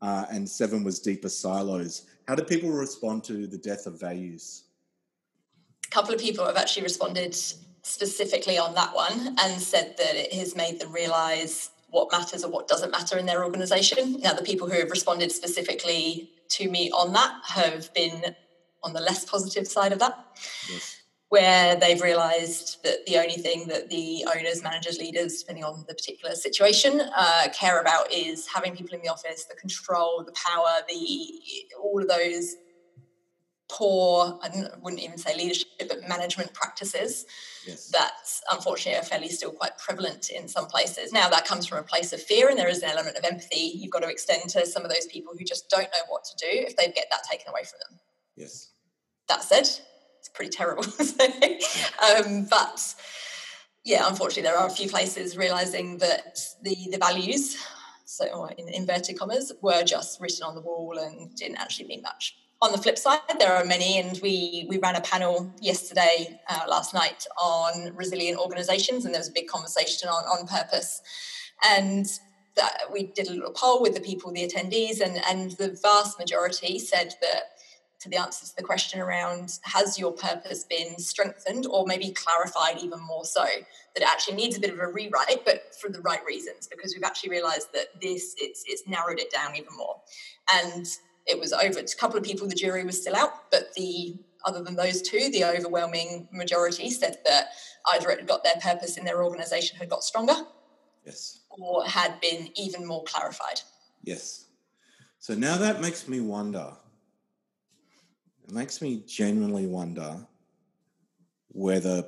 Uh, 0.00 0.24
and 0.30 0.48
seven 0.48 0.82
was 0.82 0.98
deeper 0.98 1.28
silos. 1.28 2.06
How 2.26 2.34
do 2.34 2.42
people 2.42 2.70
respond 2.70 3.22
to 3.24 3.46
the 3.46 3.58
death 3.58 3.86
of 3.86 4.00
values? 4.00 4.64
A 5.88 5.90
couple 5.90 6.14
of 6.14 6.20
people 6.20 6.44
have 6.46 6.56
actually 6.56 6.82
responded 6.82 7.34
specifically 7.82 8.58
on 8.58 8.74
that 8.74 8.94
one 8.94 9.36
and 9.40 9.60
said 9.60 9.94
that 9.96 10.14
it 10.14 10.32
has 10.34 10.54
made 10.54 10.78
them 10.78 10.92
realize 10.92 11.70
what 11.90 12.08
matters 12.12 12.44
or 12.44 12.50
what 12.50 12.68
doesn't 12.68 12.90
matter 12.90 13.16
in 13.16 13.24
their 13.24 13.42
organization. 13.44 14.20
Now, 14.20 14.34
the 14.34 14.42
people 14.42 14.68
who 14.68 14.78
have 14.78 14.90
responded 14.90 15.32
specifically 15.32 16.30
to 16.50 16.68
me 16.70 16.90
on 16.90 17.12
that 17.14 17.40
have 17.46 17.92
been 17.94 18.34
on 18.82 18.92
the 18.92 19.00
less 19.00 19.24
positive 19.24 19.66
side 19.66 19.92
of 19.92 19.98
that, 20.00 20.24
Yes. 20.70 20.96
where 21.30 21.76
they've 21.76 22.00
realized 22.00 22.82
that 22.84 23.04
the 23.06 23.16
only 23.18 23.36
thing 23.36 23.66
that 23.68 23.88
the 23.88 24.24
owners, 24.34 24.62
managers, 24.62 24.98
leaders, 24.98 25.40
depending 25.40 25.64
on 25.64 25.84
the 25.88 25.94
particular 25.94 26.34
situation, 26.34 27.00
uh, 27.00 27.48
care 27.54 27.80
about 27.80 28.12
is 28.12 28.46
having 28.46 28.76
people 28.76 28.94
in 28.94 29.02
the 29.02 29.08
office, 29.08 29.44
the 29.44 29.56
control, 29.56 30.22
the 30.24 30.32
power, 30.32 30.68
the 30.88 31.32
all 31.82 32.00
of 32.00 32.08
those 32.08 32.54
poor, 33.68 34.38
I 34.42 34.48
wouldn't 34.80 35.02
even 35.02 35.18
say 35.18 35.36
leadership, 35.36 35.68
but 35.88 36.08
management 36.08 36.52
practices 36.54 37.26
Yes. 37.66 37.88
that 37.88 38.12
unfortunately 38.50 38.98
are 38.98 39.04
fairly 39.04 39.28
still 39.28 39.50
quite 39.52 39.76
prevalent 39.76 40.30
in 40.30 40.48
some 40.48 40.66
places. 40.66 41.12
Now, 41.12 41.28
that 41.28 41.44
comes 41.44 41.66
from 41.66 41.78
a 41.78 41.82
place 41.82 42.14
of 42.14 42.22
fear, 42.22 42.48
and 42.48 42.58
there 42.58 42.68
is 42.68 42.82
an 42.82 42.88
element 42.88 43.16
of 43.16 43.24
empathy 43.24 43.72
you've 43.74 43.90
got 43.90 44.00
to 44.00 44.08
extend 44.08 44.48
to 44.50 44.64
some 44.64 44.84
of 44.84 44.90
those 44.90 45.06
people 45.06 45.34
who 45.38 45.44
just 45.44 45.68
don't 45.68 45.82
know 45.82 46.04
what 46.08 46.24
to 46.24 46.36
do 46.36 46.46
if 46.50 46.76
they 46.76 46.86
get 46.86 47.08
that 47.10 47.24
taken 47.30 47.50
away 47.50 47.64
from 47.64 47.78
them. 47.88 48.00
Yes. 48.36 48.70
That 49.28 49.42
said, 49.42 49.68
it's 50.18 50.30
pretty 50.32 50.50
terrible. 50.50 50.84
um, 52.24 52.46
but 52.48 52.94
yeah, 53.84 54.08
unfortunately, 54.08 54.42
there 54.42 54.56
are 54.56 54.66
a 54.66 54.70
few 54.70 54.88
places 54.88 55.36
realizing 55.36 55.98
that 55.98 56.38
the, 56.62 56.74
the 56.90 56.98
values, 56.98 57.58
so 58.06 58.46
in 58.56 58.68
inverted 58.68 59.18
commas, 59.18 59.52
were 59.60 59.82
just 59.84 60.20
written 60.20 60.44
on 60.44 60.54
the 60.54 60.62
wall 60.62 60.98
and 60.98 61.34
didn't 61.36 61.56
actually 61.56 61.88
mean 61.88 62.02
much. 62.02 62.36
On 62.60 62.72
the 62.72 62.78
flip 62.78 62.98
side, 62.98 63.20
there 63.38 63.54
are 63.54 63.64
many, 63.64 64.00
and 64.00 64.18
we 64.20 64.66
we 64.68 64.78
ran 64.78 64.96
a 64.96 65.00
panel 65.00 65.52
yesterday, 65.60 66.40
uh, 66.48 66.62
last 66.66 66.92
night, 66.92 67.24
on 67.40 67.94
resilient 67.94 68.38
organisations, 68.38 69.04
and 69.04 69.14
there 69.14 69.20
was 69.20 69.28
a 69.28 69.32
big 69.32 69.46
conversation 69.46 70.08
on 70.08 70.24
on 70.24 70.46
purpose, 70.46 71.00
and 71.64 72.06
that 72.56 72.92
we 72.92 73.04
did 73.04 73.28
a 73.28 73.32
little 73.32 73.52
poll 73.52 73.80
with 73.80 73.94
the 73.94 74.00
people, 74.00 74.32
the 74.32 74.46
attendees, 74.46 75.00
and 75.00 75.22
and 75.28 75.52
the 75.52 75.78
vast 75.80 76.18
majority 76.18 76.80
said 76.80 77.14
that 77.22 77.58
to 78.00 78.08
the 78.08 78.16
answer 78.16 78.46
to 78.46 78.56
the 78.56 78.62
question 78.62 79.00
around 79.00 79.58
has 79.62 79.98
your 79.98 80.12
purpose 80.12 80.64
been 80.64 80.98
strengthened 80.98 81.66
or 81.66 81.84
maybe 81.86 82.10
clarified 82.10 82.78
even 82.82 83.00
more 83.00 83.24
so? 83.24 83.44
That 83.44 84.02
it 84.02 84.08
actually 84.08 84.36
needs 84.36 84.56
a 84.56 84.60
bit 84.60 84.72
of 84.72 84.78
a 84.80 84.86
rewrite 84.86 85.44
but 85.44 85.74
for 85.80 85.90
the 85.90 86.00
right 86.00 86.24
reasons 86.26 86.68
because 86.68 86.94
we've 86.94 87.04
actually 87.04 87.30
realized 87.30 87.68
that 87.74 88.00
this 88.00 88.34
it's 88.38 88.64
it's 88.66 88.86
narrowed 88.88 89.20
it 89.20 89.30
down 89.30 89.54
even 89.54 89.76
more. 89.76 90.00
And 90.52 90.86
it 91.28 91.38
was 91.38 91.52
over 91.52 91.78
a 91.78 91.84
couple 91.98 92.16
of 92.16 92.24
people 92.24 92.48
the 92.48 92.54
jury 92.54 92.84
was 92.84 93.00
still 93.00 93.16
out 93.16 93.50
but 93.50 93.72
the 93.74 94.16
other 94.44 94.62
than 94.62 94.74
those 94.76 95.02
two 95.02 95.30
the 95.30 95.44
overwhelming 95.44 96.28
majority 96.32 96.90
said 96.90 97.18
that 97.24 97.48
either 97.92 98.10
it 98.10 98.18
had 98.20 98.28
got 98.28 98.42
their 98.44 98.56
purpose 98.60 98.96
in 98.96 99.04
their 99.04 99.22
organization 99.24 99.76
had 99.78 99.88
got 99.88 100.02
stronger 100.02 100.34
Yes. 101.04 101.40
or 101.50 101.84
had 101.86 102.20
been 102.20 102.48
even 102.56 102.86
more 102.86 103.02
clarified 103.04 103.60
Yes. 104.02 104.46
So 105.18 105.34
now 105.34 105.56
that 105.58 105.80
makes 105.80 106.08
me 106.08 106.20
wonder. 106.20 106.72
It 108.44 108.54
makes 108.54 108.80
me 108.80 109.02
genuinely 109.06 109.66
wonder 109.66 110.26
whether 111.48 112.04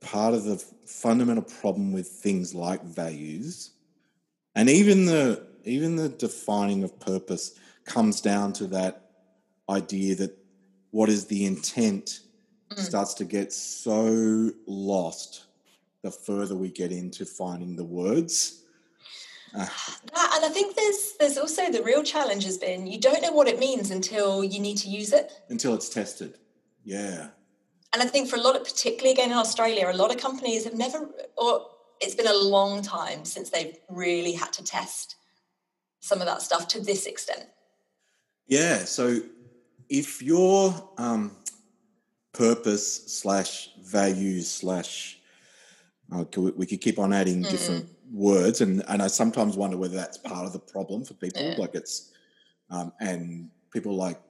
part 0.00 0.34
of 0.34 0.44
the 0.44 0.56
fundamental 0.86 1.42
problem 1.42 1.92
with 1.92 2.08
things 2.08 2.54
like 2.54 2.82
values 2.82 3.72
and 4.54 4.68
even 4.68 5.04
the 5.04 5.46
even 5.64 5.96
the 5.96 6.08
defining 6.08 6.84
of 6.84 6.98
purpose 7.00 7.54
comes 7.86 8.20
down 8.20 8.52
to 8.54 8.66
that 8.68 9.10
idea 9.70 10.14
that 10.16 10.36
what 10.90 11.08
is 11.08 11.26
the 11.26 11.44
intent 11.46 12.20
Mm. 12.70 12.80
starts 12.80 13.14
to 13.14 13.24
get 13.24 13.52
so 13.52 14.50
lost 14.66 15.44
the 16.02 16.10
further 16.10 16.56
we 16.56 16.68
get 16.68 16.90
into 16.90 17.24
finding 17.24 17.76
the 17.76 17.84
words. 17.84 18.62
Uh, 19.54 19.66
That- 20.12 20.32
and 20.34 20.44
I 20.44 20.48
think 20.48 20.74
there's 20.74 21.12
there's 21.20 21.38
also 21.38 21.70
the 21.70 21.82
real 21.84 22.02
challenge 22.02 22.44
has 22.44 22.58
been 22.58 22.88
you 22.88 22.98
don't 22.98 23.22
know 23.22 23.30
what 23.30 23.46
it 23.46 23.60
means 23.60 23.92
until 23.92 24.42
you 24.42 24.58
need 24.58 24.78
to 24.78 24.88
use 24.88 25.12
it. 25.12 25.30
until 25.48 25.74
it's 25.74 25.88
tested. 25.88 26.38
Yeah. 26.84 27.28
And 27.92 28.02
I 28.02 28.06
think 28.06 28.28
for 28.28 28.34
a 28.36 28.40
lot 28.40 28.56
of, 28.56 28.64
particularly 28.64 29.12
again 29.12 29.30
in 29.30 29.36
Australia, 29.38 29.88
a 29.88 29.92
lot 29.96 30.10
of 30.14 30.20
companies 30.20 30.64
have 30.64 30.74
never, 30.74 31.08
or 31.38 31.70
it's 32.00 32.16
been 32.16 32.26
a 32.26 32.34
long 32.34 32.82
time 32.82 33.24
since 33.24 33.48
they've 33.50 33.78
really 33.88 34.32
had 34.32 34.52
to 34.54 34.64
test 34.64 35.14
some 36.00 36.20
of 36.20 36.26
that 36.26 36.42
stuff 36.42 36.66
to 36.68 36.80
this 36.80 37.06
extent. 37.06 37.46
Yeah. 38.48 38.84
So 38.84 39.20
if 39.88 40.22
your 40.22 40.74
um, 40.98 41.36
purpose 42.32 43.06
slash 43.06 43.70
values 43.82 44.48
slash, 44.50 45.18
uh, 46.12 46.24
we, 46.36 46.66
could 46.66 46.80
keep 46.80 46.98
on 46.98 47.12
adding 47.12 47.42
Mm. 47.42 47.50
different 47.50 47.88
words, 48.12 48.60
and 48.60 48.84
and 48.88 49.02
I 49.02 49.08
sometimes 49.08 49.56
wonder 49.56 49.76
whether 49.76 49.96
that's 49.96 50.18
part 50.18 50.46
of 50.46 50.52
the 50.52 50.58
problem 50.58 51.04
for 51.04 51.14
people. 51.14 51.42
Yeah. 51.42 51.56
Like 51.58 51.74
it's, 51.74 52.12
um, 52.70 52.92
and 53.00 53.50
people 53.72 53.94
like, 53.96 54.20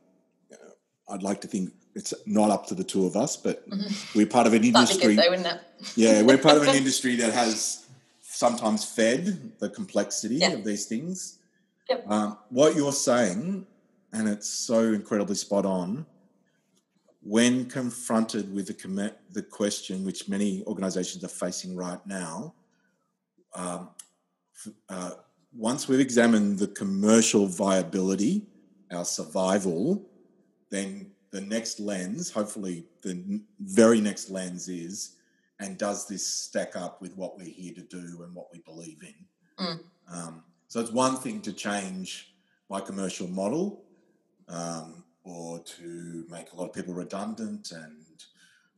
uh, 0.52 1.12
I'd 1.12 1.22
like 1.22 1.40
to 1.42 1.48
think 1.48 1.72
it's 1.94 2.14
not 2.26 2.50
up 2.50 2.66
to 2.68 2.74
the 2.74 2.84
two 2.84 3.06
of 3.06 3.16
us, 3.16 3.36
but 3.36 3.68
Mhm. 3.70 4.14
we're 4.14 4.26
part 4.26 4.46
of 4.46 4.54
an 4.54 4.64
industry. 4.64 5.16
good 5.16 5.24
though, 5.24 5.30
wouldn't 5.30 5.60
yeah, 5.94 6.22
we're 6.22 6.38
part 6.38 6.56
of 6.56 6.62
an 6.62 6.74
industry 6.82 7.16
that 7.16 7.32
has 7.32 7.86
sometimes 8.22 8.84
fed 8.84 9.52
the 9.60 9.68
complexity 9.70 10.42
of 10.44 10.64
these 10.64 10.86
things. 10.86 11.38
Yep. 11.88 12.10
Um, 12.10 12.38
what 12.50 12.74
you're 12.76 12.92
saying, 12.92 13.66
and 14.12 14.28
it's 14.28 14.48
so 14.48 14.92
incredibly 14.92 15.34
spot 15.34 15.66
on, 15.66 16.06
when 17.22 17.64
confronted 17.66 18.54
with 18.54 18.68
the, 18.68 18.74
com- 18.74 19.10
the 19.32 19.42
question 19.42 20.04
which 20.04 20.28
many 20.28 20.62
organizations 20.66 21.24
are 21.24 21.28
facing 21.28 21.74
right 21.74 22.04
now, 22.06 22.54
um, 23.54 23.90
uh, 24.88 25.10
once 25.52 25.88
we've 25.88 26.00
examined 26.00 26.58
the 26.58 26.68
commercial 26.68 27.46
viability, 27.46 28.46
our 28.92 29.04
survival, 29.04 30.08
then 30.70 31.10
the 31.30 31.40
next 31.40 31.80
lens, 31.80 32.30
hopefully 32.30 32.86
the 33.02 33.40
very 33.60 34.00
next 34.00 34.30
lens 34.30 34.68
is, 34.68 35.16
and 35.58 35.78
does 35.78 36.06
this 36.06 36.26
stack 36.26 36.76
up 36.76 37.00
with 37.00 37.16
what 37.16 37.36
we're 37.36 37.46
here 37.46 37.74
to 37.74 37.82
do 37.82 38.22
and 38.22 38.34
what 38.34 38.46
we 38.52 38.60
believe 38.60 39.02
in? 39.02 39.64
Mm. 39.64 39.80
Um, 40.12 40.44
so 40.68 40.80
it's 40.80 40.92
one 40.92 41.16
thing 41.16 41.40
to 41.42 41.52
change 41.52 42.34
my 42.68 42.80
commercial 42.80 43.26
model 43.28 43.85
um, 44.48 45.04
or 45.24 45.58
to 45.60 46.24
make 46.30 46.52
a 46.52 46.56
lot 46.56 46.66
of 46.68 46.72
people 46.72 46.94
redundant 46.94 47.72
and 47.72 48.24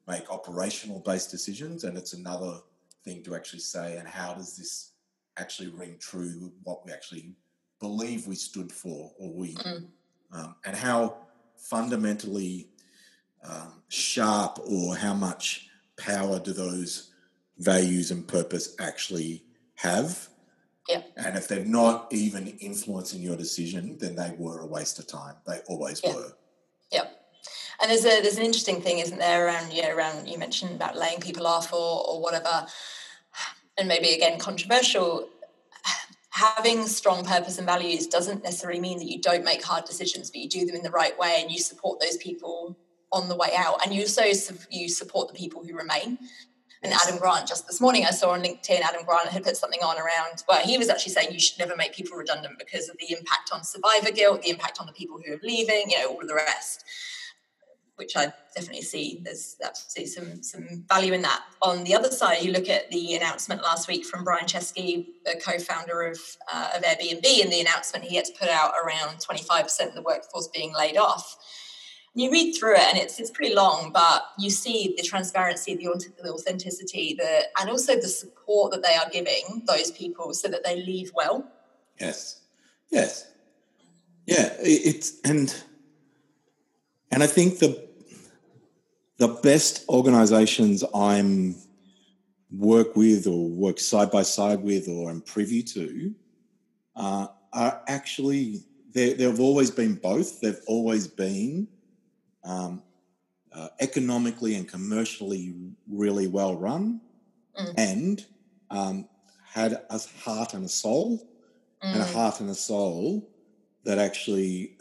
make 0.06 0.30
operational 0.30 1.00
based 1.00 1.30
decisions. 1.30 1.84
And 1.84 1.96
it's 1.98 2.14
another 2.14 2.60
thing 3.04 3.22
to 3.24 3.34
actually 3.34 3.60
say, 3.60 3.98
and 3.98 4.08
how 4.08 4.34
does 4.34 4.56
this 4.56 4.92
actually 5.36 5.68
ring 5.68 5.96
true 6.00 6.38
with 6.40 6.52
what 6.64 6.84
we 6.84 6.92
actually 6.92 7.34
believe 7.80 8.26
we 8.26 8.34
stood 8.34 8.72
for 8.72 9.12
or 9.18 9.32
we, 9.32 9.54
Mm. 9.54 9.86
um, 10.32 10.54
and 10.64 10.74
how 10.76 11.16
fundamentally 11.56 12.68
um, 13.44 13.82
sharp 13.88 14.58
or 14.66 14.96
how 14.96 15.14
much 15.14 15.68
power 15.96 16.38
do 16.40 16.52
those 16.52 17.12
values 17.58 18.10
and 18.10 18.26
purpose 18.26 18.74
actually 18.80 19.44
have? 19.76 20.28
Yeah. 20.88 21.02
And 21.16 21.36
if 21.36 21.48
they're 21.48 21.64
not 21.64 22.08
even 22.12 22.48
influencing 22.60 23.20
your 23.20 23.36
decision, 23.36 23.98
then 23.98 24.16
they 24.16 24.34
were 24.38 24.60
a 24.60 24.66
waste 24.66 24.98
of 24.98 25.06
time. 25.06 25.36
They 25.46 25.60
always 25.68 26.00
Yeah. 26.02 26.14
were. 26.14 26.32
Yeah. 26.90 27.08
And 27.80 27.90
there's 27.90 28.04
a 28.04 28.20
there's 28.22 28.38
an 28.38 28.44
interesting 28.44 28.80
thing, 28.80 28.98
isn't 28.98 29.18
there, 29.18 29.46
around 29.46 29.72
you 29.72 29.82
know, 29.82 29.94
around 29.94 30.26
you 30.26 30.38
mentioned 30.38 30.72
about 30.74 30.96
laying 30.96 31.20
people 31.20 31.46
off 31.46 31.72
or 31.72 32.06
or 32.08 32.20
whatever, 32.20 32.66
and 33.76 33.86
maybe 33.86 34.14
again 34.14 34.38
controversial. 34.38 35.28
Having 36.30 36.86
strong 36.86 37.24
purpose 37.24 37.58
and 37.58 37.66
values 37.66 38.06
doesn't 38.06 38.44
necessarily 38.44 38.78
mean 38.78 38.98
that 38.98 39.10
you 39.10 39.20
don't 39.20 39.44
make 39.44 39.62
hard 39.62 39.84
decisions, 39.84 40.30
but 40.30 40.40
you 40.40 40.48
do 40.48 40.64
them 40.64 40.76
in 40.76 40.84
the 40.84 40.90
right 40.90 41.18
way 41.18 41.38
and 41.40 41.50
you 41.50 41.58
support 41.58 41.98
those 42.00 42.16
people 42.16 42.78
on 43.10 43.28
the 43.28 43.34
way 43.34 43.50
out, 43.56 43.84
and 43.84 43.94
you 43.94 44.02
also 44.02 44.22
you 44.70 44.88
support 44.88 45.28
the 45.28 45.34
people 45.34 45.64
who 45.64 45.74
remain. 45.74 46.18
And 46.82 46.92
Adam 46.92 47.18
Grant, 47.18 47.48
just 47.48 47.66
this 47.66 47.80
morning, 47.80 48.04
I 48.06 48.10
saw 48.10 48.30
on 48.30 48.42
LinkedIn, 48.42 48.80
Adam 48.80 49.04
Grant 49.04 49.28
had 49.28 49.42
put 49.42 49.56
something 49.56 49.80
on 49.82 49.96
around, 49.96 50.44
well, 50.48 50.64
he 50.64 50.78
was 50.78 50.88
actually 50.88 51.12
saying 51.12 51.32
you 51.32 51.40
should 51.40 51.58
never 51.58 51.74
make 51.74 51.92
people 51.92 52.16
redundant 52.16 52.54
because 52.58 52.88
of 52.88 52.96
the 52.98 53.12
impact 53.12 53.50
on 53.52 53.64
survivor 53.64 54.12
guilt, 54.12 54.42
the 54.42 54.50
impact 54.50 54.78
on 54.80 54.86
the 54.86 54.92
people 54.92 55.18
who 55.24 55.34
are 55.34 55.40
leaving, 55.42 55.90
you 55.90 55.98
know, 55.98 56.10
all 56.10 56.20
of 56.20 56.28
the 56.28 56.34
rest, 56.34 56.84
which 57.96 58.16
I 58.16 58.32
definitely 58.54 58.82
see. 58.82 59.20
There's 59.24 59.56
absolutely 59.62 60.12
some, 60.12 60.42
some 60.44 60.84
value 60.88 61.14
in 61.14 61.22
that. 61.22 61.42
On 61.62 61.82
the 61.82 61.96
other 61.96 62.10
side, 62.10 62.42
you 62.42 62.52
look 62.52 62.68
at 62.68 62.88
the 62.92 63.14
announcement 63.16 63.60
last 63.62 63.88
week 63.88 64.04
from 64.04 64.22
Brian 64.22 64.46
Chesky, 64.46 65.06
the 65.24 65.40
co 65.44 65.58
founder 65.58 66.02
of, 66.02 66.20
uh, 66.52 66.70
of 66.76 66.82
Airbnb, 66.82 67.42
and 67.42 67.52
the 67.52 67.60
announcement 67.60 68.04
he 68.04 68.14
had 68.14 68.24
to 68.26 68.32
put 68.38 68.48
out 68.48 68.74
around 68.84 69.18
25% 69.18 69.88
of 69.88 69.94
the 69.94 70.02
workforce 70.02 70.46
being 70.54 70.72
laid 70.74 70.96
off 70.96 71.36
you 72.18 72.32
read 72.32 72.52
through 72.52 72.74
it 72.74 72.80
and 72.80 72.98
it's 72.98 73.20
it's 73.20 73.30
pretty 73.30 73.54
long, 73.54 73.92
but 73.92 74.26
you 74.38 74.50
see 74.50 74.94
the 74.96 75.02
transparency, 75.04 75.76
the, 75.76 75.84
the 76.22 76.32
authenticity, 76.32 77.14
the 77.16 77.44
and 77.60 77.70
also 77.70 77.94
the 77.94 78.08
support 78.08 78.72
that 78.72 78.82
they 78.82 78.94
are 78.96 79.08
giving 79.10 79.62
those 79.66 79.92
people 79.92 80.34
so 80.34 80.48
that 80.48 80.64
they 80.64 80.76
leave 80.76 81.12
well. 81.14 81.48
Yes, 82.00 82.40
yes, 82.90 83.30
yeah. 84.26 84.52
It's 84.58 85.20
and 85.24 85.54
and 87.12 87.22
I 87.22 87.28
think 87.28 87.60
the 87.60 87.88
the 89.18 89.28
best 89.28 89.88
organisations 89.88 90.82
I'm 90.92 91.54
work 92.50 92.96
with 92.96 93.28
or 93.28 93.48
work 93.48 93.78
side 93.78 94.10
by 94.10 94.22
side 94.22 94.60
with 94.60 94.88
or 94.88 95.10
am 95.10 95.20
privy 95.20 95.62
to 95.62 96.14
uh, 96.96 97.28
are 97.52 97.80
actually 97.86 98.64
they've 98.92 99.38
always 99.38 99.70
been 99.70 99.94
both. 99.94 100.40
They've 100.40 100.60
always 100.66 101.06
been 101.06 101.68
um, 102.48 102.82
uh, 103.52 103.68
economically 103.80 104.54
and 104.54 104.66
commercially 104.68 105.54
really 105.88 106.26
well 106.26 106.56
run, 106.56 107.00
mm. 107.58 107.74
and 107.76 108.26
um, 108.70 109.08
had 109.44 109.72
a 109.90 110.00
heart 110.22 110.54
and 110.54 110.64
a 110.64 110.68
soul, 110.68 111.28
mm. 111.82 111.92
and 111.92 112.02
a 112.02 112.04
mm. 112.04 112.12
heart 112.12 112.40
and 112.40 112.50
a 112.50 112.54
soul 112.54 113.30
that 113.84 113.98
actually, 113.98 114.76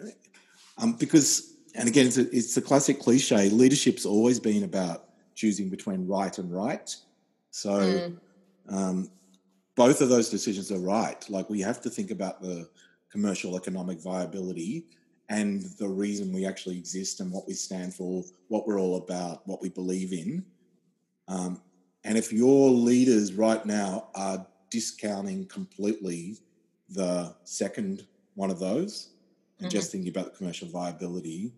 um, 0.78 0.93
because, 0.93 1.55
and 1.76 1.88
again, 1.88 2.07
it's 2.07 2.18
a, 2.18 2.36
it's 2.36 2.57
a 2.57 2.61
classic 2.61 2.99
cliche. 2.99 3.49
Leadership's 3.49 4.05
always 4.05 4.39
been 4.39 4.63
about 4.63 5.09
choosing 5.36 5.70
between 5.70 6.07
right 6.07 6.38
and 6.38 6.51
right. 6.51 6.95
So. 7.51 7.72
Mm. 7.72 8.20
Um, 8.70 9.09
both 9.76 10.01
of 10.01 10.09
those 10.09 10.30
decisions 10.30 10.72
are 10.72 10.80
right. 10.80 11.24
Like 11.30 11.49
we 11.49 11.61
have 11.61 11.80
to 11.82 11.89
think 11.89 12.09
about 12.09 12.41
the 12.41 12.68
commercial 13.11 13.55
economic 13.55 14.01
viability 14.01 14.88
and 15.30 15.63
the 15.78 15.88
reason 15.88 16.32
we 16.32 16.45
actually 16.45 16.78
exist 16.78 17.19
and 17.19 17.32
what 17.32 17.47
we 17.47 17.53
stand 17.53 17.93
for, 17.93 18.23
what 18.47 18.65
we're 18.65 18.80
all 18.80 18.97
about, 18.97 19.45
what 19.45 19.61
we 19.61 19.69
believe 19.69 20.13
in. 20.13 20.45
Um, 21.28 21.61
and 22.03 22.17
if 22.17 22.32
your 22.32 22.69
leaders 22.69 23.34
right 23.34 23.65
now 23.65 24.07
are 24.15 24.45
discounting 24.69 25.45
completely 25.47 26.38
the 26.89 27.36
second 27.43 28.07
one 28.36 28.49
of 28.49 28.59
those 28.59 29.09
and 29.59 29.67
mm-hmm. 29.67 29.78
just 29.78 29.91
thinking 29.91 30.09
about 30.09 30.32
the 30.32 30.38
commercial 30.38 30.69
viability, 30.69 31.51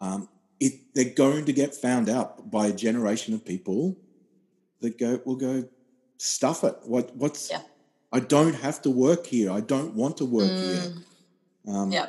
um, 0.00 0.28
it, 0.58 0.94
they're 0.94 1.12
going 1.12 1.44
to 1.44 1.52
get 1.52 1.74
found 1.74 2.08
out 2.08 2.50
by 2.50 2.68
a 2.68 2.72
generation 2.72 3.34
of 3.34 3.44
people 3.44 3.94
that 4.80 4.96
go 4.98 5.20
will 5.26 5.36
go 5.36 5.68
stuff 6.16 6.64
it. 6.64 6.76
What 6.84 7.14
what's 7.14 7.50
yeah. 7.50 7.60
I 8.10 8.20
don't 8.20 8.54
have 8.54 8.80
to 8.82 8.90
work 8.90 9.26
here. 9.26 9.50
I 9.50 9.60
don't 9.60 9.94
want 9.94 10.16
to 10.18 10.24
work 10.24 10.50
mm. 10.50 10.64
here. 10.64 10.92
Um, 11.68 11.92
yeah 11.92 12.08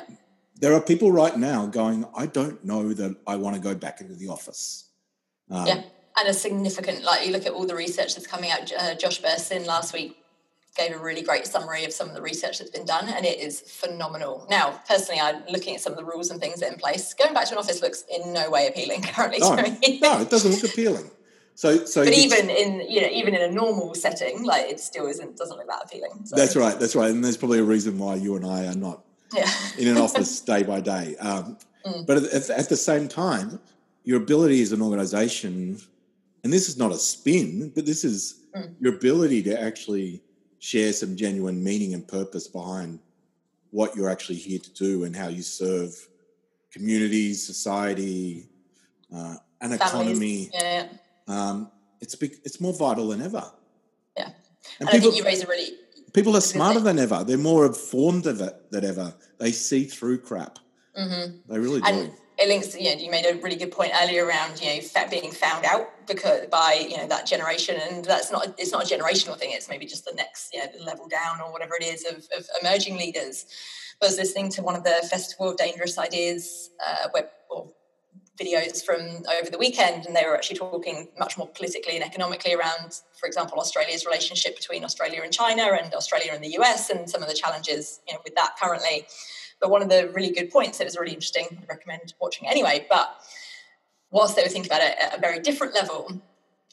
there 0.58 0.74
are 0.74 0.80
people 0.80 1.12
right 1.12 1.36
now 1.36 1.66
going, 1.66 2.04
I 2.16 2.26
don't 2.26 2.64
know 2.64 2.92
that 2.92 3.16
I 3.26 3.36
want 3.36 3.56
to 3.56 3.62
go 3.62 3.74
back 3.74 4.00
into 4.00 4.14
the 4.14 4.28
office. 4.28 4.88
Um, 5.50 5.66
yeah, 5.66 5.82
and 6.18 6.28
a 6.28 6.34
significant, 6.34 7.04
like 7.04 7.26
you 7.26 7.32
look 7.32 7.46
at 7.46 7.52
all 7.52 7.66
the 7.66 7.76
research 7.76 8.14
that's 8.14 8.26
coming 8.26 8.50
out. 8.50 8.70
Uh, 8.72 8.94
Josh 8.94 9.22
Bersin 9.22 9.66
last 9.66 9.94
week 9.94 10.16
gave 10.76 10.92
a 10.92 10.98
really 10.98 11.22
great 11.22 11.46
summary 11.46 11.84
of 11.84 11.92
some 11.92 12.08
of 12.08 12.14
the 12.14 12.22
research 12.22 12.58
that's 12.58 12.70
been 12.70 12.84
done, 12.84 13.08
and 13.08 13.24
it 13.24 13.38
is 13.38 13.60
phenomenal. 13.60 14.46
Now, 14.50 14.80
personally, 14.88 15.20
I'm 15.20 15.42
looking 15.48 15.74
at 15.74 15.80
some 15.80 15.92
of 15.92 15.98
the 15.98 16.04
rules 16.04 16.30
and 16.30 16.40
things 16.40 16.60
that 16.60 16.68
are 16.68 16.72
in 16.72 16.78
place. 16.78 17.14
Going 17.14 17.34
back 17.34 17.46
to 17.46 17.52
an 17.52 17.58
office 17.58 17.82
looks 17.82 18.04
in 18.12 18.32
no 18.32 18.50
way 18.50 18.66
appealing 18.66 19.02
currently. 19.14 19.38
No, 19.40 19.54
no 19.54 20.20
it 20.20 20.30
doesn't 20.30 20.50
look 20.50 20.64
appealing. 20.64 21.10
So, 21.54 21.84
so 21.86 22.04
but 22.04 22.14
even 22.14 22.50
in 22.50 22.88
you 22.88 23.00
know 23.00 23.08
even 23.08 23.34
in 23.34 23.42
a 23.42 23.52
normal 23.52 23.94
setting, 23.94 24.44
like 24.44 24.66
it 24.66 24.80
still 24.80 25.06
isn't 25.06 25.36
doesn't 25.36 25.56
look 25.56 25.66
that 25.66 25.82
appealing. 25.84 26.24
So. 26.24 26.36
That's 26.36 26.54
right. 26.54 26.78
That's 26.78 26.94
right. 26.94 27.10
And 27.10 27.24
there's 27.24 27.36
probably 27.36 27.58
a 27.58 27.64
reason 27.64 27.98
why 27.98 28.14
you 28.14 28.36
and 28.36 28.46
I 28.46 28.66
are 28.66 28.76
not 28.76 29.02
yeah. 29.32 29.50
in 29.78 29.88
an 29.88 29.98
office 29.98 30.40
day 30.52 30.62
by 30.62 30.80
day. 30.80 31.16
Um, 31.16 31.56
mm. 31.84 32.06
But 32.06 32.18
at, 32.18 32.50
at, 32.50 32.68
the 32.68 32.76
same 32.76 33.08
time, 33.08 33.60
your 34.04 34.18
ability 34.22 34.62
as 34.62 34.72
an 34.72 34.82
organization, 34.82 35.78
and 36.44 36.52
this 36.52 36.68
is 36.68 36.76
not 36.76 36.92
a 36.92 36.96
spin, 36.96 37.72
but 37.74 37.86
this 37.86 38.04
is 38.04 38.40
mm. 38.56 38.74
your 38.80 38.94
ability 38.94 39.42
to 39.44 39.60
actually 39.60 40.22
share 40.58 40.92
some 40.92 41.16
genuine 41.16 41.62
meaning 41.62 41.94
and 41.94 42.06
purpose 42.06 42.48
behind 42.48 42.98
what 43.70 43.94
you're 43.94 44.10
actually 44.10 44.38
here 44.38 44.58
to 44.58 44.70
do 44.72 45.04
and 45.04 45.14
how 45.14 45.28
you 45.28 45.42
serve 45.42 45.94
communities, 46.72 47.46
society, 47.46 48.48
uh, 49.14 49.36
an 49.60 49.76
Families. 49.76 49.80
economy. 49.80 50.50
Yeah. 50.52 50.86
Um, 51.26 51.70
it's 52.00 52.14
big, 52.14 52.36
it's 52.44 52.60
more 52.60 52.72
vital 52.72 53.08
than 53.08 53.22
ever. 53.22 53.44
Yeah. 54.16 54.30
And, 54.80 54.88
and 54.88 54.90
people, 54.90 54.96
I 54.96 55.00
think 55.00 55.16
you 55.16 55.24
raise 55.24 55.42
a 55.42 55.46
really 55.46 55.70
People 56.18 56.36
are 56.36 56.40
smarter 56.40 56.80
than 56.80 56.98
ever. 56.98 57.22
They're 57.22 57.38
more 57.38 57.64
informed 57.64 58.26
of 58.26 58.40
it 58.40 58.72
than 58.72 58.84
ever. 58.84 59.14
They 59.38 59.52
see 59.52 59.84
through 59.84 60.18
crap. 60.18 60.58
Mm-hmm. 60.98 61.52
They 61.52 61.58
really 61.60 61.80
and 61.84 62.08
do. 62.08 62.14
It 62.40 62.48
links. 62.48 62.74
You, 62.74 62.92
know, 62.92 63.00
you 63.00 63.08
made 63.08 63.24
a 63.24 63.38
really 63.40 63.54
good 63.54 63.70
point 63.70 63.92
earlier 64.02 64.26
around 64.26 64.60
you 64.60 64.66
know 64.66 65.08
being 65.12 65.30
found 65.30 65.64
out 65.64 65.86
because 66.08 66.46
by 66.46 66.84
you 66.90 66.96
know 66.96 67.06
that 67.06 67.24
generation, 67.24 67.76
and 67.88 68.04
that's 68.04 68.32
not 68.32 68.52
it's 68.58 68.72
not 68.72 68.90
a 68.90 68.96
generational 68.96 69.38
thing. 69.38 69.50
It's 69.52 69.68
maybe 69.68 69.86
just 69.86 70.06
the 70.06 70.14
next 70.16 70.52
you 70.52 70.58
know, 70.58 70.84
level 70.84 71.06
down 71.06 71.40
or 71.40 71.52
whatever 71.52 71.74
it 71.80 71.84
is 71.84 72.04
of, 72.04 72.26
of 72.36 72.48
emerging 72.60 72.98
leaders. 72.98 73.46
I 74.02 74.06
was 74.06 74.16
listening 74.16 74.50
to 74.50 74.62
one 74.62 74.74
of 74.74 74.82
the 74.82 75.06
Festival 75.08 75.50
of 75.50 75.56
Dangerous 75.56 75.98
Ideas 75.98 76.70
uh, 76.84 77.08
web 77.14 77.28
videos 78.40 78.84
from 78.84 79.00
over 79.38 79.50
the 79.50 79.58
weekend, 79.58 80.06
and 80.06 80.14
they 80.14 80.24
were 80.24 80.34
actually 80.34 80.58
talking 80.58 81.08
much 81.18 81.36
more 81.36 81.48
politically 81.48 81.96
and 81.96 82.04
economically 82.04 82.54
around, 82.54 83.00
for 83.18 83.26
example, 83.26 83.58
Australia's 83.58 84.06
relationship 84.06 84.56
between 84.56 84.84
Australia 84.84 85.20
and 85.22 85.32
China 85.32 85.76
and 85.80 85.92
Australia 85.94 86.30
and 86.32 86.42
the 86.42 86.56
US, 86.60 86.90
and 86.90 87.08
some 87.08 87.22
of 87.22 87.28
the 87.28 87.34
challenges 87.34 88.00
you 88.06 88.14
know, 88.14 88.20
with 88.24 88.34
that 88.34 88.56
currently. 88.60 89.06
But 89.60 89.70
one 89.70 89.82
of 89.82 89.88
the 89.88 90.10
really 90.14 90.30
good 90.30 90.50
points 90.50 90.78
that 90.78 90.84
was 90.84 90.96
really 90.96 91.12
interesting, 91.12 91.46
I 91.50 91.66
recommend 91.68 92.14
watching 92.20 92.48
anyway. 92.48 92.86
But 92.88 93.08
whilst 94.10 94.36
they 94.36 94.42
were 94.42 94.48
thinking 94.48 94.70
about 94.70 94.82
it 94.82 94.96
at 95.00 95.16
a 95.16 95.20
very 95.20 95.40
different 95.40 95.74
level, 95.74 96.22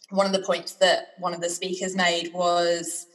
one 0.10 0.26
of 0.26 0.34
the 0.34 0.42
points 0.42 0.74
that 0.74 1.14
one 1.18 1.34
of 1.34 1.42
the 1.42 1.50
speakers 1.50 1.96
made 1.96 2.32
was 2.34 3.08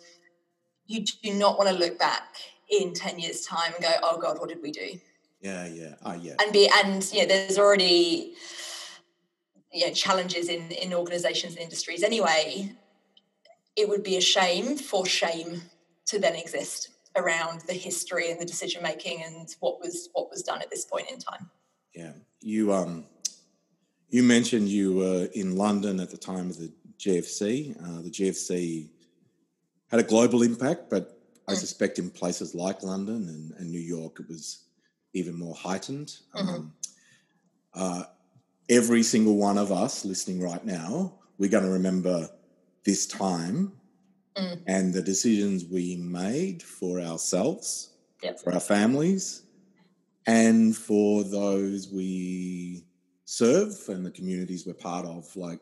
you 0.87 1.05
do 1.23 1.35
not 1.35 1.57
want 1.57 1.71
to 1.71 1.77
look 1.77 1.99
back 1.99 2.35
in 2.69 2.93
10 2.93 3.19
years' 3.19 3.43
time 3.43 3.73
and 3.75 3.83
go, 3.83 3.93
oh 4.03 4.19
God, 4.21 4.39
what 4.41 4.49
did 4.49 4.63
we 4.63 4.73
do? 4.73 4.99
Yeah, 5.41 5.67
yeah, 5.67 5.95
oh, 6.05 6.15
yeah. 6.15 6.35
And 6.41 6.53
be 6.53 6.71
and 6.85 7.09
yeah, 7.13 7.25
there's 7.25 7.59
already 7.59 8.35
you 9.73 9.87
know, 9.87 9.93
challenges 9.93 10.49
in 10.49 10.71
in 10.71 10.93
organisations 10.93 11.55
and 11.55 11.63
industries 11.63 12.03
anyway. 12.03 12.73
It 13.77 13.89
would 13.89 14.03
be 14.03 14.17
a 14.17 14.21
shame 14.21 14.77
for 14.77 15.07
shame 15.07 15.63
to 16.07 16.19
then 16.19 16.35
exist 16.35 16.91
around 17.17 17.63
the 17.63 17.73
history 17.73 18.31
and 18.31 18.41
the 18.41 18.45
decision 18.45 18.83
making 18.83 19.23
and 19.23 19.49
what 19.61 19.81
was 19.81 20.11
what 20.13 20.31
was 20.31 20.43
done 20.43 20.61
at 20.61 20.71
this 20.71 20.85
point 20.85 21.11
in 21.11 21.19
time. 21.19 21.51
Yeah, 21.95 22.13
you 22.41 22.73
um, 22.73 23.07
you 24.11 24.23
mentioned 24.23 24.69
you 24.69 24.95
were 24.95 25.29
in 25.35 25.57
London 25.57 26.01
at 26.01 26.11
the 26.11 26.19
time 26.19 26.51
of 26.51 26.59
the 26.59 26.73
GFC. 26.99 27.77
Uh, 27.83 28.03
the 28.03 28.11
GFC 28.11 28.89
had 29.91 30.01
a 30.01 30.05
global 30.05 30.43
impact, 30.43 30.91
but 30.91 31.19
I 31.49 31.53
mm. 31.53 31.57
suspect 31.57 31.99
in 31.99 32.11
places 32.11 32.55
like 32.55 32.83
London 32.83 33.29
and, 33.29 33.53
and 33.59 33.71
New 33.71 33.81
York, 33.81 34.21
it 34.21 34.29
was 34.29 34.65
even 35.13 35.39
more 35.39 35.55
heightened. 35.55 36.17
Mm-hmm. 36.35 36.49
Um, 36.49 36.73
uh, 37.75 38.03
every 38.69 39.03
single 39.03 39.37
one 39.37 39.59
of 39.59 39.73
us 39.73 40.05
listening 40.05 40.41
right 40.41 40.65
now, 40.65 41.15
we're 41.39 41.51
going 41.51 41.65
to 41.65 41.71
remember 41.71 42.29
this 42.85 43.07
time 43.07 43.73
mm. 44.37 44.61
and 44.67 44.93
the 44.95 45.03
decisions 45.03 45.65
we 45.65 45.97
made 45.97 46.63
for 46.63 47.01
ourselves, 47.01 47.91
yep. 48.23 48.41
for 48.41 48.53
our 48.53 48.61
families, 48.61 49.43
and 50.27 50.77
for 50.77 51.25
those 51.25 51.89
we 51.89 52.85
serve 53.25 53.75
and 53.89 54.05
the 54.05 54.11
communities 54.11 54.67
we're 54.67 54.75
part 54.75 55.07
of. 55.07 55.35
Like, 55.37 55.61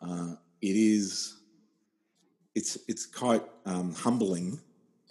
uh, 0.00 0.34
it 0.60 0.76
is, 0.76 1.38
it's 2.54 2.78
it's 2.88 3.06
quite 3.06 3.42
um, 3.64 3.94
humbling. 3.94 4.60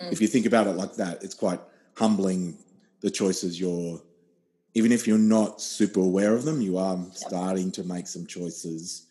Mm. 0.02 0.12
If 0.12 0.22
you 0.22 0.28
think 0.28 0.46
about 0.46 0.68
it 0.68 0.76
like 0.76 0.96
that, 0.96 1.24
it's 1.24 1.36
quite 1.36 1.60
humbling 1.96 2.58
the 3.02 3.12
choices 3.12 3.60
you're 3.60 4.02
even 4.76 4.92
if 4.92 5.08
you're 5.08 5.18
not 5.18 5.62
super 5.62 6.00
aware 6.00 6.36
of 6.36 6.46
them, 6.46 6.62
you 6.62 6.78
are 6.78 6.96
yep. 6.96 7.16
starting 7.16 7.72
to 7.72 7.84
make 7.84 8.08
some 8.08 8.26
choices. 8.26 9.08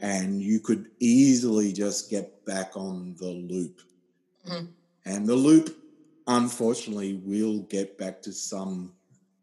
And 0.00 0.40
you 0.40 0.60
could 0.60 0.90
easily 1.00 1.72
just 1.72 2.10
get 2.10 2.44
back 2.44 2.76
on 2.76 3.16
the 3.18 3.26
loop. 3.26 3.80
Mm-hmm. 4.48 4.66
And 5.04 5.26
the 5.26 5.34
loop, 5.34 5.76
unfortunately, 6.28 7.20
will 7.24 7.60
get 7.62 7.98
back 7.98 8.22
to 8.22 8.32
some 8.32 8.92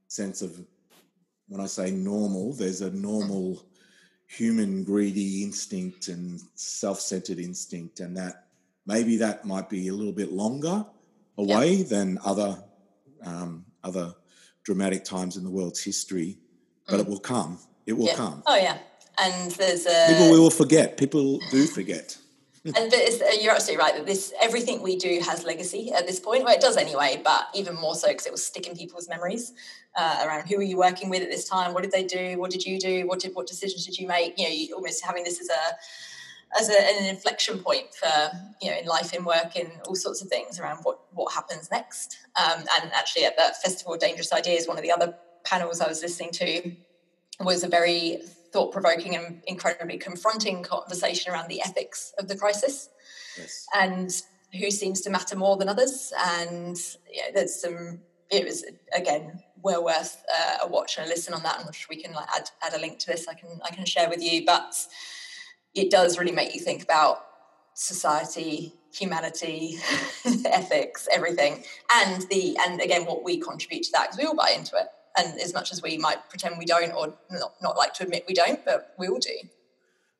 sense 0.08 0.42
of 0.42 0.58
when 1.50 1.60
I 1.60 1.66
say 1.66 1.92
normal, 1.92 2.54
there's 2.54 2.82
a 2.82 2.92
normal 2.92 3.66
human 4.28 4.84
greedy 4.84 5.44
instinct 5.44 6.08
and 6.08 6.42
self-centered 6.56 7.40
instinct, 7.40 8.00
and 8.00 8.16
that 8.18 8.48
maybe 8.88 9.18
that 9.18 9.46
might 9.46 9.70
be 9.70 9.90
a 9.90 9.94
little 9.94 10.14
bit 10.14 10.32
longer 10.32 10.86
away 11.38 11.74
yep. 11.74 11.88
than 11.90 12.18
other 12.26 12.58
um, 13.26 13.66
other 13.84 14.14
dramatic 14.64 15.04
times 15.04 15.38
in 15.38 15.44
the 15.44 15.50
world's 15.50 15.84
history, 15.84 16.38
but 16.88 16.98
mm. 16.98 17.00
it 17.02 17.08
will 17.08 17.20
come. 17.20 17.60
It 17.86 17.94
will 17.94 18.08
yeah. 18.08 18.16
come. 18.16 18.44
Oh 18.46 18.56
yeah, 18.56 18.78
and 19.20 19.52
there's 19.52 19.86
a 19.86 20.08
people 20.08 20.32
will 20.32 20.50
forget. 20.50 20.98
People 20.98 21.40
do 21.52 21.66
forget. 21.66 22.18
and 22.66 22.92
uh, 22.92 22.98
you're 23.40 23.54
absolutely 23.54 23.78
right 23.78 23.96
that 23.96 24.08
this 24.08 24.34
everything 24.42 24.82
we 24.82 24.96
do 24.96 25.22
has 25.24 25.44
legacy 25.44 25.94
at 25.94 26.08
this 26.08 26.20
point. 26.20 26.44
Well, 26.44 26.56
it 26.56 26.62
does 26.62 26.78
anyway, 26.78 27.22
but 27.24 27.48
even 27.54 27.76
more 27.76 27.94
so 27.94 28.08
because 28.08 28.26
it 28.26 28.32
will 28.32 28.40
stick 28.40 28.66
in 28.66 28.76
people's 28.76 29.08
memories 29.08 29.54
uh, 29.96 30.24
around 30.26 30.48
who 30.48 30.58
were 30.58 30.64
you 30.64 30.78
working 30.78 31.12
with 31.12 31.22
at 31.22 31.30
this 31.30 31.48
time, 31.48 31.76
what 31.76 31.84
did 31.84 31.92
they 31.92 32.04
do, 32.04 32.40
what 32.40 32.50
did 32.50 32.66
you 32.66 32.80
do, 32.80 33.06
what 33.08 33.20
did 33.20 33.36
what 33.36 33.46
decisions 33.46 33.86
did 33.86 34.00
you 34.00 34.08
make? 34.08 34.34
You 34.40 34.46
know, 34.46 34.50
you 34.50 34.76
almost 34.76 35.06
having 35.06 35.24
this 35.24 35.40
as 35.40 35.50
a 35.50 35.76
as 36.60 36.70
a, 36.70 36.80
an 36.80 37.06
inflection 37.06 37.60
point 37.60 37.94
for 37.94 38.32
you 38.62 38.72
know 38.72 38.78
in 38.78 38.86
life, 38.86 39.14
in 39.14 39.24
work, 39.26 39.56
in 39.56 39.72
all 39.88 39.96
sorts 39.96 40.22
of 40.22 40.30
things 40.30 40.60
around 40.60 40.80
what 40.84 41.00
what 41.12 41.34
happens 41.34 41.70
next. 41.72 42.18
Um, 42.42 42.60
and 42.82 42.92
actually, 42.94 43.26
at 43.26 43.38
that 43.38 43.62
festival, 43.62 43.98
Dangerous 43.98 44.32
Ideas, 44.34 44.68
one 44.68 44.78
of 44.78 44.84
the 44.84 44.92
other 44.92 45.16
panels 45.44 45.82
I 45.82 45.88
was 45.88 46.02
listening 46.02 46.32
to 46.32 46.72
was 47.40 47.64
a 47.64 47.68
very 47.68 48.20
thought 48.52 48.72
provoking 48.72 49.16
and 49.16 49.42
incredibly 49.48 49.98
confronting 49.98 50.64
conversation 50.64 51.32
around 51.32 51.50
the 51.50 51.62
ethics 51.62 52.14
of 52.18 52.30
the 52.30 52.38
crisis 52.38 52.90
yes. 53.38 53.68
and 53.76 54.22
who 54.58 54.72
seems 54.72 55.02
to 55.02 55.10
matter 55.10 55.36
more 55.36 55.58
than 55.58 55.68
others. 55.68 56.14
And 56.18 56.78
yeah, 57.12 57.32
there's 57.34 57.54
some, 57.54 58.00
it 58.32 58.46
was 58.46 58.64
again 58.96 59.44
well 59.62 59.84
worth 59.84 60.24
uh, 60.34 60.58
a 60.64 60.68
watch 60.68 60.98
and 60.98 61.06
a 61.06 61.10
listen 61.10 61.34
on 61.34 61.44
that. 61.44 61.60
And 61.60 61.70
we 61.90 62.02
can 62.02 62.14
like 62.14 62.28
add, 62.36 62.50
add 62.64 62.74
a 62.74 62.80
link 62.80 63.00
to 63.00 63.08
this. 63.08 63.28
I 63.28 63.34
can 63.34 63.60
I 63.64 63.74
can 63.74 63.86
share 63.86 64.10
with 64.10 64.24
you, 64.24 64.46
but 64.46 64.74
it 65.76 65.92
does 65.92 66.18
really 66.18 66.32
make 66.32 66.56
you 66.56 66.62
think 66.62 66.82
about 66.82 67.26
society, 67.74 68.74
humanity, 68.94 69.78
ethics, 70.46 71.08
everything, 71.12 71.64
and 71.94 72.24
the 72.30 72.58
and 72.66 72.82
again 72.82 73.06
what 73.06 73.24
we 73.24 73.38
contribute 73.38 73.84
to 73.84 73.92
that 73.92 74.04
because 74.04 74.18
we 74.18 74.26
all 74.26 74.36
buy 74.36 74.54
into 74.56 74.76
it. 74.78 74.88
And 75.18 75.40
as 75.40 75.54
much 75.54 75.72
as 75.72 75.82
we 75.82 75.98
might 75.98 76.30
pretend 76.30 76.58
we 76.58 76.66
don't 76.66 76.92
or 76.92 77.14
not, 77.32 77.54
not 77.62 77.78
like 77.78 77.94
to 77.96 78.04
admit 78.04 78.26
we 78.28 78.34
don't 78.34 78.64
but 78.66 78.94
we 78.98 79.08
all 79.08 79.20
do. 79.20 79.36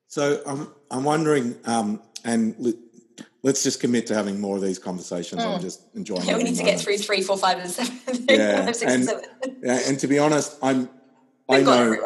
So 0.08 0.40
i'm, 0.46 0.72
I'm 0.90 1.04
wondering 1.04 1.56
um, 1.64 2.00
and 2.24 2.74
let's 3.42 3.62
just 3.62 3.80
commit 3.80 4.06
to 4.08 4.14
having 4.14 4.40
more 4.40 4.56
of 4.56 4.62
these 4.62 4.78
conversations. 4.78 5.42
Mm. 5.42 5.54
i'm 5.54 5.60
just 5.60 5.82
enjoying 5.94 6.24
yeah 6.24 6.36
we 6.36 6.44
need 6.44 6.56
to 6.56 6.62
get 6.62 6.80
through 6.80 6.98
three 6.98 7.22
four 7.22 7.36
five 7.36 7.58
and 7.58 7.70
seven 7.70 7.98
yeah, 8.28 8.64
five, 8.64 8.76
six, 8.76 8.92
and, 8.92 9.08
and, 9.08 9.24
seven. 9.24 9.56
yeah, 9.62 9.80
and 9.86 9.98
to 9.98 10.06
be 10.06 10.18
honest 10.18 10.56
i'm 10.62 10.88
i 11.48 11.60
know 11.60 11.96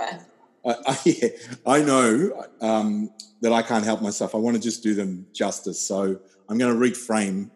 I, 0.64 0.74
I, 0.86 1.32
I 1.78 1.82
know 1.82 2.46
um, 2.60 3.10
that 3.40 3.52
I 3.52 3.62
can't 3.62 3.84
help 3.84 4.02
myself. 4.02 4.34
I 4.34 4.38
want 4.38 4.56
to 4.56 4.62
just 4.62 4.82
do 4.82 4.94
them 4.94 5.26
justice. 5.32 5.80
So 5.80 6.20
I'm 6.48 6.58
going 6.58 6.72
to 6.72 6.78
reframe 6.78 7.50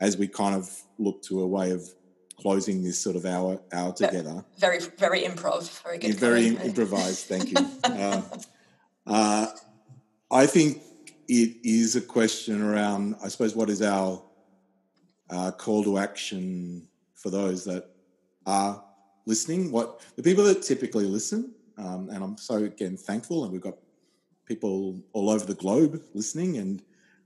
as 0.00 0.16
we 0.16 0.28
kind 0.28 0.54
of 0.54 0.70
look 0.98 1.22
to 1.24 1.40
a 1.40 1.46
way 1.46 1.70
of 1.70 1.82
closing 2.40 2.82
this 2.82 2.98
sort 2.98 3.16
of 3.16 3.26
hour 3.26 3.60
hour 3.72 3.92
together. 3.92 4.44
Very 4.58 4.78
very 4.98 5.22
improv. 5.22 5.82
Very 5.82 5.98
good. 5.98 6.14
very 6.14 6.48
improvised. 6.48 7.26
Thank 7.26 7.50
you. 7.50 7.66
uh, 7.84 8.22
uh, 9.06 9.46
I 10.30 10.46
think 10.46 10.82
it 11.28 11.56
is 11.62 11.96
a 11.96 12.00
question 12.00 12.62
around. 12.62 13.16
I 13.22 13.28
suppose 13.28 13.54
what 13.54 13.68
is 13.68 13.82
our 13.82 14.22
uh, 15.28 15.50
call 15.52 15.84
to 15.84 15.98
action 15.98 16.88
for 17.14 17.30
those 17.30 17.64
that 17.64 17.90
are 18.46 18.82
listening? 19.26 19.70
What 19.70 20.00
the 20.16 20.22
people 20.22 20.44
that 20.44 20.62
typically 20.62 21.04
listen, 21.04 21.54
um, 21.80 22.10
and 22.10 22.22
I'm 22.22 22.36
so 22.36 22.56
again 22.56 22.96
thankful, 22.96 23.44
and 23.44 23.52
we've 23.52 23.60
got 23.60 23.76
people 24.44 25.00
all 25.12 25.30
over 25.30 25.46
the 25.46 25.54
globe 25.54 26.02
listening. 26.14 26.58
And 26.58 26.82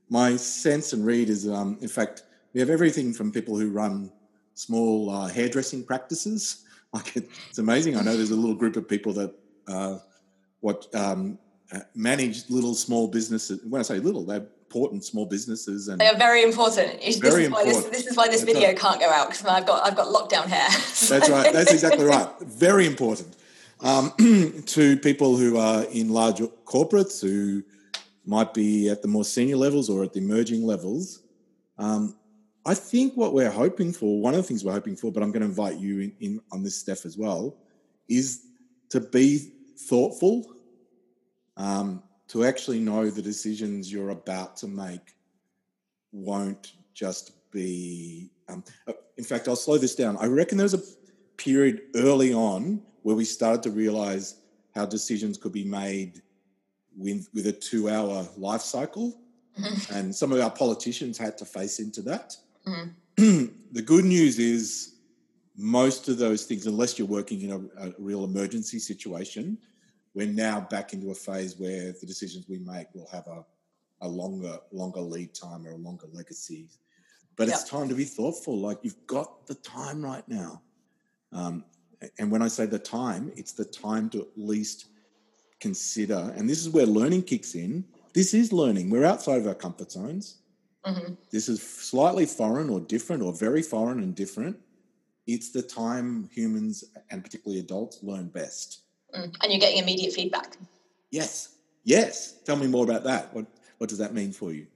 my 0.09 0.37
sense 0.37 0.93
and 0.93 1.05
read 1.05 1.29
is, 1.29 1.49
um, 1.49 1.79
in 1.81 1.89
fact, 1.89 2.23
we 2.53 2.61
have 2.61 2.71
everything 2.71 3.13
from 3.13 3.33
people 3.33 3.59
who 3.59 3.71
run 3.71 4.13
small 4.55 5.11
uh, 5.11 5.29
hairdressing 5.29 5.85
practices. 5.85 6.61
Like 6.95 7.17
it's 7.17 7.59
amazing. 7.59 7.97
I 7.97 8.03
know 8.03 8.17
there's 8.17 8.31
a 8.31 8.37
little 8.37 8.55
group 8.55 8.77
of 8.77 8.89
people 8.89 9.13
that 9.15 9.35
uh, 9.67 9.99
what 10.61 10.87
um, 10.95 11.41
manage 11.97 12.49
little 12.49 12.73
small 12.73 13.09
businesses. 13.09 13.65
When 13.69 13.81
I 13.81 13.83
say 13.83 13.99
little, 13.99 14.25
they're 14.25 14.47
important 14.67 15.05
small 15.05 15.27
businesses, 15.27 15.89
and 15.89 16.01
they 16.01 16.07
are 16.07 16.17
very 16.17 16.45
important. 16.45 17.01
This 17.01 17.17
very 17.17 17.43
is 17.43 17.47
important. 17.49 17.75
This, 17.75 17.85
this, 17.87 18.07
is 18.07 18.17
why 18.17 18.29
this 18.29 18.43
That's 18.43 18.53
video 18.53 18.69
right. 18.69 18.79
can't 18.79 19.01
go 19.01 19.11
out 19.11 19.29
because 19.29 19.45
I've 19.45 19.67
got 19.67 19.85
I've 19.85 19.97
got 19.97 20.07
lockdown 20.07 20.47
hair. 20.47 20.71
So. 20.71 21.15
That's 21.19 21.31
right. 21.31 21.53
That's 21.53 21.73
exactly 21.73 22.05
right. 22.05 22.29
Very 22.43 22.87
important 22.87 23.35
um, 23.85 24.13
to 24.67 24.97
people 24.97 25.37
who 25.37 25.59
are 25.59 25.85
in 25.85 26.09
large 26.09 26.39
corporates 26.65 27.21
who 27.21 27.63
might 28.25 28.55
be 28.55 28.89
at 28.89 29.03
the 29.03 29.09
more 29.09 29.25
senior 29.25 29.57
levels 29.57 29.91
or 29.91 30.03
at 30.03 30.15
the 30.15 30.19
emerging 30.19 30.65
levels. 30.65 31.23
Um, 31.79 32.17
I 32.65 32.73
think 32.73 33.15
what 33.15 33.35
we're 33.35 33.51
hoping 33.51 33.93
for, 33.93 34.21
one 34.23 34.33
of 34.33 34.39
the 34.39 34.43
things 34.43 34.65
we're 34.65 34.73
hoping 34.73 34.97
for, 34.97 35.13
but 35.13 35.23
I'm 35.23 35.31
going 35.31 35.43
to 35.43 35.49
invite 35.49 35.77
you 35.77 36.01
in, 36.01 36.13
in 36.21 36.41
on 36.51 36.63
this, 36.63 36.77
Steph, 36.77 37.05
as 37.05 37.19
well, 37.19 37.59
is 38.09 38.47
to 38.89 39.01
be 39.01 39.53
thoughtful, 39.77 40.47
um, 41.59 42.03
to 42.29 42.47
actually 42.47 42.81
know 42.81 43.11
the 43.11 43.21
decisions 43.21 43.93
you're 43.93 44.11
about 44.11 44.57
to 44.57 44.67
make 44.67 45.15
won't 46.11 46.73
just 46.95 47.51
be. 47.51 48.31
Um, 48.49 48.65
uh, 48.89 48.95
in 49.19 49.25
fact, 49.25 49.47
I'll 49.47 49.57
slow 49.57 49.77
this 49.77 49.95
down. 49.95 50.17
I 50.17 50.27
reckon 50.27 50.57
there 50.57 50.65
was 50.65 50.75
a 50.75 50.83
period 51.37 51.83
early 51.97 52.33
on 52.33 52.81
where 53.05 53.15
we 53.15 53.25
started 53.25 53.63
to 53.63 53.71
realize 53.71 54.37
how 54.75 54.87
decisions 54.87 55.37
could 55.37 55.53
be 55.53 55.63
made 55.63 56.23
with, 56.97 57.29
with 57.35 57.47
a 57.47 57.53
two 57.53 57.89
hour 57.89 58.27
life 58.37 58.63
cycle. 58.63 59.21
Mm-hmm. 59.61 59.95
And 59.95 60.15
some 60.15 60.33
of 60.33 60.41
our 60.41 60.51
politicians 60.51 61.17
had 61.19 61.39
to 61.39 61.45
face 61.45 61.79
into 61.79 62.03
that. 62.03 62.35
Mm. 62.67 62.95
the 63.73 63.83
good 63.83 64.07
news 64.07 64.39
is 64.39 64.95
most 65.55 66.09
of 66.09 66.17
those 66.19 66.45
things, 66.47 66.67
unless 66.67 66.99
you're 66.99 67.07
working 67.07 67.43
in 67.43 67.51
a, 67.53 67.89
a, 67.89 67.93
real 67.99 68.25
emergency 68.25 68.79
situation, 68.79 69.59
we're 70.15 70.27
now 70.27 70.61
back 70.71 70.95
into 70.95 71.11
a 71.11 71.15
phase 71.15 71.57
where 71.59 71.93
the 71.93 72.07
decisions 72.07 72.47
we 72.49 72.59
make 72.59 72.87
will 72.95 73.09
have 73.13 73.27
a, 73.27 73.45
a 74.01 74.09
longer 74.09 74.59
longer 74.73 75.01
lead 75.01 75.35
time 75.35 75.67
or 75.67 75.73
a 75.73 75.77
longer 75.77 76.07
legacy. 76.13 76.69
But 77.37 77.49
yep. 77.49 77.57
it's 77.57 77.69
time 77.69 77.89
to 77.89 77.95
be 77.95 78.05
thoughtful. 78.05 78.59
Like 78.59 78.79
you've 78.83 79.07
got 79.07 79.47
the 79.47 79.57
time 79.57 80.03
right 80.03 80.27
now. 80.27 80.63
Um, 81.33 81.65
and 82.19 82.31
when 82.31 82.43
I 82.43 82.49
say 82.49 82.67
the 82.67 82.79
time, 82.79 83.33
it's 83.37 83.53
the 83.53 83.65
time 83.65 84.11
to 84.11 84.21
at 84.23 84.29
least 84.37 84.87
consider. 85.61 86.33
And 86.37 86.49
this 86.49 86.61
is 86.61 86.69
where 86.69 86.87
learning 86.87 87.23
kicks 87.23 87.55
in. 87.55 87.85
This 88.13 88.35
is 88.35 88.53
learning. 88.53 88.91
We're 88.91 89.05
outside 89.05 89.39
of 89.39 89.47
our 89.47 89.55
comfort 89.55 89.91
zones. 89.91 90.39
Mm-hmm. 90.85 91.15
This 91.31 91.49
is 91.49 91.63
slightly 91.63 92.27
foreign 92.27 92.69
or 92.69 92.81
different 92.81 93.23
or 93.23 93.33
very 93.33 93.63
foreign 93.63 94.01
and 94.01 94.15
different. 94.15 94.57
It's 95.27 95.51
the 95.51 95.63
time 95.63 96.29
humans 96.33 96.85
and 97.11 97.25
particularly 97.25 97.61
adults 97.61 98.03
learn 98.03 98.29
best. 98.29 98.83
Mm. 99.17 99.35
And 99.43 99.53
you're 99.53 99.61
getting 99.61 99.79
immediate 99.79 100.13
feedback. 100.13 100.57
Yes. 101.11 101.57
Yes. 101.85 102.43
Tell 102.45 102.57
me 102.57 102.67
more 102.67 102.85
about 102.85 103.05
that. 103.05 103.33
What 103.35 103.47
what 103.79 103.89
does 103.89 103.99
that 103.99 104.15
mean 104.15 104.33
for 104.33 104.53
you? 104.53 104.67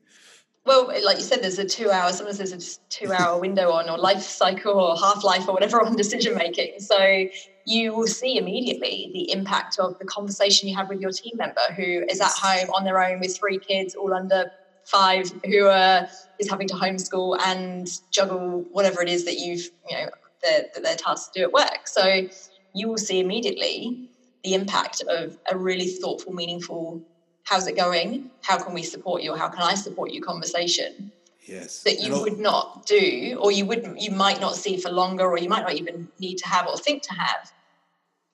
Well, 0.69 0.93
like 1.03 1.17
you 1.17 1.23
said, 1.25 1.43
there's 1.43 1.59
a 1.59 1.65
two 1.65 1.91
hour, 1.91 2.13
sometimes 2.13 2.37
there's 2.37 2.53
a 2.53 2.61
two 2.91 3.11
hour 3.11 3.41
window 3.41 3.71
on, 3.71 3.89
or 3.89 3.97
life 3.97 4.21
cycle, 4.21 4.75
or 4.75 4.99
half 4.99 5.25
life, 5.25 5.49
or 5.49 5.55
whatever 5.55 5.81
on 5.85 5.97
decision 5.97 6.35
making. 6.35 6.75
So 6.81 7.25
you 7.65 7.95
will 7.95 8.07
see 8.07 8.37
immediately 8.37 9.11
the 9.15 9.33
impact 9.33 9.79
of 9.79 9.99
the 9.99 10.05
conversation 10.05 10.69
you 10.69 10.77
have 10.77 10.91
with 10.91 11.01
your 11.01 11.11
team 11.11 11.33
member 11.37 11.63
who 11.75 12.05
is 12.11 12.21
at 12.21 12.33
home 12.33 12.69
on 12.77 12.85
their 12.85 13.03
own 13.03 13.19
with 13.19 13.35
three 13.41 13.59
kids, 13.59 13.95
all 13.95 14.13
under 14.13 14.45
five 14.85 15.33
who 15.47 15.65
are 15.69 16.07
is 16.39 16.51
having 16.51 16.69
to 16.69 16.75
homeschool 16.75 17.39
and 17.47 17.87
juggle 18.13 18.67
whatever 18.71 19.01
it 19.01 19.09
is 19.09 19.25
that 19.25 19.39
you've 19.39 19.71
you 19.89 19.97
know 19.97 20.11
that 20.43 20.67
they're 20.83 20.97
tasked 20.97 21.33
to 21.33 21.41
do 21.41 21.45
at 21.45 21.53
work. 21.53 21.87
So 21.87 22.29
you 22.75 22.89
will 22.89 22.99
see 22.99 23.21
immediately 23.21 23.97
the 24.45 24.53
impact 24.53 25.03
of 25.09 25.35
a 25.51 25.57
really 25.57 25.89
thoughtful, 25.89 26.35
meaningful, 26.35 27.03
how's 27.49 27.67
it 27.67 27.77
going? 27.77 28.31
How 28.43 28.59
can 28.63 28.75
we 28.75 28.83
support 28.83 29.23
you? 29.23 29.33
Or 29.33 29.39
how 29.39 29.49
can 29.49 29.63
I 29.63 29.75
support 29.75 30.11
you 30.11 30.21
conversation? 30.21 31.11
Yes. 31.47 31.83
That 31.83 32.01
you 32.01 32.21
would 32.21 32.39
not 32.39 32.85
do, 32.87 33.39
or 33.41 33.51
you 33.51 33.65
wouldn't 33.65 33.99
you 33.99 34.11
might 34.11 34.39
not 34.39 34.55
see 34.55 34.77
for 34.77 34.91
longer, 34.91 35.27
or 35.27 35.39
you 35.39 35.49
might 35.49 35.63
not 35.63 35.73
even 35.73 36.09
need 36.19 36.37
to 36.39 36.49
have 36.49 36.67
or 36.67 36.77
think 36.77 37.03
to 37.05 37.15
have 37.15 37.51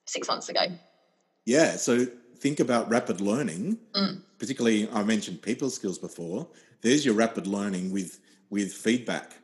six 0.07 0.27
months 0.27 0.49
ago. 0.49 0.63
Yeah. 1.47 1.77
So 1.77 2.07
think 2.39 2.59
about 2.59 2.91
rapid 2.91 3.21
learning, 3.21 3.79
mm. 3.95 4.21
particularly 4.39 4.89
I 4.91 5.05
mentioned 5.05 5.43
people 5.43 5.71
skills 5.71 5.99
before. 5.99 6.49
There's 6.81 7.07
your 7.07 7.15
rapid 7.15 7.47
learning 7.47 7.93
with 7.93 8.19
with 8.51 8.73
feedback. 8.73 9.37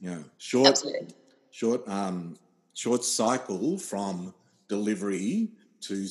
You 0.00 0.10
know, 0.10 0.24
short, 0.38 0.66
Absolutely. 0.66 1.14
short, 1.52 1.88
um, 1.88 2.36
short 2.74 3.04
cycle 3.04 3.78
from 3.78 4.34
delivery 4.66 5.52
to 5.82 6.08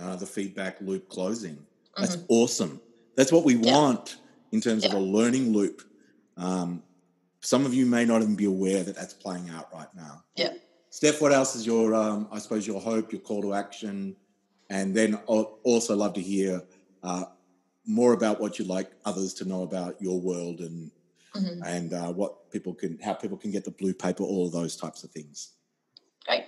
uh, 0.00 0.16
the 0.16 0.24
feedback 0.24 0.80
loop 0.80 1.10
closing. 1.10 1.58
That's 1.96 2.16
mm-hmm. 2.16 2.26
awesome. 2.28 2.80
That's 3.16 3.32
what 3.32 3.44
we 3.44 3.54
yeah. 3.54 3.72
want 3.72 4.16
in 4.52 4.60
terms 4.60 4.84
yeah. 4.84 4.90
of 4.90 4.96
a 4.96 5.00
learning 5.00 5.52
loop. 5.52 5.82
Um, 6.36 6.82
some 7.40 7.66
of 7.66 7.74
you 7.74 7.86
may 7.86 8.04
not 8.04 8.22
even 8.22 8.36
be 8.36 8.46
aware 8.46 8.82
that 8.82 8.96
that's 8.96 9.14
playing 9.14 9.50
out 9.50 9.72
right 9.72 9.92
now. 9.94 10.24
Yeah. 10.36 10.54
Steph, 10.90 11.20
what 11.20 11.32
else 11.32 11.54
is 11.56 11.66
your, 11.66 11.94
um, 11.94 12.28
I 12.32 12.38
suppose, 12.38 12.66
your 12.66 12.80
hope, 12.80 13.12
your 13.12 13.20
call 13.20 13.42
to 13.42 13.54
action? 13.54 14.16
And 14.70 14.94
then 14.94 15.16
also 15.26 15.94
love 15.94 16.14
to 16.14 16.22
hear 16.22 16.62
uh, 17.02 17.24
more 17.86 18.12
about 18.14 18.40
what 18.40 18.58
you'd 18.58 18.68
like 18.68 18.90
others 19.04 19.34
to 19.34 19.44
know 19.44 19.62
about 19.62 20.00
your 20.00 20.18
world 20.20 20.60
and 20.60 20.90
mm-hmm. 21.34 21.62
and 21.64 21.92
uh, 21.92 22.12
what 22.12 22.50
people 22.50 22.74
can, 22.74 22.98
how 23.00 23.12
people 23.12 23.36
can 23.36 23.50
get 23.50 23.64
the 23.64 23.70
blue 23.70 23.92
paper, 23.92 24.22
all 24.22 24.46
of 24.46 24.52
those 24.52 24.76
types 24.76 25.04
of 25.04 25.10
things. 25.10 25.52
Great. 26.26 26.44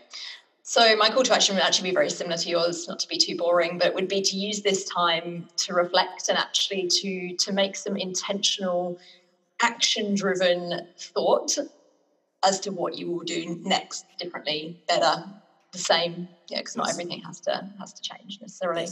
So 0.69 0.97
my 0.97 1.11
call 1.11 1.23
to 1.23 1.33
action 1.33 1.55
would 1.55 1.63
actually 1.63 1.91
be 1.91 1.95
very 1.95 2.11
similar 2.11 2.37
to 2.37 2.49
yours, 2.49 2.89
not 2.89 2.99
to 2.99 3.07
be 3.09 3.19
too 3.19 3.37
boring, 3.37 3.79
but 3.79 3.87
it 3.87 3.95
would 3.95 4.09
be 4.09 4.21
to 4.21 4.37
use 4.37 4.63
this 4.63 4.85
time 4.85 5.47
to 5.59 5.75
reflect 5.75 6.29
and 6.29 6.37
actually 6.37 6.89
to 6.89 7.37
to 7.37 7.53
make 7.53 7.77
some 7.77 7.97
intentional, 7.97 8.99
action-driven 9.63 10.89
thought 11.15 11.57
as 12.45 12.59
to 12.61 12.73
what 12.73 12.99
you 12.99 13.13
will 13.13 13.23
do 13.25 13.61
next, 13.63 14.07
differently, 14.19 14.77
better, 14.89 15.25
the 15.73 15.79
same. 15.79 16.29
Yeah, 16.49 16.59
because 16.59 16.77
not 16.77 16.91
everything 16.91 17.23
has 17.25 17.41
to 17.43 17.63
has 17.79 17.93
to 17.93 18.03
change 18.03 18.39
necessarily. 18.41 18.89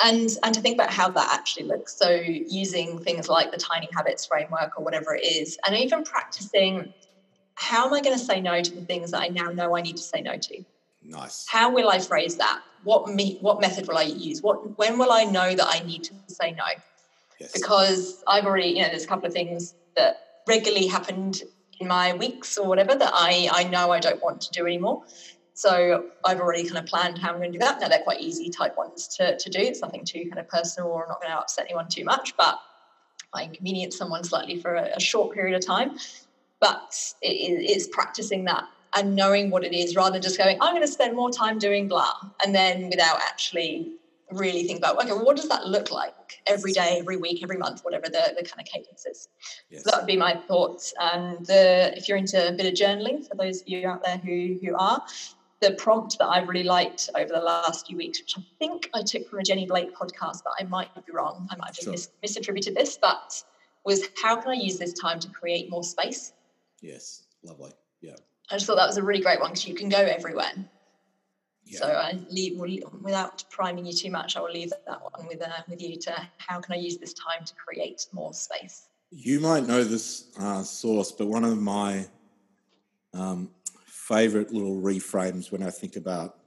And 0.00 0.30
and 0.44 0.54
to 0.54 0.60
think 0.60 0.76
about 0.76 0.92
how 0.92 1.10
that 1.10 1.32
actually 1.34 1.66
looks. 1.66 1.98
So 1.98 2.10
using 2.10 3.02
things 3.02 3.28
like 3.28 3.50
the 3.50 3.58
tiny 3.58 3.88
habits 3.92 4.26
framework 4.26 4.78
or 4.78 4.84
whatever 4.84 5.16
it 5.16 5.24
is, 5.24 5.58
and 5.66 5.76
even 5.76 6.04
practicing 6.04 6.94
how 7.54 7.86
am 7.86 7.94
I 7.94 8.00
going 8.00 8.18
to 8.18 8.24
say 8.24 8.40
no 8.40 8.62
to 8.62 8.74
the 8.74 8.80
things 8.82 9.10
that 9.10 9.20
I 9.20 9.28
now 9.28 9.50
know 9.50 9.76
I 9.76 9.82
need 9.82 9.96
to 9.96 10.02
say 10.02 10.20
no 10.20 10.36
to? 10.36 10.64
Nice. 11.02 11.46
How 11.48 11.72
will 11.72 11.88
I 11.88 11.98
phrase 11.98 12.36
that? 12.36 12.62
What 12.84 13.08
me 13.08 13.38
what 13.40 13.60
method 13.60 13.88
will 13.88 13.98
I 13.98 14.02
use? 14.02 14.42
What 14.42 14.78
when 14.78 14.98
will 14.98 15.12
I 15.12 15.24
know 15.24 15.54
that 15.54 15.66
I 15.68 15.80
need 15.80 16.04
to 16.04 16.14
say 16.28 16.52
no? 16.52 16.64
Yes. 17.38 17.52
Because 17.52 18.22
I've 18.26 18.44
already, 18.44 18.68
you 18.68 18.82
know, 18.82 18.88
there's 18.88 19.04
a 19.04 19.08
couple 19.08 19.26
of 19.26 19.32
things 19.32 19.74
that 19.96 20.42
regularly 20.46 20.86
happened 20.86 21.42
in 21.80 21.88
my 21.88 22.12
weeks 22.12 22.58
or 22.58 22.66
whatever 22.66 22.94
that 22.94 23.12
I, 23.14 23.48
I 23.50 23.64
know 23.64 23.90
I 23.90 24.00
don't 24.00 24.22
want 24.22 24.42
to 24.42 24.50
do 24.50 24.66
anymore. 24.66 25.04
So 25.54 26.06
I've 26.24 26.40
already 26.40 26.64
kind 26.64 26.78
of 26.78 26.86
planned 26.86 27.18
how 27.18 27.30
I'm 27.30 27.36
going 27.36 27.52
to 27.52 27.58
do 27.58 27.64
that. 27.64 27.80
Now 27.80 27.88
they're 27.88 28.02
quite 28.02 28.20
easy 28.20 28.50
type 28.50 28.76
ones 28.76 29.08
to, 29.16 29.36
to 29.38 29.50
do. 29.50 29.58
It's 29.58 29.80
nothing 29.80 30.04
too 30.04 30.24
kind 30.24 30.38
of 30.38 30.48
personal 30.48 30.90
or 30.90 31.06
not 31.08 31.20
going 31.20 31.32
to 31.32 31.38
upset 31.38 31.66
anyone 31.66 31.88
too 31.88 32.04
much, 32.04 32.36
but 32.36 32.60
I 33.32 33.44
inconvenience 33.44 33.96
someone 33.96 34.24
slightly 34.24 34.58
for 34.58 34.74
a, 34.74 34.96
a 34.96 35.00
short 35.00 35.34
period 35.34 35.56
of 35.56 35.64
time 35.64 35.98
but 36.60 37.14
it 37.22 37.28
is 37.28 37.88
practicing 37.88 38.44
that 38.44 38.64
and 38.94 39.14
knowing 39.14 39.50
what 39.50 39.64
it 39.64 39.72
is 39.72 39.94
rather 39.96 40.12
than 40.12 40.22
just 40.22 40.36
going, 40.36 40.58
I'm 40.60 40.72
going 40.72 40.82
to 40.82 40.92
spend 40.92 41.14
more 41.14 41.30
time 41.30 41.58
doing 41.58 41.88
blah, 41.88 42.14
and 42.44 42.54
then 42.54 42.88
without 42.90 43.20
actually 43.20 43.92
really 44.32 44.64
think 44.64 44.78
about, 44.78 44.96
okay, 44.96 45.12
well, 45.12 45.24
what 45.24 45.36
does 45.36 45.48
that 45.48 45.66
look 45.66 45.90
like 45.90 46.40
every 46.46 46.72
day, 46.72 46.98
every 47.00 47.16
week, 47.16 47.42
every 47.42 47.56
month, 47.56 47.80
whatever 47.82 48.06
the, 48.06 48.34
the 48.38 48.44
kind 48.44 48.60
of 48.60 48.66
cadence 48.66 49.06
is. 49.06 49.28
Yes. 49.70 49.82
So 49.82 49.90
that 49.90 50.00
would 50.00 50.06
be 50.06 50.16
my 50.16 50.34
thoughts. 50.48 50.94
And 51.00 51.44
the, 51.46 51.92
if 51.96 52.08
you're 52.08 52.16
into 52.16 52.48
a 52.48 52.52
bit 52.52 52.66
of 52.66 52.74
journaling, 52.74 53.26
for 53.26 53.34
those 53.34 53.62
of 53.62 53.68
you 53.68 53.88
out 53.88 54.04
there 54.04 54.18
who, 54.18 54.58
who 54.62 54.76
are, 54.76 55.02
the 55.60 55.72
prompt 55.72 56.18
that 56.18 56.26
I've 56.26 56.48
really 56.48 56.64
liked 56.64 57.10
over 57.16 57.32
the 57.32 57.40
last 57.40 57.86
few 57.86 57.96
weeks, 57.96 58.20
which 58.20 58.34
I 58.38 58.42
think 58.58 58.88
I 58.94 59.02
took 59.02 59.28
from 59.28 59.40
a 59.40 59.42
Jenny 59.42 59.66
Blake 59.66 59.94
podcast, 59.94 60.42
but 60.44 60.54
I 60.58 60.64
might 60.64 60.88
be 61.06 61.12
wrong. 61.12 61.46
I 61.50 61.56
might 61.56 61.76
have 61.76 61.76
sure. 61.76 61.92
mis- 61.92 62.10
misattributed 62.24 62.74
this, 62.74 62.98
but 63.00 63.42
was 63.84 64.08
how 64.22 64.36
can 64.36 64.52
I 64.52 64.54
use 64.54 64.78
this 64.78 64.94
time 64.94 65.20
to 65.20 65.28
create 65.28 65.70
more 65.70 65.84
space? 65.84 66.32
Yes, 66.80 67.24
lovely. 67.42 67.72
Yeah. 68.00 68.16
I 68.50 68.54
just 68.54 68.66
thought 68.66 68.76
that 68.76 68.86
was 68.86 68.96
a 68.96 69.02
really 69.02 69.20
great 69.20 69.40
one 69.40 69.50
because 69.50 69.66
you 69.66 69.74
can 69.74 69.88
go 69.88 69.98
everywhere. 69.98 70.52
Yeah. 71.64 71.78
So 71.78 71.86
I 71.86 72.18
leave 72.30 72.58
without 72.58 73.44
priming 73.50 73.86
you 73.86 73.92
too 73.92 74.10
much. 74.10 74.36
I 74.36 74.40
will 74.40 74.50
leave 74.50 74.72
that 74.86 75.02
one 75.02 75.28
with 75.28 75.40
uh, 75.40 75.50
with 75.68 75.80
you 75.80 75.96
to 75.96 76.28
how 76.38 76.60
can 76.60 76.74
I 76.74 76.78
use 76.78 76.96
this 76.96 77.12
time 77.14 77.44
to 77.44 77.54
create 77.54 78.06
more 78.12 78.34
space. 78.34 78.88
You 79.10 79.40
might 79.40 79.66
know 79.66 79.84
this 79.84 80.28
uh, 80.38 80.62
source, 80.62 81.12
but 81.12 81.26
one 81.26 81.44
of 81.44 81.60
my 81.60 82.06
um, 83.12 83.50
favorite 83.84 84.52
little 84.52 84.80
reframes 84.80 85.52
when 85.52 85.62
I 85.62 85.70
think 85.70 85.96
about 85.96 86.38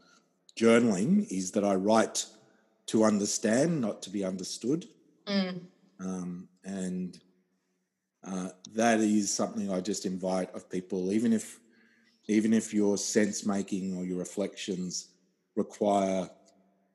journaling 0.58 1.26
is 1.32 1.52
that 1.52 1.64
I 1.64 1.76
write 1.76 2.26
to 2.88 3.04
understand, 3.04 3.80
not 3.80 4.02
to 4.04 4.10
be 4.10 4.26
understood. 4.26 4.88
Mm. 5.26 5.62
Um, 6.00 6.50
and 6.66 7.20
uh, 8.26 8.50
that 8.76 9.00
is 9.00 9.34
something 9.34 9.72
I 9.72 9.82
just 9.82 10.06
invite 10.06 10.54
of 10.56 10.70
people, 10.70 11.12
even 11.12 11.34
if 11.34 11.60
even 12.28 12.54
if 12.54 12.74
your 12.74 12.98
sense 12.98 13.46
making 13.46 13.98
or 13.98 14.06
your 14.06 14.18
reflections 14.18 15.10
require, 15.56 16.30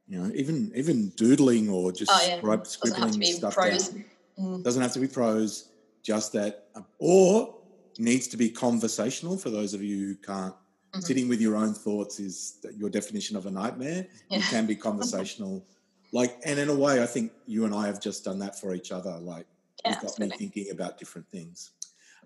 you 0.06 0.18
know, 0.18 0.30
even 0.34 0.72
even 0.74 1.10
doodling 1.10 1.68
or 1.68 1.92
just 1.92 2.10
oh, 2.12 2.26
yeah. 2.26 2.62
scribbling 2.62 3.22
stuff 3.24 3.54
prose. 3.54 3.88
down. 3.88 4.04
Mm. 4.38 4.64
Doesn't 4.64 4.82
have 4.82 4.92
to 4.92 5.00
be 5.00 5.08
prose. 5.08 5.70
Just 6.02 6.32
that, 6.32 6.68
or 6.98 7.56
needs 7.98 8.28
to 8.28 8.36
be 8.36 8.48
conversational 8.48 9.36
for 9.36 9.50
those 9.50 9.74
of 9.74 9.82
you 9.82 10.06
who 10.06 10.14
can't. 10.14 10.54
Mm-hmm. 10.54 11.00
Sitting 11.00 11.28
with 11.28 11.40
your 11.40 11.54
own 11.54 11.74
thoughts 11.74 12.18
is 12.18 12.64
your 12.74 12.88
definition 12.88 13.36
of 13.36 13.44
a 13.44 13.50
nightmare. 13.50 14.06
Yeah. 14.30 14.38
It 14.38 14.44
can 14.44 14.64
be 14.64 14.74
conversational. 14.74 15.66
like, 16.12 16.40
and 16.46 16.58
in 16.58 16.70
a 16.70 16.74
way, 16.74 17.02
I 17.02 17.06
think 17.06 17.32
you 17.46 17.66
and 17.66 17.74
I 17.74 17.86
have 17.86 18.00
just 18.00 18.24
done 18.24 18.38
that 18.38 18.58
for 18.58 18.74
each 18.74 18.90
other. 18.90 19.18
Like, 19.18 19.46
yeah, 19.84 19.92
you've 19.92 20.02
got 20.02 20.18
me 20.18 20.30
thinking 20.30 20.70
about 20.70 20.98
different 20.98 21.28
things. 21.30 21.72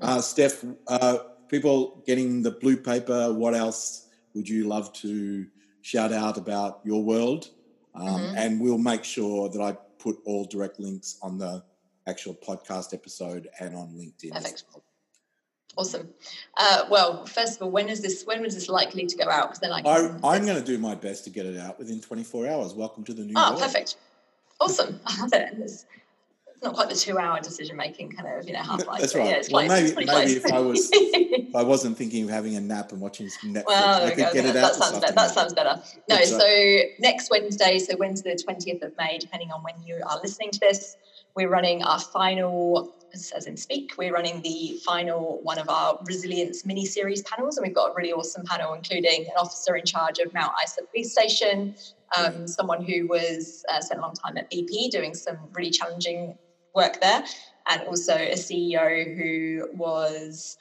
Uh, 0.01 0.21
Steph, 0.21 0.65
uh, 0.89 1.19
people 1.49 2.03
getting 2.07 2.43
the 2.43 2.51
blue 2.51 2.77
paper, 2.77 3.33
what 3.33 3.55
else 3.55 4.09
would 4.35 4.49
you 4.49 4.67
love 4.67 4.93
to 4.95 5.47
shout 5.83 6.13
out 6.13 6.39
about 6.39 6.81
your 6.85 7.05
world? 7.05 7.51
Um, 7.95 8.07
mm-hmm. 8.07 8.37
And 8.37 8.61
we'll 8.61 8.79
make 8.79 9.05
sure 9.05 9.49
that 9.51 9.61
I 9.61 9.77
put 9.99 10.17
all 10.25 10.45
direct 10.45 10.81
links 10.81 11.19
on 11.23 11.39
the 11.39 11.63
actual 12.09 12.35
podcast 12.35 12.95
episode 12.95 13.49
and 13.61 13.77
on 13.77 13.89
LinkedIn. 13.91 14.33
Perfect. 14.33 14.65
Well. 14.73 14.83
Awesome. 15.75 16.09
Uh, 16.59 16.85
well, 16.91 17.25
first 17.25 17.57
of 17.57 17.63
all, 17.63 17.71
when 17.71 17.89
is 17.89 18.03
this? 18.03 18.25
When 18.27 18.43
was 18.43 18.55
this 18.55 18.69
likely 18.69 19.07
to 19.07 19.17
go 19.17 19.31
out? 19.31 19.49
Because 19.49 19.61
then 19.61 19.73
I, 19.73 19.81
can, 19.81 20.21
I 20.23 20.37
am 20.37 20.45
going 20.45 20.59
to 20.59 20.65
do 20.65 20.77
my 20.77 20.95
best 20.95 21.25
to 21.25 21.31
get 21.31 21.47
it 21.47 21.59
out 21.59 21.79
within 21.79 21.99
24 21.99 22.47
hours. 22.47 22.75
Welcome 22.75 23.05
to 23.05 23.15
the 23.15 23.23
new. 23.23 23.33
Oh, 23.37 23.57
perfect. 23.59 23.97
Awesome. 24.61 25.01
I 25.07 25.21
love 25.23 25.33
it 25.33 25.85
not 26.63 26.75
quite 26.75 26.89
the 26.89 26.95
two-hour 26.95 27.41
decision 27.41 27.77
making 27.77 28.11
kind 28.13 28.29
of 28.29 28.47
you 28.47 28.53
know 28.53 28.63
half 28.63 28.87
life. 28.87 29.01
That's 29.01 29.15
right. 29.15 29.29
Yeah, 29.29 29.43
well, 29.51 29.67
maybe 29.67 30.07
maybe 30.07 30.33
if 30.33 30.53
I 30.53 30.61
was 30.61 30.91
if 30.93 31.55
I 31.55 31.63
wasn't 31.63 31.99
thinking 31.99 32.25
of 32.25 32.31
having 32.31 32.57
a 32.57 32.61
nap 32.61 32.93
and 32.93 33.01
watching 33.01 33.29
some 33.29 33.53
Netflix, 33.53 33.65
well, 33.67 34.07
I 34.07 34.11
could 34.11 34.33
get 34.33 34.47
it 34.47 34.55
that, 34.55 34.65
out. 34.65 34.75
Sounds 34.75 35.01
better. 35.01 35.13
That 35.13 35.31
sounds 35.31 35.55
better. 35.55 35.83
No, 36.09 36.23
so 36.23 36.79
next 37.01 37.31
Wednesday, 37.31 37.79
so 37.79 37.97
Wednesday 37.97 38.35
the 38.35 38.43
twentieth 38.43 38.83
of 38.83 38.97
May, 38.97 39.19
depending 39.19 39.51
on 39.51 39.63
when 39.63 39.75
you 39.85 40.01
are 40.09 40.21
listening 40.23 40.51
to 40.53 40.61
this, 40.61 40.97
we're 41.35 41.51
running 41.51 41.83
our 41.83 42.01
final. 42.01 42.95
As 43.15 43.47
in 43.47 43.59
speak, 43.59 43.93
we're 43.99 44.15
running 44.15 44.41
the 44.41 44.81
final 44.87 45.41
one 45.43 45.59
of 45.59 45.69
our 45.69 45.99
resilience 46.07 46.65
mini 46.65 46.87
series 46.87 47.21
panels, 47.25 47.59
and 47.59 47.67
we've 47.67 47.75
got 47.75 47.91
a 47.91 47.95
really 47.95 48.11
awesome 48.11 48.43
panel, 48.47 48.73
including 48.73 49.25
an 49.25 49.37
officer 49.37 49.77
in 49.77 49.85
charge 49.85 50.19
of 50.19 50.33
Mount 50.33 50.53
Isa 50.65 50.81
Police 50.91 51.13
Station, 51.13 51.75
um, 52.17 52.49
someone 52.49 52.83
who 52.83 53.07
was 53.07 53.67
uh, 53.71 53.83
spent 53.83 53.99
a 53.99 54.03
long 54.03 54.15
time 54.15 54.39
at 54.39 54.51
BP 54.51 54.91
doing 54.91 55.13
some 55.13 55.37
really 55.53 55.71
challenging 55.71 56.39
work 56.75 57.01
there, 57.01 57.25
and 57.69 57.83
also 57.83 58.15
a 58.15 58.35
CEO 58.35 59.17
who 59.17 59.69
was 59.75 60.57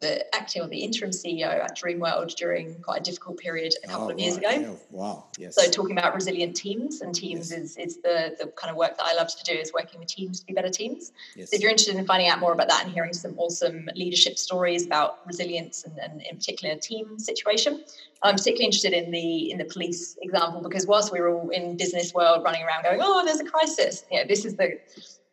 the 0.00 0.34
acting 0.34 0.62
or 0.62 0.68
the 0.68 0.78
interim 0.78 1.10
CEO 1.10 1.48
at 1.48 1.76
Dreamworld 1.76 2.34
during 2.36 2.80
quite 2.82 3.00
a 3.00 3.02
difficult 3.02 3.36
period 3.36 3.74
a 3.82 3.88
couple 3.88 4.06
oh, 4.06 4.10
of 4.10 4.18
years 4.18 4.36
ago. 4.36 4.50
Yeah. 4.50 4.70
Wow. 4.90 5.26
Yes. 5.36 5.56
So 5.56 5.68
talking 5.70 5.98
about 5.98 6.14
resilient 6.14 6.54
teams 6.54 7.00
and 7.00 7.12
teams 7.12 7.50
yes. 7.50 7.60
is, 7.60 7.76
is 7.76 7.96
the, 7.96 8.36
the 8.38 8.46
kind 8.52 8.70
of 8.70 8.76
work 8.76 8.96
that 8.96 9.04
I 9.04 9.14
love 9.14 9.28
to 9.36 9.44
do 9.44 9.58
is 9.58 9.72
working 9.72 9.98
with 9.98 10.08
teams 10.08 10.38
to 10.38 10.46
be 10.46 10.52
better 10.52 10.68
teams. 10.68 11.10
Yes. 11.34 11.50
So 11.50 11.56
if 11.56 11.62
you're 11.62 11.70
interested 11.70 11.96
in 11.96 12.06
finding 12.06 12.28
out 12.28 12.38
more 12.38 12.52
about 12.52 12.68
that 12.68 12.84
and 12.84 12.92
hearing 12.92 13.12
some 13.12 13.36
awesome 13.38 13.88
leadership 13.96 14.38
stories 14.38 14.86
about 14.86 15.26
resilience 15.26 15.82
and, 15.82 15.98
and 15.98 16.22
in 16.22 16.36
particular 16.36 16.76
team 16.76 17.18
situation, 17.18 17.82
I'm 18.22 18.36
particularly 18.36 18.66
interested 18.66 18.92
in 18.92 19.10
the 19.10 19.50
in 19.50 19.58
the 19.58 19.64
police 19.64 20.16
example 20.22 20.60
because 20.60 20.86
whilst 20.86 21.12
we 21.12 21.20
were 21.20 21.30
all 21.30 21.50
in 21.50 21.76
business 21.76 22.14
world 22.14 22.44
running 22.44 22.62
around 22.62 22.84
going, 22.84 23.00
oh, 23.02 23.24
there's 23.24 23.40
a 23.40 23.44
crisis, 23.44 24.04
you 24.12 24.18
know, 24.18 24.26
this 24.28 24.44
is 24.44 24.54
the 24.54 24.78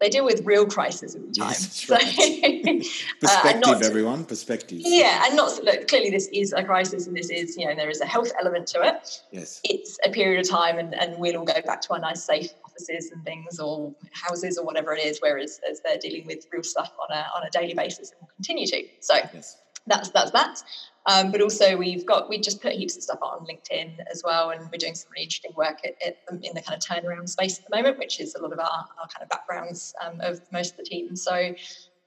they 0.02 0.10
deal 0.10 0.26
with 0.26 0.46
real 0.46 0.66
crises 0.66 1.16
all 1.16 1.22
the 1.22 1.32
time. 1.32 1.50
Yes, 1.50 1.84
so, 1.88 1.96
perspective, 3.22 3.74
uh, 3.74 3.86
everyone, 3.86 4.26
perspective. 4.26 4.80
Yeah, 4.82 5.26
and 5.26 5.36
not 5.36 5.64
look. 5.64 5.88
Clearly, 5.88 6.10
this 6.10 6.28
is 6.34 6.54
a 6.54 6.64
crisis, 6.64 7.08
and 7.08 7.16
this 7.16 7.30
is 7.30 7.58
you 7.58 7.66
know 7.66 7.76
there 7.76 7.89
is 7.89 8.02
a 8.02 8.06
health 8.06 8.32
element 8.39 8.68
to 8.68 8.82
it. 8.82 9.22
Yes, 9.32 9.62
it's 9.64 9.98
a 10.06 10.10
period 10.10 10.41
of 10.41 10.50
time, 10.50 10.78
and, 10.78 10.93
and 10.96 11.18
we'll 11.18 11.38
all 11.38 11.46
go 11.46 11.62
back 11.66 11.82
to 11.82 11.93
our 11.93 12.00
nice 12.00 12.24
safe 12.24 12.52
offices 12.66 13.12
and 13.12 13.24
things, 13.24 13.60
or 13.60 13.93
houses, 14.12 14.58
or 14.58 14.66
whatever 14.66 14.93
it 14.93 15.06
is. 15.06 15.20
Whereas 15.22 15.60
as 15.70 15.82
they're 15.82 15.98
dealing 15.98 16.26
with 16.26 16.46
real 16.52 16.64
stuff 16.64 16.91
on 17.02 17.16
a 17.16 17.26
on 17.36 17.48
a 17.48 17.50
daily 17.50 17.74
basis, 17.74 18.12
and 18.12 18.22
will 18.22 18.30
continue 18.36 18.68
to. 18.68 18.84
So 19.00 19.16
yes. 19.34 19.58
That's 19.88 20.10
that's 20.10 20.32
that. 20.32 20.64
Um, 21.08 21.32
but 21.32 21.42
also 21.42 21.78
we've 21.78 22.06
got 22.06 22.30
we 22.30 22.40
just 22.40 22.62
put 22.62 22.74
heaps 22.74 22.98
of 22.98 23.04
stuff 23.04 23.20
on 23.22 23.46
LinkedIn 23.46 23.98
as 24.12 24.24
well, 24.26 24.50
and 24.50 24.62
we're 24.72 24.78
doing 24.78 24.96
some 24.96 25.12
really 25.12 25.24
interesting 25.24 25.52
work 25.56 25.80
at, 25.86 25.96
at, 26.06 26.18
in 26.42 26.54
the 26.56 26.62
kind 26.62 26.76
of 26.76 26.80
turnaround 26.80 27.30
space 27.30 27.60
at 27.60 27.66
the 27.70 27.76
moment, 27.76 28.00
which 28.00 28.20
is 28.20 28.36
a 28.36 28.42
lot 28.42 28.52
of 28.52 28.60
our, 28.60 28.66
our 28.66 29.08
kind 29.14 29.22
of 29.22 29.30
backgrounds 29.30 29.94
um, 30.04 30.20
of 30.22 30.42
most 30.52 30.72
of 30.72 30.78
the 30.78 30.84
team. 30.84 31.16
So, 31.16 31.54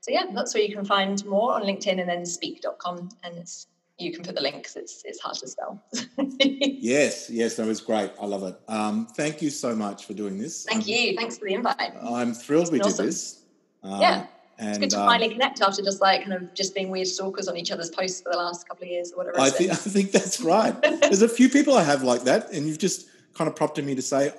so 0.00 0.10
yeah, 0.10 0.24
that's 0.34 0.52
where 0.54 0.64
you 0.64 0.74
can 0.74 0.84
find 0.84 1.24
more 1.26 1.54
on 1.54 1.62
LinkedIn 1.62 2.00
and 2.00 2.08
then 2.08 2.26
speak.com, 2.26 3.08
and 3.22 3.38
it's 3.38 3.68
you 3.98 4.12
can 4.12 4.24
put 4.24 4.34
the 4.34 4.40
link 4.40 4.56
because 4.56 4.76
it's 4.76 5.02
it's 5.04 5.20
hard 5.20 5.36
to 5.36 5.46
spell. 5.46 5.80
yes, 6.40 7.30
yes, 7.30 7.54
that 7.56 7.66
was 7.66 7.80
great. 7.80 8.10
I 8.20 8.26
love 8.26 8.42
it. 8.42 8.56
Um, 8.66 9.06
thank 9.06 9.42
you 9.42 9.50
so 9.50 9.76
much 9.76 10.06
for 10.06 10.14
doing 10.14 10.38
this. 10.38 10.64
Thank 10.64 10.84
I'm, 10.84 10.88
you. 10.88 11.16
Thanks 11.16 11.38
for 11.38 11.46
the 11.46 11.54
invite. 11.54 11.92
I'm 12.02 12.34
thrilled 12.34 12.72
we 12.72 12.80
awesome. 12.80 13.04
did 13.04 13.12
this. 13.12 13.44
Um, 13.84 14.00
yeah. 14.00 14.26
And, 14.58 14.70
it's 14.70 14.78
good 14.78 14.90
to 14.90 15.00
um, 15.00 15.06
finally 15.06 15.30
connect 15.30 15.60
after 15.60 15.82
just 15.82 16.00
like 16.00 16.22
kind 16.22 16.32
of 16.32 16.52
just 16.52 16.74
being 16.74 16.90
weird 16.90 17.06
stalkers 17.06 17.46
on 17.46 17.56
each 17.56 17.70
other's 17.70 17.90
posts 17.90 18.20
for 18.20 18.32
the 18.32 18.38
last 18.38 18.68
couple 18.68 18.84
of 18.84 18.90
years 18.90 19.12
or 19.12 19.18
whatever. 19.18 19.40
I 19.40 19.50
think 19.50 19.70
I 19.72 19.76
think 19.76 20.10
that's 20.10 20.40
right. 20.40 20.74
There's 21.00 21.22
a 21.22 21.28
few 21.28 21.48
people 21.48 21.74
I 21.74 21.84
have 21.84 22.02
like 22.02 22.24
that, 22.24 22.50
and 22.52 22.66
you've 22.66 22.78
just 22.78 23.08
kind 23.34 23.48
of 23.48 23.54
prompted 23.54 23.86
me 23.86 23.94
to 23.94 24.02
say, 24.02 24.32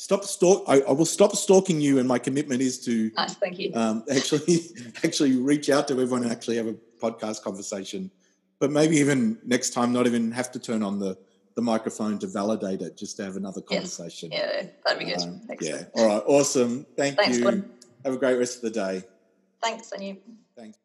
stop 0.00 0.24
stalk. 0.24 0.64
I, 0.66 0.80
I 0.80 0.92
will 0.92 1.04
stop 1.04 1.36
stalking 1.36 1.80
you, 1.80 1.98
and 1.98 2.08
my 2.08 2.18
commitment 2.18 2.62
is 2.62 2.82
to 2.86 3.10
nice. 3.16 3.34
Thank 3.34 3.58
you. 3.58 3.72
Um, 3.74 4.02
actually, 4.10 4.60
actually 5.04 5.36
reach 5.36 5.68
out 5.68 5.88
to 5.88 5.94
everyone 5.94 6.22
and 6.22 6.32
actually 6.32 6.56
have 6.56 6.66
a 6.66 6.74
podcast 7.00 7.42
conversation. 7.42 8.10
But 8.58 8.70
maybe 8.70 8.96
even 8.96 9.38
next 9.44 9.70
time, 9.70 9.92
not 9.92 10.06
even 10.06 10.32
have 10.32 10.50
to 10.52 10.58
turn 10.58 10.82
on 10.82 10.98
the 10.98 11.18
the 11.54 11.62
microphone 11.62 12.18
to 12.20 12.26
validate 12.26 12.80
it, 12.80 12.96
just 12.96 13.16
to 13.18 13.24
have 13.24 13.36
another 13.36 13.60
conversation. 13.60 14.30
Yes. 14.32 14.64
Yeah, 14.64 14.70
that'd 14.84 14.98
be 14.98 15.04
good. 15.04 15.20
Um, 15.20 15.40
yeah. 15.60 15.82
All 15.94 16.06
right. 16.06 16.22
Awesome. 16.26 16.86
Thank 16.96 17.16
Thanks, 17.16 17.36
you. 17.36 17.42
Gordon. 17.42 17.70
Have 18.04 18.14
a 18.14 18.18
great 18.18 18.38
rest 18.38 18.56
of 18.56 18.62
the 18.62 18.70
day. 18.70 19.04
Thanks, 19.62 19.92
and 19.92 20.02
you. 20.04 20.16
Thanks. 20.56 20.78